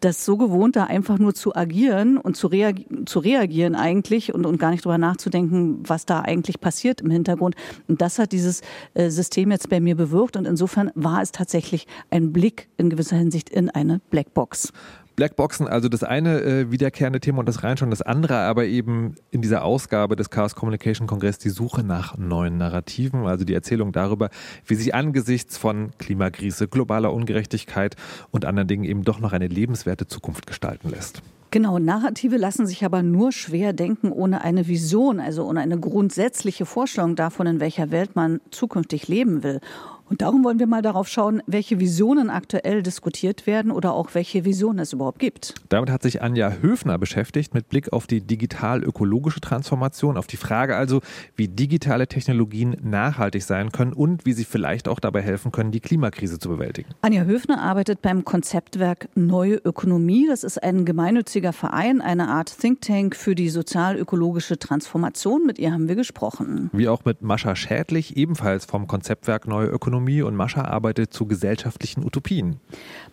das 0.06 0.24
so 0.24 0.36
gewohnt, 0.36 0.76
da 0.76 0.84
einfach 0.84 1.18
nur 1.18 1.34
zu 1.34 1.54
agieren 1.56 2.16
und 2.16 2.36
zu, 2.36 2.46
reagi 2.46 2.86
zu 3.06 3.18
reagieren 3.18 3.74
eigentlich 3.74 4.32
und, 4.32 4.46
und 4.46 4.58
gar 4.58 4.70
nicht 4.70 4.84
drüber 4.84 4.98
nachzudenken, 4.98 5.80
was 5.82 6.06
da 6.06 6.20
eigentlich 6.20 6.60
passiert 6.60 7.00
im 7.00 7.10
Hintergrund. 7.10 7.56
Und 7.88 8.00
das 8.00 8.18
hat 8.20 8.30
dieses 8.30 8.62
äh, 8.94 9.10
System 9.10 9.50
jetzt 9.50 9.68
bei 9.68 9.80
mir 9.80 9.96
bewirkt 9.96 10.36
und 10.36 10.46
insofern 10.46 10.92
war 10.94 11.22
es 11.22 11.32
tatsächlich 11.32 11.86
ein 12.10 12.32
Blick 12.32 12.68
in 12.76 12.88
gewisser 12.88 13.16
Hinsicht 13.16 13.50
in 13.50 13.68
eine 13.68 14.00
Blackbox. 14.10 14.72
Blackboxen, 15.16 15.66
also 15.66 15.88
das 15.88 16.04
eine 16.04 16.42
äh, 16.42 16.70
wiederkehrende 16.70 17.20
Thema 17.20 17.40
und 17.40 17.48
das 17.48 17.64
reinschauen, 17.64 17.90
das 17.90 18.02
andere 18.02 18.36
aber 18.36 18.66
eben 18.66 19.14
in 19.30 19.40
dieser 19.40 19.64
Ausgabe 19.64 20.14
des 20.14 20.28
Chaos 20.28 20.54
Communication 20.54 21.06
Kongress 21.06 21.38
die 21.38 21.48
Suche 21.48 21.82
nach 21.82 22.18
neuen 22.18 22.58
Narrativen, 22.58 23.26
also 23.26 23.44
die 23.44 23.54
Erzählung 23.54 23.92
darüber, 23.92 24.28
wie 24.66 24.74
sich 24.74 24.94
angesichts 24.94 25.56
von 25.56 25.90
Klimakrise, 25.98 26.68
globaler 26.68 27.12
Ungerechtigkeit 27.12 27.96
und 28.30 28.44
anderen 28.44 28.68
Dingen 28.68 28.84
eben 28.84 29.04
doch 29.04 29.18
noch 29.18 29.32
eine 29.32 29.48
lebenswerte 29.48 30.06
Zukunft 30.06 30.46
gestalten 30.46 30.90
lässt. 30.90 31.22
Genau, 31.50 31.78
Narrative 31.78 32.36
lassen 32.36 32.66
sich 32.66 32.84
aber 32.84 33.02
nur 33.02 33.32
schwer 33.32 33.72
denken 33.72 34.12
ohne 34.12 34.42
eine 34.42 34.66
Vision, 34.66 35.20
also 35.20 35.46
ohne 35.46 35.60
eine 35.60 35.78
grundsätzliche 35.78 36.66
Vorstellung 36.66 37.16
davon, 37.16 37.46
in 37.46 37.60
welcher 37.60 37.90
Welt 37.90 38.16
man 38.16 38.40
zukünftig 38.50 39.08
leben 39.08 39.42
will. 39.42 39.60
Und 40.08 40.22
darum 40.22 40.44
wollen 40.44 40.60
wir 40.60 40.68
mal 40.68 40.82
darauf 40.82 41.08
schauen, 41.08 41.42
welche 41.46 41.80
Visionen 41.80 42.30
aktuell 42.30 42.82
diskutiert 42.82 43.46
werden 43.46 43.72
oder 43.72 43.92
auch 43.92 44.14
welche 44.14 44.44
Visionen 44.44 44.78
es 44.78 44.92
überhaupt 44.92 45.18
gibt. 45.18 45.54
Damit 45.68 45.90
hat 45.90 46.02
sich 46.02 46.22
Anja 46.22 46.52
Höfner 46.60 46.96
beschäftigt 46.96 47.54
mit 47.54 47.68
Blick 47.68 47.92
auf 47.92 48.06
die 48.06 48.20
digital-ökologische 48.20 49.40
Transformation, 49.40 50.16
auf 50.16 50.28
die 50.28 50.36
Frage 50.36 50.76
also, 50.76 51.00
wie 51.34 51.48
digitale 51.48 52.06
Technologien 52.06 52.76
nachhaltig 52.82 53.42
sein 53.42 53.72
können 53.72 53.92
und 53.92 54.24
wie 54.26 54.32
sie 54.32 54.44
vielleicht 54.44 54.86
auch 54.86 55.00
dabei 55.00 55.22
helfen 55.22 55.50
können, 55.50 55.72
die 55.72 55.80
Klimakrise 55.80 56.38
zu 56.38 56.48
bewältigen. 56.50 56.90
Anja 57.02 57.24
Höfner 57.24 57.60
arbeitet 57.60 58.00
beim 58.00 58.24
Konzeptwerk 58.24 59.08
Neue 59.16 59.56
Ökonomie. 59.56 60.26
Das 60.28 60.44
ist 60.44 60.62
ein 60.62 60.84
gemeinnütziger 60.84 61.52
Verein, 61.52 62.00
eine 62.00 62.28
Art 62.28 62.56
Think 62.60 62.80
Tank 62.82 63.16
für 63.16 63.34
die 63.34 63.48
sozial-ökologische 63.48 64.58
Transformation. 64.58 65.46
Mit 65.46 65.58
ihr 65.58 65.72
haben 65.72 65.88
wir 65.88 65.96
gesprochen. 65.96 66.70
Wie 66.72 66.88
auch 66.88 67.04
mit 67.04 67.22
Mascha 67.22 67.56
Schädlich, 67.56 68.16
ebenfalls 68.16 68.66
vom 68.66 68.86
Konzeptwerk 68.86 69.48
Neue 69.48 69.66
Ökonomie. 69.66 69.95
Ökonomie 69.96 70.20
und 70.20 70.36
Mascha 70.36 70.62
arbeitet 70.62 71.14
zu 71.14 71.24
gesellschaftlichen 71.24 72.04
Utopien. 72.04 72.60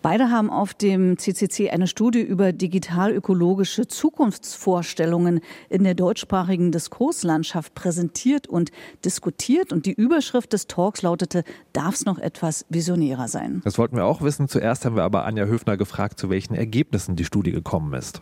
Beide 0.02 0.30
haben 0.30 0.50
auf 0.50 0.74
dem 0.74 1.16
CCC 1.16 1.70
eine 1.70 1.86
Studie 1.86 2.20
über 2.20 2.52
digital-ökologische 2.52 3.88
Zukunftsvorstellungen 3.88 5.40
in 5.70 5.84
der 5.84 5.94
deutschsprachigen 5.94 6.72
Diskurslandschaft 6.72 7.74
präsentiert 7.74 8.46
und 8.46 8.70
diskutiert. 9.02 9.72
Und 9.72 9.86
die 9.86 9.94
Überschrift 9.94 10.52
des 10.52 10.66
Talks 10.66 11.00
lautete, 11.00 11.42
darf 11.72 11.94
es 11.94 12.04
noch 12.04 12.18
etwas 12.18 12.66
visionärer 12.68 13.28
sein? 13.28 13.62
Das 13.64 13.78
wollten 13.78 13.96
wir 13.96 14.04
auch 14.04 14.20
wissen. 14.20 14.46
Zuerst 14.46 14.84
haben 14.84 14.96
wir 14.96 15.04
aber 15.04 15.24
Anja 15.24 15.46
Höfner 15.46 15.78
gefragt, 15.78 16.20
zu 16.20 16.28
welchen 16.28 16.54
Ergebnissen 16.54 17.16
die 17.16 17.24
Studie 17.24 17.52
gekommen 17.52 17.94
ist. 17.94 18.20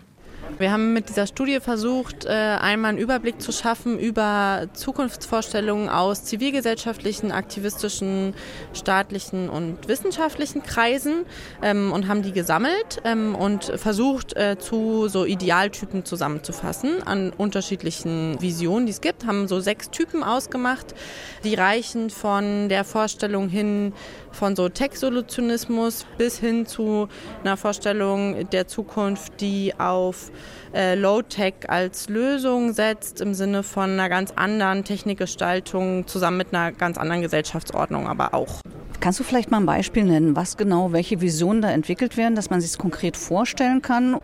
Wir 0.58 0.70
haben 0.70 0.92
mit 0.92 1.08
dieser 1.08 1.26
Studie 1.26 1.60
versucht, 1.60 2.24
äh, 2.24 2.28
einmal 2.28 2.90
einen 2.90 2.98
Überblick 2.98 3.40
zu 3.40 3.52
schaffen 3.52 3.98
über 3.98 4.66
Zukunftsvorstellungen 4.74 5.88
aus 5.88 6.24
zivilgesellschaftlichen, 6.24 7.32
aktivistischen, 7.32 8.34
staatlichen 8.72 9.48
und 9.48 9.88
wissenschaftlichen 9.88 10.62
Kreisen 10.62 11.24
ähm, 11.62 11.92
und 11.92 12.06
haben 12.06 12.22
die 12.22 12.32
gesammelt 12.32 13.00
ähm, 13.04 13.34
und 13.34 13.64
versucht, 13.64 14.36
äh, 14.36 14.58
zu 14.58 15.08
so 15.08 15.24
Idealtypen 15.24 16.04
zusammenzufassen 16.04 17.02
an 17.02 17.32
unterschiedlichen 17.36 18.40
Visionen, 18.40 18.86
die 18.86 18.92
es 18.92 19.00
gibt. 19.00 19.26
Haben 19.26 19.48
so 19.48 19.60
sechs 19.60 19.90
Typen 19.90 20.22
ausgemacht, 20.22 20.94
die 21.44 21.54
reichen 21.54 22.10
von 22.10 22.68
der 22.68 22.84
Vorstellung 22.84 23.48
hin, 23.48 23.92
von 24.32 24.56
so 24.56 24.68
Tech-Solutionismus 24.68 26.06
bis 26.18 26.38
hin 26.38 26.66
zu 26.66 27.08
einer 27.42 27.56
Vorstellung 27.56 28.48
der 28.50 28.66
Zukunft, 28.66 29.40
die 29.40 29.74
auf 29.78 30.30
äh, 30.74 30.94
Low-Tech 30.94 31.54
als 31.68 32.08
Lösung 32.08 32.72
setzt, 32.72 33.20
im 33.20 33.34
Sinne 33.34 33.62
von 33.62 33.90
einer 33.90 34.08
ganz 34.08 34.32
anderen 34.32 34.84
Technikgestaltung 34.84 36.06
zusammen 36.06 36.38
mit 36.38 36.54
einer 36.54 36.72
ganz 36.72 36.98
anderen 36.98 37.22
Gesellschaftsordnung 37.22 38.08
aber 38.08 38.34
auch. 38.34 38.60
Kannst 39.00 39.18
du 39.18 39.24
vielleicht 39.24 39.50
mal 39.50 39.58
ein 39.58 39.66
Beispiel 39.66 40.04
nennen, 40.04 40.36
was 40.36 40.56
genau, 40.56 40.92
welche 40.92 41.20
Visionen 41.20 41.60
da 41.60 41.70
entwickelt 41.70 42.16
werden, 42.16 42.36
dass 42.36 42.50
man 42.50 42.60
sich 42.60 42.70
es 42.70 42.78
konkret 42.78 43.16
vorstellen 43.16 43.82
kann? 43.82 44.18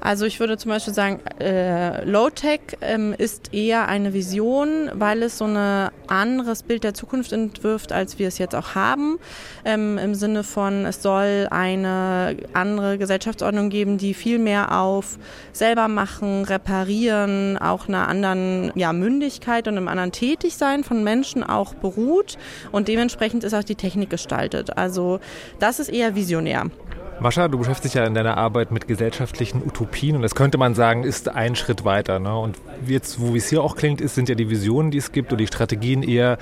Also 0.00 0.24
ich 0.24 0.40
würde 0.40 0.56
zum 0.56 0.70
Beispiel 0.70 0.94
sagen, 0.94 1.20
äh, 1.40 2.04
Low-Tech 2.04 2.60
ähm, 2.80 3.14
ist 3.16 3.52
eher 3.52 3.86
eine 3.88 4.14
Vision, 4.14 4.90
weil 4.94 5.22
es 5.22 5.38
so 5.38 5.44
ein 5.44 5.90
anderes 6.06 6.62
Bild 6.62 6.84
der 6.84 6.94
Zukunft 6.94 7.32
entwirft, 7.32 7.92
als 7.92 8.18
wir 8.18 8.28
es 8.28 8.38
jetzt 8.38 8.54
auch 8.54 8.74
haben. 8.74 9.18
Ähm, 9.64 9.98
Im 9.98 10.14
Sinne 10.14 10.42
von, 10.42 10.86
es 10.86 11.02
soll 11.02 11.48
eine 11.50 12.36
andere 12.54 12.96
Gesellschaftsordnung 12.96 13.68
geben, 13.68 13.98
die 13.98 14.14
viel 14.14 14.38
mehr 14.38 14.80
auf 14.80 15.18
selber 15.52 15.88
machen, 15.88 16.44
reparieren, 16.44 17.58
auch 17.58 17.86
einer 17.88 18.08
anderen 18.08 18.72
ja, 18.74 18.92
Mündigkeit 18.92 19.68
und 19.68 19.76
einem 19.76 19.88
anderen 19.88 20.12
Tätigsein 20.12 20.82
von 20.82 21.04
Menschen 21.04 21.42
auch 21.42 21.74
beruht. 21.74 22.38
Und 22.72 22.88
dementsprechend 22.88 23.44
ist 23.44 23.54
auch 23.54 23.64
die 23.64 23.74
Technik 23.74 24.08
gestaltet. 24.08 24.78
Also 24.78 25.20
das 25.58 25.78
ist 25.78 25.90
eher 25.90 26.14
visionär. 26.14 26.70
Mascha, 27.20 27.48
du 27.48 27.58
beschäftigst 27.58 27.94
dich 27.94 28.00
ja 28.00 28.06
in 28.06 28.14
deiner 28.14 28.38
Arbeit 28.38 28.70
mit 28.70 28.88
gesellschaftlichen 28.88 29.62
Utopien 29.62 30.16
und 30.16 30.22
das 30.22 30.34
könnte 30.34 30.56
man 30.56 30.74
sagen, 30.74 31.04
ist 31.04 31.28
ein 31.28 31.54
Schritt 31.54 31.84
weiter. 31.84 32.18
Ne? 32.18 32.34
Und 32.34 32.56
jetzt, 32.86 33.20
wo 33.20 33.36
es 33.36 33.50
hier 33.50 33.62
auch 33.62 33.76
klingt, 33.76 34.00
ist, 34.00 34.14
sind 34.14 34.30
ja 34.30 34.34
die 34.34 34.48
Visionen, 34.48 34.90
die 34.90 34.96
es 34.96 35.12
gibt 35.12 35.30
oder 35.30 35.36
die 35.38 35.46
Strategien 35.46 36.02
eher 36.02 36.38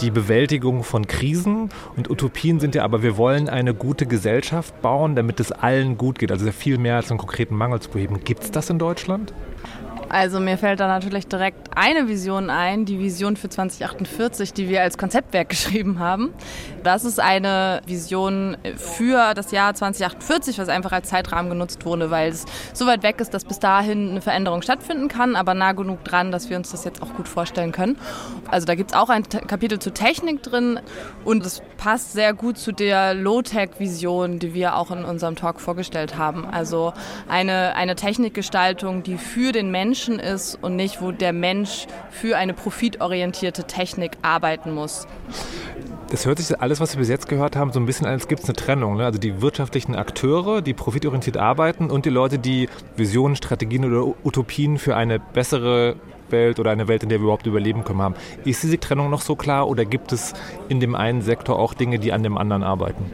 die 0.00 0.10
Bewältigung 0.10 0.82
von 0.82 1.06
Krisen 1.06 1.70
und 1.96 2.10
Utopien 2.10 2.58
sind 2.58 2.74
ja 2.74 2.82
aber, 2.82 3.04
wir 3.04 3.16
wollen 3.16 3.48
eine 3.48 3.72
gute 3.72 4.04
Gesellschaft 4.06 4.82
bauen, 4.82 5.14
damit 5.14 5.38
es 5.38 5.52
allen 5.52 5.96
gut 5.96 6.18
geht. 6.18 6.32
Also 6.32 6.50
viel 6.50 6.76
mehr 6.76 6.96
als 6.96 7.10
einen 7.10 7.18
konkreten 7.18 7.54
Mangel 7.54 7.78
zu 7.80 7.90
beheben. 7.90 8.18
Gibt 8.24 8.42
es 8.42 8.50
das 8.50 8.68
in 8.68 8.80
Deutschland? 8.80 9.32
Also 10.08 10.38
mir 10.38 10.56
fällt 10.56 10.78
da 10.78 10.86
natürlich 10.86 11.26
direkt 11.26 11.76
eine 11.76 12.06
Vision 12.06 12.48
ein, 12.48 12.84
die 12.84 12.98
Vision 12.98 13.36
für 13.36 13.48
2048, 13.48 14.52
die 14.52 14.68
wir 14.68 14.82
als 14.82 14.98
Konzeptwerk 14.98 15.48
geschrieben 15.56 15.98
haben. 15.98 16.32
Das 16.84 17.04
ist 17.04 17.18
eine 17.18 17.82
Vision 17.86 18.56
für 18.76 19.34
das 19.34 19.50
Jahr 19.50 19.74
2048, 19.74 20.58
was 20.58 20.68
einfach 20.68 20.92
als 20.92 21.08
Zeitrahmen 21.08 21.50
genutzt 21.50 21.84
wurde, 21.84 22.10
weil 22.10 22.30
es 22.30 22.44
so 22.72 22.86
weit 22.86 23.02
weg 23.02 23.20
ist, 23.20 23.34
dass 23.34 23.44
bis 23.44 23.58
dahin 23.58 24.10
eine 24.10 24.20
Veränderung 24.20 24.62
stattfinden 24.62 25.08
kann, 25.08 25.34
aber 25.34 25.54
nah 25.54 25.72
genug 25.72 26.04
dran, 26.04 26.30
dass 26.30 26.50
wir 26.50 26.56
uns 26.56 26.70
das 26.70 26.84
jetzt 26.84 27.02
auch 27.02 27.12
gut 27.14 27.26
vorstellen 27.26 27.72
können. 27.72 27.96
Also 28.48 28.66
da 28.66 28.76
gibt 28.76 28.92
es 28.92 28.96
auch 28.96 29.08
ein 29.08 29.24
Kapitel 29.28 29.80
zur 29.80 29.92
Technik 29.92 30.42
drin 30.42 30.78
und 31.24 31.44
es 31.44 31.62
passt 31.78 32.12
sehr 32.12 32.32
gut 32.32 32.58
zu 32.58 32.72
der 32.72 33.14
Low-Tech-Vision, 33.14 34.38
die 34.38 34.54
wir 34.54 34.76
auch 34.76 34.92
in 34.92 35.04
unserem 35.04 35.34
Talk 35.34 35.60
vorgestellt 35.60 36.16
haben. 36.16 36.46
Also 36.46 36.92
eine, 37.28 37.74
eine 37.74 37.96
Technikgestaltung, 37.96 39.02
die 39.02 39.18
für 39.18 39.52
den 39.52 39.70
Menschen 39.70 39.95
Menschen 39.96 40.18
ist 40.18 40.58
und 40.60 40.76
nicht, 40.76 41.00
wo 41.00 41.10
der 41.10 41.32
Mensch 41.32 41.86
für 42.10 42.36
eine 42.36 42.52
profitorientierte 42.52 43.64
Technik 43.64 44.18
arbeiten 44.20 44.74
muss. 44.74 45.06
Das 46.10 46.26
hört 46.26 46.38
sich 46.38 46.60
alles, 46.60 46.80
was 46.80 46.94
wir 46.94 46.98
bis 46.98 47.08
jetzt 47.08 47.28
gehört 47.30 47.56
haben, 47.56 47.72
so 47.72 47.80
ein 47.80 47.86
bisschen 47.86 48.06
an, 48.06 48.12
als 48.12 48.28
gibt 48.28 48.42
es 48.42 48.48
eine 48.48 48.56
Trennung. 48.56 48.98
Ne? 48.98 49.06
Also 49.06 49.18
die 49.18 49.40
wirtschaftlichen 49.40 49.94
Akteure, 49.94 50.60
die 50.60 50.74
profitorientiert 50.74 51.38
arbeiten 51.38 51.90
und 51.90 52.04
die 52.04 52.10
Leute, 52.10 52.38
die 52.38 52.68
Visionen, 52.96 53.36
Strategien 53.36 53.86
oder 53.86 54.14
Utopien 54.22 54.76
für 54.76 54.96
eine 54.96 55.18
bessere 55.18 55.96
Welt 56.28 56.60
oder 56.60 56.72
eine 56.72 56.88
Welt, 56.88 57.02
in 57.02 57.08
der 57.08 57.18
wir 57.18 57.24
überhaupt 57.24 57.46
überleben 57.46 57.82
können, 57.82 58.02
haben. 58.02 58.16
Ist 58.44 58.62
diese 58.62 58.78
Trennung 58.78 59.08
noch 59.08 59.22
so 59.22 59.34
klar 59.34 59.66
oder 59.66 59.86
gibt 59.86 60.12
es 60.12 60.34
in 60.68 60.78
dem 60.78 60.94
einen 60.94 61.22
Sektor 61.22 61.58
auch 61.58 61.72
Dinge, 61.72 61.98
die 61.98 62.12
an 62.12 62.22
dem 62.22 62.36
anderen 62.36 62.62
arbeiten? 62.62 63.10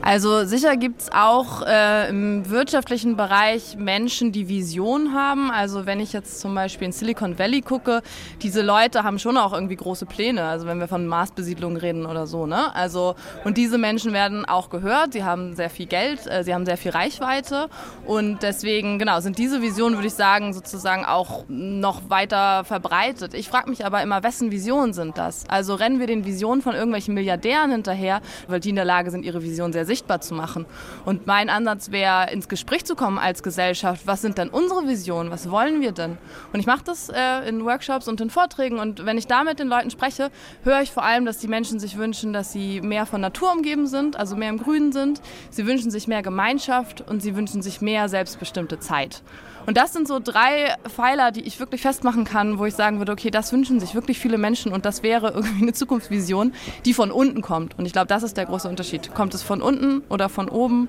Also 0.00 0.44
sicher 0.44 0.76
gibt 0.76 1.02
es 1.02 1.12
auch 1.12 1.62
äh, 1.62 2.08
im 2.08 2.48
wirtschaftlichen 2.48 3.16
Bereich 3.16 3.76
Menschen, 3.76 4.32
die 4.32 4.48
Vision 4.48 5.12
haben. 5.12 5.50
Also 5.50 5.86
wenn 5.86 6.00
ich 6.00 6.12
jetzt 6.12 6.40
zum 6.40 6.54
Beispiel 6.54 6.86
in 6.86 6.92
Silicon 6.92 7.38
Valley 7.38 7.62
gucke, 7.62 8.02
diese 8.40 8.62
Leute 8.62 9.02
haben 9.02 9.18
schon 9.18 9.36
auch 9.36 9.52
irgendwie 9.52 9.76
große 9.76 10.06
Pläne. 10.06 10.44
Also 10.44 10.66
wenn 10.66 10.78
wir 10.78 10.88
von 10.88 11.06
Marsbesiedlung 11.06 11.76
reden 11.76 12.06
oder 12.06 12.26
so. 12.26 12.46
Ne? 12.46 12.74
Also 12.74 13.16
und 13.44 13.56
diese 13.56 13.76
Menschen 13.76 14.12
werden 14.12 14.44
auch 14.44 14.70
gehört. 14.70 15.12
Sie 15.12 15.24
haben 15.24 15.56
sehr 15.56 15.68
viel 15.68 15.86
Geld, 15.86 16.26
äh, 16.26 16.44
sie 16.44 16.54
haben 16.54 16.64
sehr 16.64 16.76
viel 16.76 16.92
Reichweite 16.92 17.68
und 18.06 18.42
deswegen 18.42 18.98
genau 18.98 19.20
sind 19.20 19.36
diese 19.36 19.60
Visionen, 19.60 19.96
würde 19.96 20.06
ich 20.06 20.14
sagen, 20.14 20.54
sozusagen 20.54 21.04
auch 21.04 21.44
noch 21.48 22.08
weiter 22.08 22.64
verbreitet. 22.64 23.34
Ich 23.34 23.48
frage 23.48 23.68
mich 23.68 23.84
aber 23.84 24.02
immer, 24.02 24.22
wessen 24.22 24.52
Visionen 24.52 24.92
sind 24.92 25.18
das? 25.18 25.44
Also 25.48 25.74
rennen 25.74 25.98
wir 25.98 26.06
den 26.06 26.24
Visionen 26.24 26.62
von 26.62 26.74
irgendwelchen 26.74 27.14
Milliardären 27.14 27.72
hinterher, 27.72 28.20
weil 28.46 28.60
die 28.60 28.70
in 28.70 28.76
der 28.76 28.84
Lage 28.84 29.10
sind, 29.10 29.24
ihre 29.24 29.42
Vision 29.42 29.72
sehr 29.72 29.87
sichtbar 29.88 30.20
zu 30.20 30.34
machen. 30.34 30.66
Und 31.04 31.26
mein 31.26 31.50
Ansatz 31.50 31.90
wäre, 31.90 32.30
ins 32.30 32.48
Gespräch 32.48 32.84
zu 32.84 32.94
kommen 32.94 33.18
als 33.18 33.42
Gesellschaft. 33.42 34.06
Was 34.06 34.22
sind 34.22 34.38
denn 34.38 34.48
unsere 34.48 34.86
Visionen? 34.86 35.32
Was 35.32 35.50
wollen 35.50 35.80
wir 35.80 35.90
denn? 35.90 36.16
Und 36.52 36.60
ich 36.60 36.66
mache 36.66 36.84
das 36.84 37.08
äh, 37.08 37.48
in 37.48 37.64
Workshops 37.64 38.06
und 38.06 38.20
in 38.20 38.30
Vorträgen. 38.30 38.78
Und 38.78 39.04
wenn 39.04 39.18
ich 39.18 39.26
da 39.26 39.42
mit 39.42 39.58
den 39.58 39.66
Leuten 39.66 39.90
spreche, 39.90 40.30
höre 40.62 40.82
ich 40.82 40.92
vor 40.92 41.02
allem, 41.02 41.24
dass 41.24 41.38
die 41.38 41.48
Menschen 41.48 41.80
sich 41.80 41.96
wünschen, 41.96 42.32
dass 42.32 42.52
sie 42.52 42.80
mehr 42.80 43.06
von 43.06 43.20
Natur 43.20 43.52
umgeben 43.52 43.88
sind, 43.88 44.16
also 44.16 44.36
mehr 44.36 44.50
im 44.50 44.58
Grünen 44.58 44.92
sind. 44.92 45.20
Sie 45.50 45.66
wünschen 45.66 45.90
sich 45.90 46.06
mehr 46.06 46.22
Gemeinschaft 46.22 47.02
und 47.08 47.20
sie 47.20 47.34
wünschen 47.34 47.62
sich 47.62 47.80
mehr 47.80 48.08
selbstbestimmte 48.08 48.78
Zeit. 48.78 49.22
Und 49.66 49.76
das 49.76 49.92
sind 49.92 50.08
so 50.08 50.18
drei 50.18 50.74
Pfeiler, 50.88 51.30
die 51.30 51.42
ich 51.42 51.60
wirklich 51.60 51.82
festmachen 51.82 52.24
kann, 52.24 52.58
wo 52.58 52.66
ich 52.66 52.74
sagen 52.74 52.98
würde, 52.98 53.12
okay, 53.12 53.30
das 53.30 53.52
wünschen 53.52 53.80
sich 53.80 53.94
wirklich 53.94 54.18
viele 54.18 54.38
Menschen 54.38 54.72
und 54.72 54.84
das 54.84 55.02
wäre 55.02 55.32
irgendwie 55.34 55.62
eine 55.62 55.72
Zukunftsvision, 55.72 56.52
die 56.84 56.94
von 56.94 57.10
unten 57.10 57.42
kommt. 57.42 57.78
Und 57.78 57.86
ich 57.86 57.92
glaube, 57.92 58.06
das 58.06 58.22
ist 58.22 58.36
der 58.36 58.46
große 58.46 58.68
Unterschied. 58.68 59.14
Kommt 59.14 59.34
es 59.34 59.42
von 59.42 59.60
unten 59.62 60.02
oder 60.08 60.28
von 60.28 60.48
oben? 60.48 60.88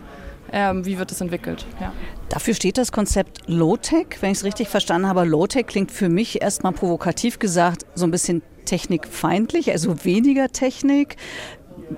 Ähm, 0.52 0.86
wie 0.86 0.98
wird 0.98 1.12
es 1.12 1.22
entwickelt? 1.22 1.66
Ja. 1.80 1.94
Dafür 2.30 2.54
steht 2.54 2.78
das 2.78 2.92
Konzept 2.92 3.42
Low-Tech, 3.48 4.18
wenn 4.22 4.32
ich 4.32 4.40
es 4.40 4.44
richtig 4.44 4.68
verstanden 4.68 5.08
habe. 5.08 5.26
Low-Tech 5.26 5.68
klingt 5.68 5.92
für 5.92 6.10
mich 6.10 6.42
erstmal 6.42 6.72
provokativ 6.72 7.40
gesagt 7.40 7.86
so 7.96 8.06
ein 8.06 8.12
bisschen 8.12 8.42
technikfeindlich, 8.66 9.72
also 9.72 10.06
weniger 10.06 10.50
Technik. 10.50 11.18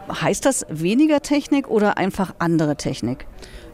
Heißt 0.09 0.45
das 0.45 0.65
weniger 0.69 1.21
Technik 1.21 1.69
oder 1.69 1.97
einfach 1.97 2.35
andere 2.39 2.75
Technik? 2.75 3.25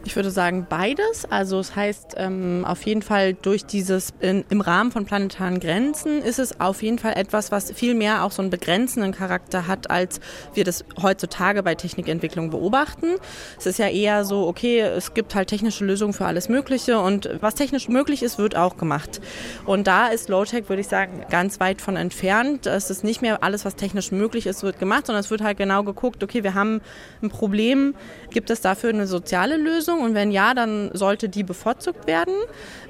Ich 0.08 0.16
würde 0.16 0.30
sagen 0.30 0.66
beides. 0.70 1.26
Also 1.30 1.58
es 1.58 1.76
heißt 1.76 2.14
ähm, 2.16 2.64
auf 2.66 2.86
jeden 2.86 3.02
Fall 3.02 3.34
durch 3.34 3.66
dieses 3.66 4.14
in, 4.20 4.42
im 4.48 4.62
Rahmen 4.62 4.90
von 4.90 5.04
planetaren 5.04 5.60
Grenzen 5.60 6.22
ist 6.22 6.38
es 6.38 6.62
auf 6.62 6.82
jeden 6.82 6.98
Fall 6.98 7.12
etwas, 7.14 7.52
was 7.52 7.70
viel 7.72 7.94
mehr 7.94 8.24
auch 8.24 8.32
so 8.32 8.40
einen 8.40 8.50
begrenzenden 8.50 9.12
Charakter 9.12 9.66
hat, 9.66 9.90
als 9.90 10.20
wir 10.54 10.64
das 10.64 10.86
heutzutage 11.02 11.62
bei 11.62 11.74
Technikentwicklung 11.74 12.48
beobachten. 12.48 13.16
Es 13.58 13.66
ist 13.66 13.78
ja 13.78 13.88
eher 13.88 14.24
so, 14.24 14.46
okay, 14.46 14.80
es 14.80 15.12
gibt 15.12 15.34
halt 15.34 15.48
technische 15.48 15.84
Lösungen 15.84 16.14
für 16.14 16.24
alles 16.24 16.48
Mögliche 16.48 16.98
und 16.98 17.28
was 17.42 17.54
technisch 17.54 17.90
möglich 17.90 18.22
ist, 18.22 18.38
wird 18.38 18.56
auch 18.56 18.78
gemacht. 18.78 19.20
Und 19.66 19.86
da 19.86 20.06
ist 20.06 20.30
Low-Tech, 20.30 20.70
würde 20.70 20.80
ich 20.80 20.88
sagen, 20.88 21.26
ganz 21.28 21.60
weit 21.60 21.82
von 21.82 21.96
entfernt. 21.96 22.66
Es 22.66 22.88
ist 22.88 23.04
nicht 23.04 23.20
mehr 23.20 23.42
alles, 23.42 23.66
was 23.66 23.76
technisch 23.76 24.10
möglich 24.10 24.46
ist, 24.46 24.62
wird 24.62 24.78
gemacht, 24.78 25.04
sondern 25.04 25.20
es 25.20 25.30
wird 25.30 25.42
halt 25.42 25.58
genau 25.58 25.82
geguckt, 25.82 26.24
okay, 26.24 26.42
wir 26.44 26.54
haben 26.54 26.80
ein 27.22 27.28
Problem, 27.28 27.94
gibt 28.30 28.48
es 28.48 28.62
dafür 28.62 28.88
eine 28.88 29.06
soziale 29.06 29.58
Lösung? 29.58 29.97
Lösung? 29.98 30.02
Und 30.02 30.14
wenn 30.14 30.30
ja, 30.30 30.54
dann 30.54 30.90
sollte 30.94 31.28
die 31.28 31.42
bevorzugt 31.42 32.06
werden. 32.06 32.34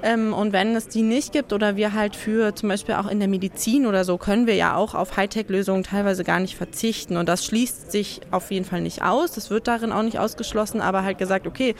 Ähm, 0.03 0.33
und 0.33 0.53
wenn 0.53 0.75
es 0.75 0.87
die 0.87 1.01
nicht 1.01 1.33
gibt 1.33 1.53
oder 1.53 1.75
wir 1.75 1.93
halt 1.93 2.15
für 2.15 2.55
zum 2.55 2.69
Beispiel 2.69 2.95
auch 2.95 3.09
in 3.09 3.19
der 3.19 3.27
Medizin 3.27 3.85
oder 3.85 4.03
so, 4.03 4.17
können 4.17 4.47
wir 4.47 4.55
ja 4.55 4.75
auch 4.75 4.95
auf 4.95 5.17
Hightech-Lösungen 5.17 5.83
teilweise 5.83 6.23
gar 6.23 6.39
nicht 6.39 6.55
verzichten. 6.55 7.17
Und 7.17 7.27
das 7.27 7.45
schließt 7.45 7.91
sich 7.91 8.21
auf 8.31 8.51
jeden 8.51 8.65
Fall 8.65 8.81
nicht 8.81 9.03
aus. 9.03 9.31
Das 9.31 9.49
wird 9.49 9.67
darin 9.67 9.91
auch 9.91 10.03
nicht 10.03 10.19
ausgeschlossen, 10.19 10.81
aber 10.81 11.03
halt 11.03 11.17
gesagt, 11.17 11.47
okay, 11.47 11.75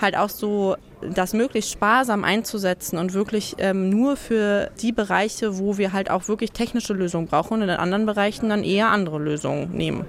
halt 0.00 0.16
auch 0.16 0.30
so 0.30 0.76
das 1.14 1.32
möglichst 1.32 1.72
sparsam 1.72 2.24
einzusetzen 2.24 2.96
und 2.96 3.12
wirklich 3.12 3.56
ähm, 3.58 3.90
nur 3.90 4.16
für 4.16 4.70
die 4.80 4.92
Bereiche, 4.92 5.58
wo 5.58 5.76
wir 5.76 5.92
halt 5.92 6.10
auch 6.10 6.28
wirklich 6.28 6.52
technische 6.52 6.94
Lösungen 6.94 7.26
brauchen 7.26 7.54
und 7.54 7.62
in 7.62 7.70
anderen 7.70 8.06
Bereichen 8.06 8.48
dann 8.48 8.64
eher 8.64 8.88
andere 8.88 9.18
Lösungen 9.18 9.72
nehmen. 9.72 10.06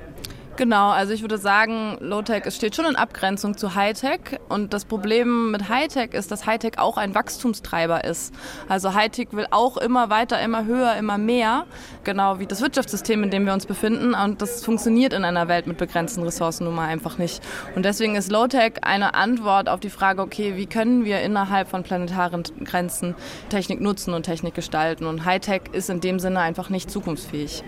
Genau, 0.56 0.92
also 0.92 1.14
ich 1.14 1.22
würde 1.22 1.40
sagen, 1.40 1.98
Low-Tech 2.00 2.44
steht 2.52 2.76
schon 2.76 2.86
in 2.86 2.96
Abgrenzung 2.96 3.58
zu 3.58 3.74
High-Tech. 3.74 4.40
Und 4.50 4.74
das 4.74 4.86
Problem 4.86 5.50
mit 5.50 5.68
High-Tech 5.68 6.14
ist, 6.14 6.32
dass 6.32 6.46
High-Tech 6.46 6.74
auch 6.78 6.98
ein 6.98 7.16
Wachstumstreiber 7.16 8.04
ist. 8.04 8.36
Also 8.70 8.94
High-Tech 8.94 9.30
will 9.32 9.48
auch 9.50 9.78
immer 9.78 10.12
weiter, 10.12 10.40
immer 10.42 10.66
höher, 10.66 10.96
immer 10.96 11.18
mehr. 11.18 11.66
Genau 12.04 12.40
wie 12.40 12.46
das 12.46 12.62
Wirtschaftssystem, 12.62 13.24
in 13.24 13.30
dem 13.30 13.46
wir 13.46 13.54
uns 13.54 13.66
befinden. 13.66 14.14
Und 14.14 14.42
das 14.42 14.64
funktioniert 14.64 15.14
in 15.14 15.24
einer 15.24 15.48
Welt 15.48 15.68
mit 15.68 15.78
begrenzten 15.78 16.24
Ressourcen 16.24 16.66
nun 16.66 16.76
mal 16.76 16.88
einfach 16.88 17.18
nicht. 17.18 17.42
Und 17.76 17.86
deswegen 17.86 18.16
ist 18.16 18.32
Low-Tech 18.32 18.74
eine 18.82 19.14
Antwort 19.14 19.70
auf 19.70 19.80
die 19.80 19.90
Frage, 19.90 20.22
okay, 20.22 20.56
wie 20.56 20.66
können 20.66 21.06
wir 21.06 21.22
innerhalb 21.22 21.70
von 21.70 21.84
planetaren 21.84 22.44
Grenzen 22.64 23.16
Technik 23.50 23.80
nutzen 23.80 24.14
und 24.14 24.24
Technik 24.24 24.54
gestalten? 24.54 25.06
Und 25.06 25.26
High-Tech 25.26 25.62
ist 25.72 25.90
in 25.90 26.02
dem 26.02 26.20
Sinne 26.20 26.40
einfach 26.40 26.70
nicht 26.70 26.92
zukunftsfähig. 26.92 27.64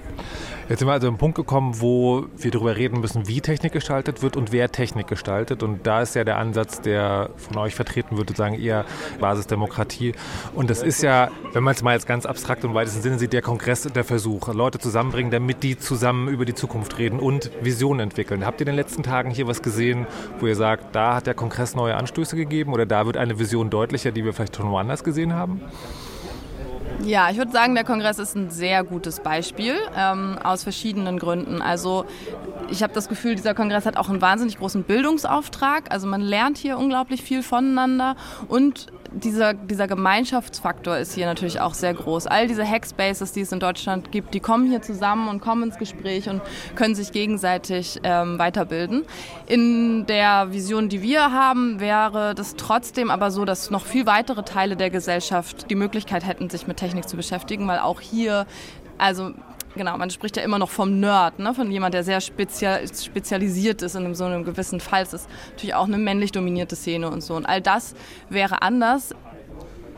Jetzt 0.68 0.80
sind 0.80 0.88
wir 0.88 0.94
also 0.94 1.08
an 1.08 1.14
einen 1.14 1.20
Punkt 1.20 1.36
gekommen, 1.36 1.80
wo 1.80 2.26
wir 2.38 2.50
darüber 2.50 2.76
reden 2.76 3.00
müssen, 3.00 3.28
wie 3.28 3.40
Technik 3.40 3.72
gestaltet 3.72 4.24
wird 4.24 4.36
und 4.36 4.52
wer 4.52 4.72
Technik 4.72 5.08
gestaltet. 5.08 5.62
Und 5.62 5.86
da 5.86 6.02
ist 6.02 6.16
ja 6.16 6.24
der 6.24 6.38
Ansatz, 6.38 6.82
der 6.82 7.30
von 7.36 7.58
euch 7.58 7.76
vertreten 7.76 8.18
wird, 8.18 8.30
sozusagen 8.30 8.60
eher 8.60 8.86
Basisdemokratie. 9.20 10.14
Und 10.56 10.72
das 10.72 10.82
ist 10.82 11.04
ja, 11.04 11.30
wenn 11.54 11.64
man 11.64 11.76
es 11.76 11.84
mal 11.84 11.94
jetzt 11.94 12.08
ganz 12.08 12.26
abstrakt 12.26 12.66
und 12.66 12.74
weitesten 12.74 13.04
Sinne 13.04 13.20
sieht, 13.20 13.32
der 13.32 13.44
Kongress 13.44 13.84
der 13.84 14.04
Versuch, 14.04 14.25
Leute 14.54 14.80
zusammenbringen, 14.80 15.32
damit 15.32 15.64
die 15.64 15.78
zusammen 15.78 16.28
über 16.28 16.46
die 16.46 16.54
Zukunft 16.54 16.98
reden 16.98 17.20
und 17.20 17.52
Visionen 17.62 18.00
entwickeln. 18.02 18.46
Habt 18.46 18.60
ihr 18.60 18.68
in 18.68 18.74
den 18.74 18.76
letzten 18.76 19.04
Tagen 19.04 19.30
hier 19.30 19.48
was 19.48 19.62
gesehen, 19.62 20.08
wo 20.40 20.48
ihr 20.48 20.56
sagt, 20.56 20.96
da 20.96 21.16
hat 21.16 21.28
der 21.28 21.34
Kongress 21.34 21.76
neue 21.76 21.96
Anstöße 21.96 22.36
gegeben 22.36 22.74
oder 22.74 22.86
da 22.86 23.06
wird 23.06 23.18
eine 23.18 23.40
Vision 23.40 23.70
deutlicher, 23.70 24.12
die 24.12 24.26
wir 24.26 24.34
vielleicht 24.34 24.56
schon 24.56 24.70
woanders 24.72 25.04
gesehen 25.04 25.34
haben? 25.34 25.62
Ja, 27.04 27.30
ich 27.30 27.38
würde 27.38 27.52
sagen, 27.52 27.76
der 27.76 27.84
Kongress 27.84 28.20
ist 28.20 28.36
ein 28.36 28.50
sehr 28.50 28.84
gutes 28.84 29.20
Beispiel 29.20 29.76
ähm, 29.96 30.40
aus 30.44 30.64
verschiedenen 30.64 31.20
Gründen. 31.20 31.62
Also 31.62 32.06
ich 32.70 32.82
habe 32.82 32.94
das 32.94 33.10
Gefühl, 33.10 33.36
dieser 33.36 33.54
Kongress 33.54 33.86
hat 33.86 33.98
auch 33.98 34.10
einen 34.10 34.22
wahnsinnig 34.22 34.58
großen 34.58 34.84
Bildungsauftrag. 34.84 35.92
Also 35.92 36.08
man 36.08 36.22
lernt 36.22 36.58
hier 36.58 36.78
unglaublich 36.78 37.22
viel 37.22 37.44
voneinander 37.44 38.16
und 38.48 38.88
dieser, 39.16 39.54
dieser 39.54 39.88
Gemeinschaftsfaktor 39.88 40.98
ist 40.98 41.14
hier 41.14 41.26
natürlich 41.26 41.60
auch 41.62 41.74
sehr 41.74 41.94
groß. 41.94 42.28
All 42.28 42.48
diese 42.48 42.70
Hackspaces, 42.70 43.32
die 43.32 43.42
es 43.42 43.52
in 43.52 43.60
Deutschland 43.60 44.12
gibt, 44.12 44.34
die 44.34 44.40
kommen 44.40 44.70
hier 44.70 44.82
zusammen 44.82 45.30
und 45.30 45.40
kommen 45.42 45.64
ins 45.64 45.78
Gespräch 45.78 46.30
und 46.30 46.42
können 46.76 46.96
sich 46.96 47.12
gegenseitig 47.12 48.00
ähm, 48.04 48.38
weiterbilden. 48.38 49.06
In 49.48 50.06
der 50.06 50.52
Vision, 50.52 50.90
die 50.90 51.02
wir 51.02 51.32
haben, 51.32 51.80
wäre 51.80 52.36
das 52.36 52.56
trotzdem 52.56 53.10
aber 53.10 53.32
so, 53.32 53.46
dass 53.46 53.72
noch 53.72 53.86
viel 53.86 54.06
weitere 54.06 54.44
Teile 54.44 54.76
der 54.76 54.90
Gesellschaft 54.90 55.70
die 55.70 55.76
Möglichkeit 55.76 56.26
hätten, 56.26 56.50
sich 56.50 56.68
mit 56.68 56.78
Technik 56.78 57.08
zu 57.08 57.16
beschäftigen, 57.16 57.68
weil 57.68 57.80
auch 57.80 58.02
hier 58.02 58.46
also 58.98 59.32
genau, 59.76 59.98
man 59.98 60.10
spricht 60.10 60.38
ja 60.38 60.44
immer 60.44 60.60
noch 60.60 60.70
vom 60.70 61.00
Nerd, 61.00 61.40
ne? 61.40 61.54
von 61.54 61.72
jemand, 61.72 61.94
der 61.94 62.04
sehr 62.04 62.22
spezial, 62.22 62.82
spezialisiert 62.88 63.82
ist 63.82 63.96
in 63.96 64.16
so 64.16 64.26
einem 64.26 64.44
gewissen 64.44 64.80
Fall. 64.80 65.04
Es 65.04 65.14
ist 65.14 65.30
natürlich 65.52 65.76
auch 65.76 65.86
eine 65.86 65.98
männlich 65.98 66.32
dominierte 66.32 66.76
Szene 66.76 67.10
und 67.10 67.22
so. 67.22 67.36
Und 67.36 67.46
all 67.46 67.62
das 67.62 67.96
wäre 68.30 68.62
anders. 68.62 69.14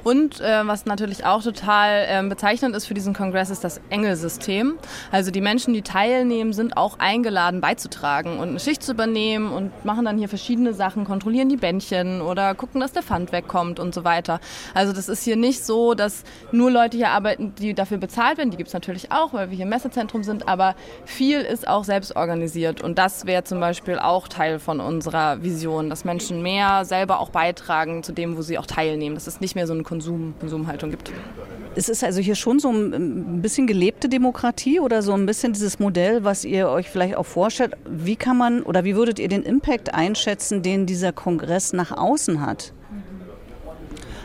Und 0.03 0.39
äh, 0.39 0.65
was 0.65 0.85
natürlich 0.85 1.25
auch 1.25 1.43
total 1.43 2.05
äh, 2.07 2.27
bezeichnend 2.27 2.75
ist 2.75 2.85
für 2.85 2.93
diesen 2.93 3.13
Kongress, 3.13 3.49
ist 3.49 3.63
das 3.63 3.81
Engelsystem. 3.89 4.77
Also 5.11 5.31
die 5.31 5.41
Menschen, 5.41 5.73
die 5.73 5.81
teilnehmen, 5.81 6.53
sind 6.53 6.77
auch 6.77 6.99
eingeladen 6.99 7.61
beizutragen 7.61 8.39
und 8.39 8.49
eine 8.49 8.59
Schicht 8.59 8.83
zu 8.83 8.93
übernehmen 8.93 9.51
und 9.51 9.85
machen 9.85 10.05
dann 10.05 10.17
hier 10.17 10.29
verschiedene 10.29 10.73
Sachen, 10.73 11.03
kontrollieren 11.03 11.49
die 11.49 11.57
Bändchen 11.57 12.21
oder 12.21 12.55
gucken, 12.55 12.79
dass 12.79 12.93
der 12.93 13.03
Pfand 13.03 13.31
wegkommt 13.31 13.79
und 13.79 13.93
so 13.93 14.03
weiter. 14.03 14.39
Also 14.73 14.93
das 14.93 15.09
ist 15.09 15.23
hier 15.23 15.35
nicht 15.35 15.65
so, 15.65 15.93
dass 15.93 16.23
nur 16.51 16.71
Leute 16.71 16.97
hier 16.97 17.09
arbeiten, 17.09 17.53
die 17.55 17.73
dafür 17.73 17.97
bezahlt 17.97 18.37
werden. 18.37 18.51
Die 18.51 18.57
gibt 18.57 18.67
es 18.67 18.73
natürlich 18.73 19.11
auch, 19.11 19.33
weil 19.33 19.49
wir 19.49 19.55
hier 19.55 19.65
im 19.65 19.69
Messezentrum 19.69 20.23
sind, 20.23 20.47
aber 20.47 20.75
viel 21.05 21.41
ist 21.41 21.67
auch 21.67 21.83
selbst 21.83 22.15
organisiert 22.15 22.81
und 22.81 22.97
das 22.97 23.25
wäre 23.25 23.43
zum 23.43 23.59
Beispiel 23.59 23.99
auch 23.99 24.27
Teil 24.27 24.59
von 24.59 24.79
unserer 24.79 25.43
Vision, 25.43 25.89
dass 25.89 26.05
Menschen 26.05 26.41
mehr 26.41 26.85
selber 26.85 27.19
auch 27.19 27.29
beitragen 27.29 28.03
zu 28.03 28.11
dem, 28.11 28.37
wo 28.37 28.41
sie 28.41 28.57
auch 28.57 28.65
teilnehmen. 28.65 29.15
Das 29.15 29.27
ist 29.27 29.41
nicht 29.41 29.55
mehr 29.55 29.67
so 29.67 29.73
ein 29.73 29.83
Konsum, 29.88 30.33
Konsumhaltung 30.39 30.91
gibt. 30.91 31.13
Es 31.75 31.88
ist 31.88 32.03
also 32.03 32.19
hier 32.19 32.35
schon 32.35 32.59
so 32.59 32.69
ein 32.69 33.41
bisschen 33.41 33.67
gelebte 33.67 34.09
Demokratie 34.09 34.81
oder 34.81 35.01
so 35.01 35.13
ein 35.13 35.25
bisschen 35.25 35.53
dieses 35.53 35.79
Modell, 35.79 36.25
was 36.25 36.43
ihr 36.43 36.67
euch 36.67 36.89
vielleicht 36.89 37.15
auch 37.15 37.25
vorstellt. 37.25 37.77
Wie 37.89 38.17
kann 38.17 38.38
man 38.38 38.63
oder 38.63 38.83
wie 38.83 38.97
würdet 38.97 39.17
ihr 39.17 39.29
den 39.29 39.43
Impact 39.43 39.93
einschätzen, 39.93 40.61
den 40.61 40.88
dieser 40.88 41.13
Kongress 41.13 41.71
nach 41.71 41.91
außen 41.91 42.45
hat? 42.45 42.73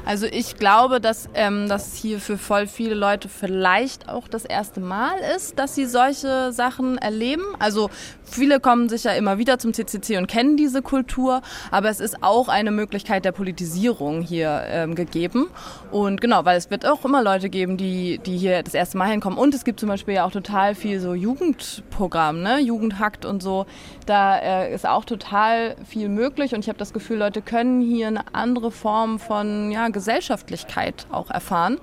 Also 0.04 0.26
ich 0.26 0.56
glaube, 0.56 1.00
dass 1.00 1.28
ähm, 1.34 1.68
das 1.68 1.94
hier 1.94 2.18
für 2.18 2.36
voll 2.36 2.66
viele 2.66 2.94
Leute 2.94 3.28
vielleicht 3.28 4.08
auch 4.08 4.26
das 4.26 4.44
erste 4.44 4.80
Mal 4.80 5.14
ist, 5.36 5.58
dass 5.60 5.76
sie 5.76 5.86
solche 5.86 6.52
Sachen 6.52 6.98
erleben. 6.98 7.44
Also 7.60 7.88
viele 8.24 8.58
kommen 8.58 8.88
sicher 8.88 9.14
immer 9.16 9.38
wieder 9.38 9.58
zum 9.58 9.72
CCC 9.72 10.18
und 10.18 10.26
kennen 10.26 10.56
diese 10.56 10.82
Kultur, 10.82 11.40
aber 11.70 11.88
es 11.88 12.00
ist 12.00 12.22
auch 12.22 12.48
eine 12.48 12.72
Möglichkeit 12.72 13.24
der 13.24 13.30
Politisierung 13.30 14.22
hier 14.22 14.64
ähm, 14.66 14.96
gegeben. 14.96 15.48
Und 15.92 16.20
genau, 16.20 16.44
weil 16.44 16.58
es 16.58 16.68
wird 16.70 16.84
auch 16.84 17.04
immer 17.04 17.22
Leute 17.22 17.48
geben, 17.48 17.76
die, 17.76 18.18
die 18.18 18.36
hier 18.36 18.62
das 18.62 18.74
erste 18.74 18.98
Mal 18.98 19.10
hinkommen. 19.10 19.38
Und 19.38 19.54
es 19.54 19.64
gibt 19.64 19.78
zum 19.78 19.88
Beispiel 19.88 20.14
ja 20.14 20.24
auch 20.24 20.32
total 20.32 20.74
viel 20.74 20.98
so 20.98 21.14
Jugendprogramm, 21.14 22.42
ne? 22.42 22.58
Jugendhakt 22.58 23.24
und 23.24 23.40
so. 23.40 23.66
Da 24.06 24.36
äh, 24.38 24.74
ist 24.74 24.86
auch 24.86 25.04
total 25.04 25.76
viel 25.86 26.08
möglich 26.08 26.54
und 26.54 26.60
ich 26.60 26.68
habe 26.68 26.78
das 26.78 26.92
Gefühl, 26.92 27.18
Leute 27.18 27.40
können 27.40 27.80
hier 27.80 28.08
eine 28.08 28.34
andere 28.34 28.72
Form 28.72 29.20
von 29.20 29.70
ja, 29.70 29.91
Gesellschaftlichkeit 29.92 31.06
auch 31.10 31.30
erfahren, 31.30 31.78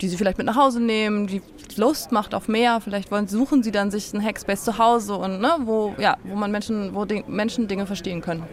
die 0.00 0.08
sie 0.08 0.16
vielleicht 0.16 0.38
mit 0.38 0.46
nach 0.46 0.56
Hause 0.56 0.80
nehmen, 0.80 1.26
die 1.26 1.42
Lust 1.76 2.12
macht 2.12 2.34
auf 2.34 2.48
mehr. 2.48 2.80
Vielleicht 2.80 3.10
wollen, 3.10 3.28
suchen 3.28 3.62
sie 3.62 3.70
dann 3.70 3.90
sich 3.90 4.12
einen 4.12 4.24
Hackspace 4.24 4.64
zu 4.64 4.78
Hause 4.78 5.16
und 5.16 5.40
ne, 5.40 5.56
wo, 5.60 5.94
ja, 5.98 6.16
wo 6.24 6.34
man 6.34 6.50
Menschen, 6.50 6.94
wo 6.94 7.06
Menschen 7.26 7.68
Dinge 7.68 7.86
verstehen 7.86 8.20
können. 8.20 8.44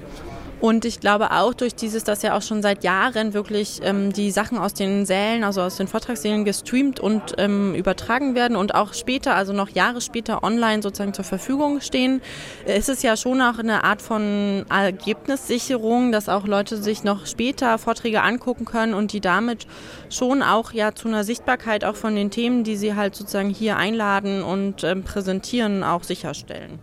Und 0.60 0.86
ich 0.86 1.00
glaube 1.00 1.32
auch 1.32 1.54
durch 1.54 1.76
dieses, 1.76 2.04
dass 2.04 2.24
ja 2.24 2.36
auch 2.36 2.42
schon 2.42 2.64
seit 2.64 2.84
Jahren 2.84 3.34
wirklich 3.34 3.80
ähm, 3.84 4.12
die 4.12 4.32
Sachen 4.32 4.58
aus 4.58 4.74
den 4.74 5.06
Sälen, 5.06 5.44
also 5.44 5.62
aus 5.62 5.78
den 5.78 5.88
Vortragssälen 5.88 6.46
gestreamt 6.46 7.00
und 7.00 7.36
ähm, 7.38 7.76
übertragen 7.76 8.34
werden 8.34 8.58
und 8.58 8.74
auch 8.74 8.96
später, 8.96 9.36
also 9.36 9.54
noch 9.54 9.70
Jahre 9.70 10.02
später 10.02 10.44
online 10.44 10.82
sozusagen 10.82 11.14
zur 11.14 11.26
Verfügung 11.26 11.80
stehen, 11.82 12.22
ist 12.66 12.90
es 12.90 13.04
ja 13.04 13.16
schon 13.16 13.40
auch 13.40 13.60
eine 13.60 13.84
Art 13.84 14.02
von 14.02 14.66
Ergebnissicherung, 14.70 16.12
dass 16.12 16.28
auch 16.28 16.48
Leute 16.48 16.78
sich 16.78 17.04
noch 17.04 17.28
später 17.28 17.78
Vorträge 17.78 18.24
angucken 18.24 18.66
können 18.66 18.96
und 18.96 19.14
die 19.14 19.22
damit 19.22 19.68
schon 20.10 20.42
auch 20.42 20.72
ja 20.72 20.96
zu 20.96 21.08
einer 21.08 21.24
Sichtbarkeit 21.24 21.86
auch 21.86 21.96
von 21.96 22.16
den 22.16 22.32
Themen, 22.32 22.64
die 22.64 22.78
sie 22.78 22.96
halt 22.96 23.16
sozusagen 23.16 23.52
hier 23.52 23.78
einladen 23.78 24.42
und 24.42 24.84
ähm, 24.84 25.04
präsentieren, 25.04 25.84
auch 25.84 26.04
sicherstellen. 26.04 26.80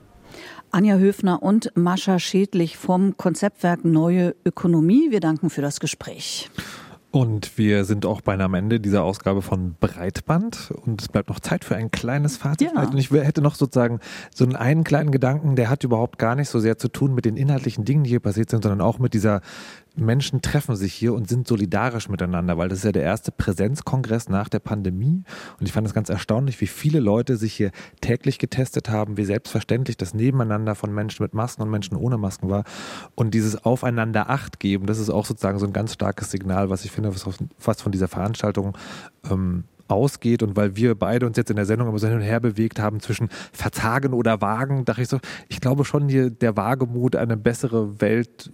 Anja 0.75 0.97
Höfner 0.97 1.41
und 1.41 1.71
Mascha 1.77 2.19
Schädlich 2.19 2.77
vom 2.77 3.17
Konzeptwerk 3.17 3.85
Neue 3.85 4.35
Ökonomie. 4.45 5.13
Wir 5.13 5.21
danken 5.21 5.49
für 5.49 5.63
das 5.63 5.79
Gespräch. 5.79 6.51
Und 7.13 7.57
wir 7.57 7.85
sind 7.85 8.05
auch 8.07 8.23
beinahe 8.23 8.47
am 8.47 8.55
Ende 8.55 8.81
dieser 8.81 9.05
Ausgabe 9.05 9.41
von 9.41 9.77
Breitband 9.79 10.73
und 10.85 11.01
es 11.01 11.07
bleibt 11.07 11.29
noch 11.29 11.39
Zeit 11.39 11.65
für 11.65 11.77
ein 11.77 11.93
kleines 11.93 12.39
Fazit. 12.39 12.73
Ja. 12.75 12.83
Und 12.83 12.99
ich 12.99 13.13
hätte 13.13 13.41
noch 13.41 13.55
sozusagen 13.55 14.01
so 14.35 14.43
einen, 14.43 14.57
einen 14.57 14.83
kleinen 14.83 15.13
Gedanken, 15.13 15.55
der 15.55 15.71
hat 15.71 15.85
überhaupt 15.85 16.19
gar 16.19 16.35
nicht 16.35 16.49
so 16.49 16.59
sehr 16.59 16.77
zu 16.77 16.89
tun 16.89 17.15
mit 17.15 17.25
den 17.25 17.37
inhaltlichen 17.37 17.85
Dingen, 17.85 18.03
die 18.03 18.11
hier 18.11 18.19
passiert 18.19 18.51
sind, 18.51 18.65
sondern 18.65 18.81
auch 18.81 18.99
mit 18.99 19.15
dieser 19.15 19.43
Menschen 19.97 20.43
treffen 20.43 20.75
sich 20.75 20.93
hier 20.93 21.15
und 21.15 21.29
sind 21.29 21.47
solidarisch 21.47 22.09
miteinander, 22.09 22.59
weil 22.59 22.69
das 22.69 22.79
ist 22.79 22.85
ja 22.85 22.93
der 22.93 23.05
erste 23.05 23.31
Präsenzkongress 23.31 24.29
nach 24.29 24.49
der 24.49 24.59
Pandemie. 24.59 25.23
Und 25.61 25.67
ich 25.67 25.73
fand 25.73 25.87
es 25.87 25.95
ganz 25.95 26.09
erstaunlich, 26.09 26.61
wie 26.61 26.67
viele 26.67 27.01
Leute 27.01 27.37
sich 27.37 27.55
hier 27.55 27.71
täglich 28.01 28.39
getestet 28.39 28.89
haben, 28.89 29.17
wie 29.17 29.25
selbstverständlich 29.25 29.97
das 29.97 30.15
Nebeneinander 30.15 30.75
von 30.75 30.93
Menschen 30.93 31.23
mit 31.23 31.35
Masken 31.35 31.63
und 31.63 31.71
Menschen 31.71 31.97
ohne 31.97 32.19
Masken 32.19 32.49
war. 32.51 32.65
Und 33.15 33.35
dieses 33.35 33.65
Aufeinander 33.65 34.31
Acht 34.31 34.59
geben, 34.59 34.87
das 34.87 34.99
ist 34.99 35.11
auch 35.11 35.27
sozusagen 35.27 35.59
so 35.59 35.67
ein 35.67 35.73
ganz 35.73 35.95
starkes 35.95 36.31
Signal, 36.31 36.71
was 36.71 36.85
ich 36.85 36.91
finde, 36.91 37.15
was, 37.15 37.27
was 37.63 37.83
von 37.83 37.93
dieser 37.93 38.09
Veranstaltung 38.09 38.77
ähm, 39.31 39.65
ausgeht 39.89 40.43
und 40.43 40.57
weil 40.57 40.77
wir 40.77 40.95
beide 40.95 41.27
uns 41.27 41.37
jetzt 41.37 41.51
in 41.51 41.57
der 41.57 41.67
Sendung 41.67 41.89
immer 41.89 41.99
so 41.99 42.07
hin 42.07 42.17
und 42.17 42.23
her 42.23 42.41
bewegt 42.41 42.81
haben 42.81 43.01
zwischen 43.01 43.29
Verzagen 43.53 44.13
oder 44.13 44.41
Wagen, 44.41 44.85
dachte 44.85 45.03
ich 45.03 45.09
so, 45.09 45.21
ich 45.49 45.61
glaube 45.61 45.85
schon 45.85 46.09
hier 46.09 46.31
der 46.31 46.57
Wagemut, 46.57 47.17
eine 47.17 47.37
bessere 47.37 48.01
Welt 48.01 48.51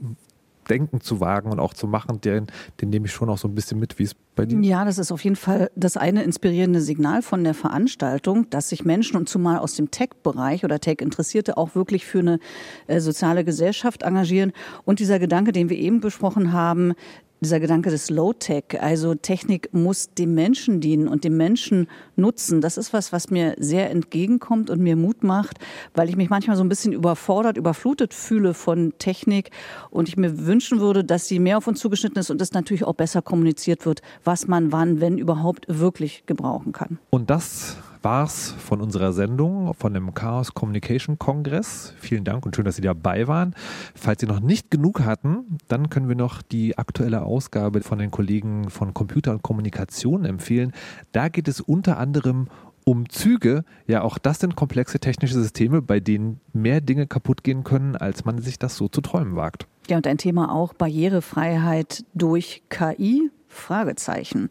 Denken 0.71 1.01
zu 1.01 1.21
wagen 1.21 1.51
und 1.51 1.59
auch 1.59 1.75
zu 1.75 1.87
machen, 1.87 2.21
den, 2.21 2.47
den 2.81 2.91
nehme 2.91 3.07
ich 3.07 3.13
schon 3.13 3.29
auch 3.29 3.39
so 3.39 3.49
ein 3.49 3.55
bisschen 3.55 3.79
mit, 3.79 3.99
wie 3.99 4.05
es 4.05 4.15
bei 4.37 4.47
dir 4.47 4.59
Ja, 4.61 4.85
das 4.85 4.99
ist 4.99 5.13
auf 5.13 5.25
jeden 5.25 5.37
Fall 5.37 5.71
das 5.75 5.97
eine 5.97 6.23
inspirierende 6.23 6.81
Signal 6.81 7.23
von 7.23 7.45
der 7.45 7.55
Veranstaltung, 7.55 8.49
dass 8.51 8.69
sich 8.69 8.85
Menschen 8.85 9.17
und 9.17 9.29
zumal 9.29 9.59
aus 9.59 9.75
dem 9.75 9.91
Tech-Bereich 9.91 10.65
oder 10.65 10.79
Tech-Interessierte 10.79 11.57
auch 11.57 11.75
wirklich 11.75 12.07
für 12.07 12.21
eine 12.21 12.39
äh, 12.87 13.01
soziale 13.01 13.45
Gesellschaft 13.45 14.03
engagieren. 14.03 14.53
Und 14.85 15.01
dieser 15.01 15.19
Gedanke, 15.19 15.53
den 15.53 15.69
wir 15.69 15.77
eben 15.77 16.01
besprochen 16.01 16.53
haben, 16.53 16.95
dieser 17.41 17.61
Gedanke 17.61 17.91
des 17.91 18.11
Low-Tech, 18.11 18.81
also 18.81 19.15
Technik 19.15 19.71
muss 19.73 20.13
dem 20.15 20.35
Menschen 20.35 20.81
dienen 20.81 21.09
und 21.09 21.25
dem 21.25 21.37
Menschen 21.37 21.89
nutzen, 22.17 22.61
das 22.61 22.77
ist 22.77 22.93
was, 22.93 23.13
was 23.13 23.31
mir 23.31 23.55
sehr 23.59 23.91
entgegenkommt 23.91 24.71
und 24.71 24.81
mir 24.81 24.97
Mut 24.97 25.25
macht, 25.25 25.59
weil 25.95 26.09
ich 26.09 26.17
mich 26.17 26.31
manchmal 26.31 26.57
so 26.57 26.63
ein 26.63 26.69
bisschen 26.69 26.93
überfordert, 26.93 27.57
überflutet 27.57 28.15
fühle 28.15 28.55
von 28.55 28.93
Technik 28.99 29.51
und 29.91 30.09
ich 30.09 30.17
mir 30.17 30.47
wünschen 30.47 30.81
würde, 30.81 31.05
dass 31.05 31.29
sie 31.29 31.39
mehr 31.39 31.59
auf 31.59 31.67
uns 31.67 31.81
zugeschnitten 31.81 32.19
ist 32.21 32.31
und 32.31 32.41
es 32.43 32.53
natürlich 32.53 32.85
auch 32.85 32.95
besser 32.95 33.23
kommuniziert 33.23 33.87
wird, 33.87 34.03
was 34.25 34.47
man 34.47 34.73
wann, 34.73 35.01
wenn 35.01 35.19
überhaupt 35.19 35.67
wirklich 35.69 36.25
gebrauchen 36.27 36.73
kann. 36.73 36.99
Und 37.11 37.31
das 37.31 37.77
war's 38.03 38.55
von 38.59 38.81
unserer 38.81 39.13
Sendung, 39.13 39.75
von 39.75 39.95
dem 39.95 40.15
Chaos 40.15 40.55
Communication 40.55 41.19
Kongress. 41.19 41.95
Vielen 41.99 42.25
Dank 42.25 42.47
und 42.47 42.57
schön, 42.57 42.65
dass 42.65 42.77
Sie 42.77 42.83
dabei 42.83 43.29
waren. 43.29 43.55
Falls 43.95 44.21
Sie 44.21 44.27
noch 44.27 44.41
nicht 44.41 44.71
genug 44.71 45.01
hatten, 45.01 45.59
dann 45.69 45.91
können 45.91 46.09
wir 46.09 46.17
noch 46.17 46.43
die 46.43 46.79
aktuelle 46.79 47.23
Ausgabe 47.23 47.81
von 47.83 47.99
den 47.99 48.11
Kollegen 48.11 48.71
von 48.71 48.95
Computer 48.95 49.33
und 49.33 49.43
Kommunikation 49.43 50.25
empfehlen. 50.25 50.73
Da 51.13 51.29
geht 51.29 51.49
es 51.49 51.61
unter 51.61 51.99
anderem 51.99 52.49
um 52.85 53.09
Züge. 53.09 53.65
Ja, 53.87 54.03
auch 54.03 54.19
das 54.19 54.41
sind 54.41 54.57
komplexe 54.57 54.99
technische 54.99 55.35
Systeme, 55.35 55.83
bei 55.83 56.01
denen 56.01 56.41
mehr 56.53 56.81
Dinge 56.81 57.07
kaputt 57.07 57.45
gehen 57.45 57.65
können, 57.65 57.97
als 57.97 58.25
man 58.25 58.39
sich 58.41 58.59
das 58.59 58.77
so 58.77 58.89
zu 58.89 59.01
träumen 59.01 59.37
wagt. 59.37 59.67
Ja, 59.89 59.97
und 59.97 60.07
ein 60.07 60.19
Thema 60.19 60.53
auch 60.53 60.73
Barrierefreiheit 60.75 62.05
durch 62.15 62.63
KI? 62.69 63.31
Fragezeichen. 63.49 64.49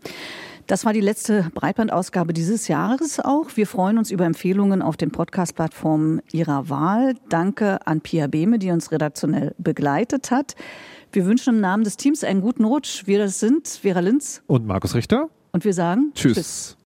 Das 0.70 0.86
war 0.86 0.94
die 0.94 1.02
letzte 1.02 1.50
Breitbandausgabe 1.56 2.32
dieses 2.32 2.68
Jahres 2.68 3.20
auch. 3.20 3.48
Wir 3.56 3.66
freuen 3.66 3.98
uns 3.98 4.12
über 4.12 4.26
Empfehlungen 4.26 4.84
auf 4.84 4.98
den 4.98 5.10
Podcast-Plattformen 5.10 6.22
Ihrer 6.32 6.70
Wahl. 6.70 7.16
Danke 7.28 7.88
an 7.88 8.02
Pia 8.02 8.28
Behme, 8.28 8.60
die 8.60 8.70
uns 8.70 8.92
redaktionell 8.92 9.56
begleitet 9.58 10.30
hat. 10.30 10.56
Wir 11.12 11.26
wünschen 11.26 11.56
im 11.56 11.60
Namen 11.60 11.84
des 11.84 11.98
Teams 11.98 12.24
einen 12.24 12.42
guten 12.42 12.66
Rutsch. 12.66 13.08
Wir 13.08 13.18
das 13.18 13.40
sind 13.40 13.68
Vera 13.68 14.02
Linz 14.02 14.44
und 14.46 14.68
Markus 14.68 14.94
Richter. 14.94 15.30
Und 15.54 15.66
wir 15.66 15.74
sagen 15.74 16.12
Tschüss. 16.14 16.36
Tschüss. 16.36 16.79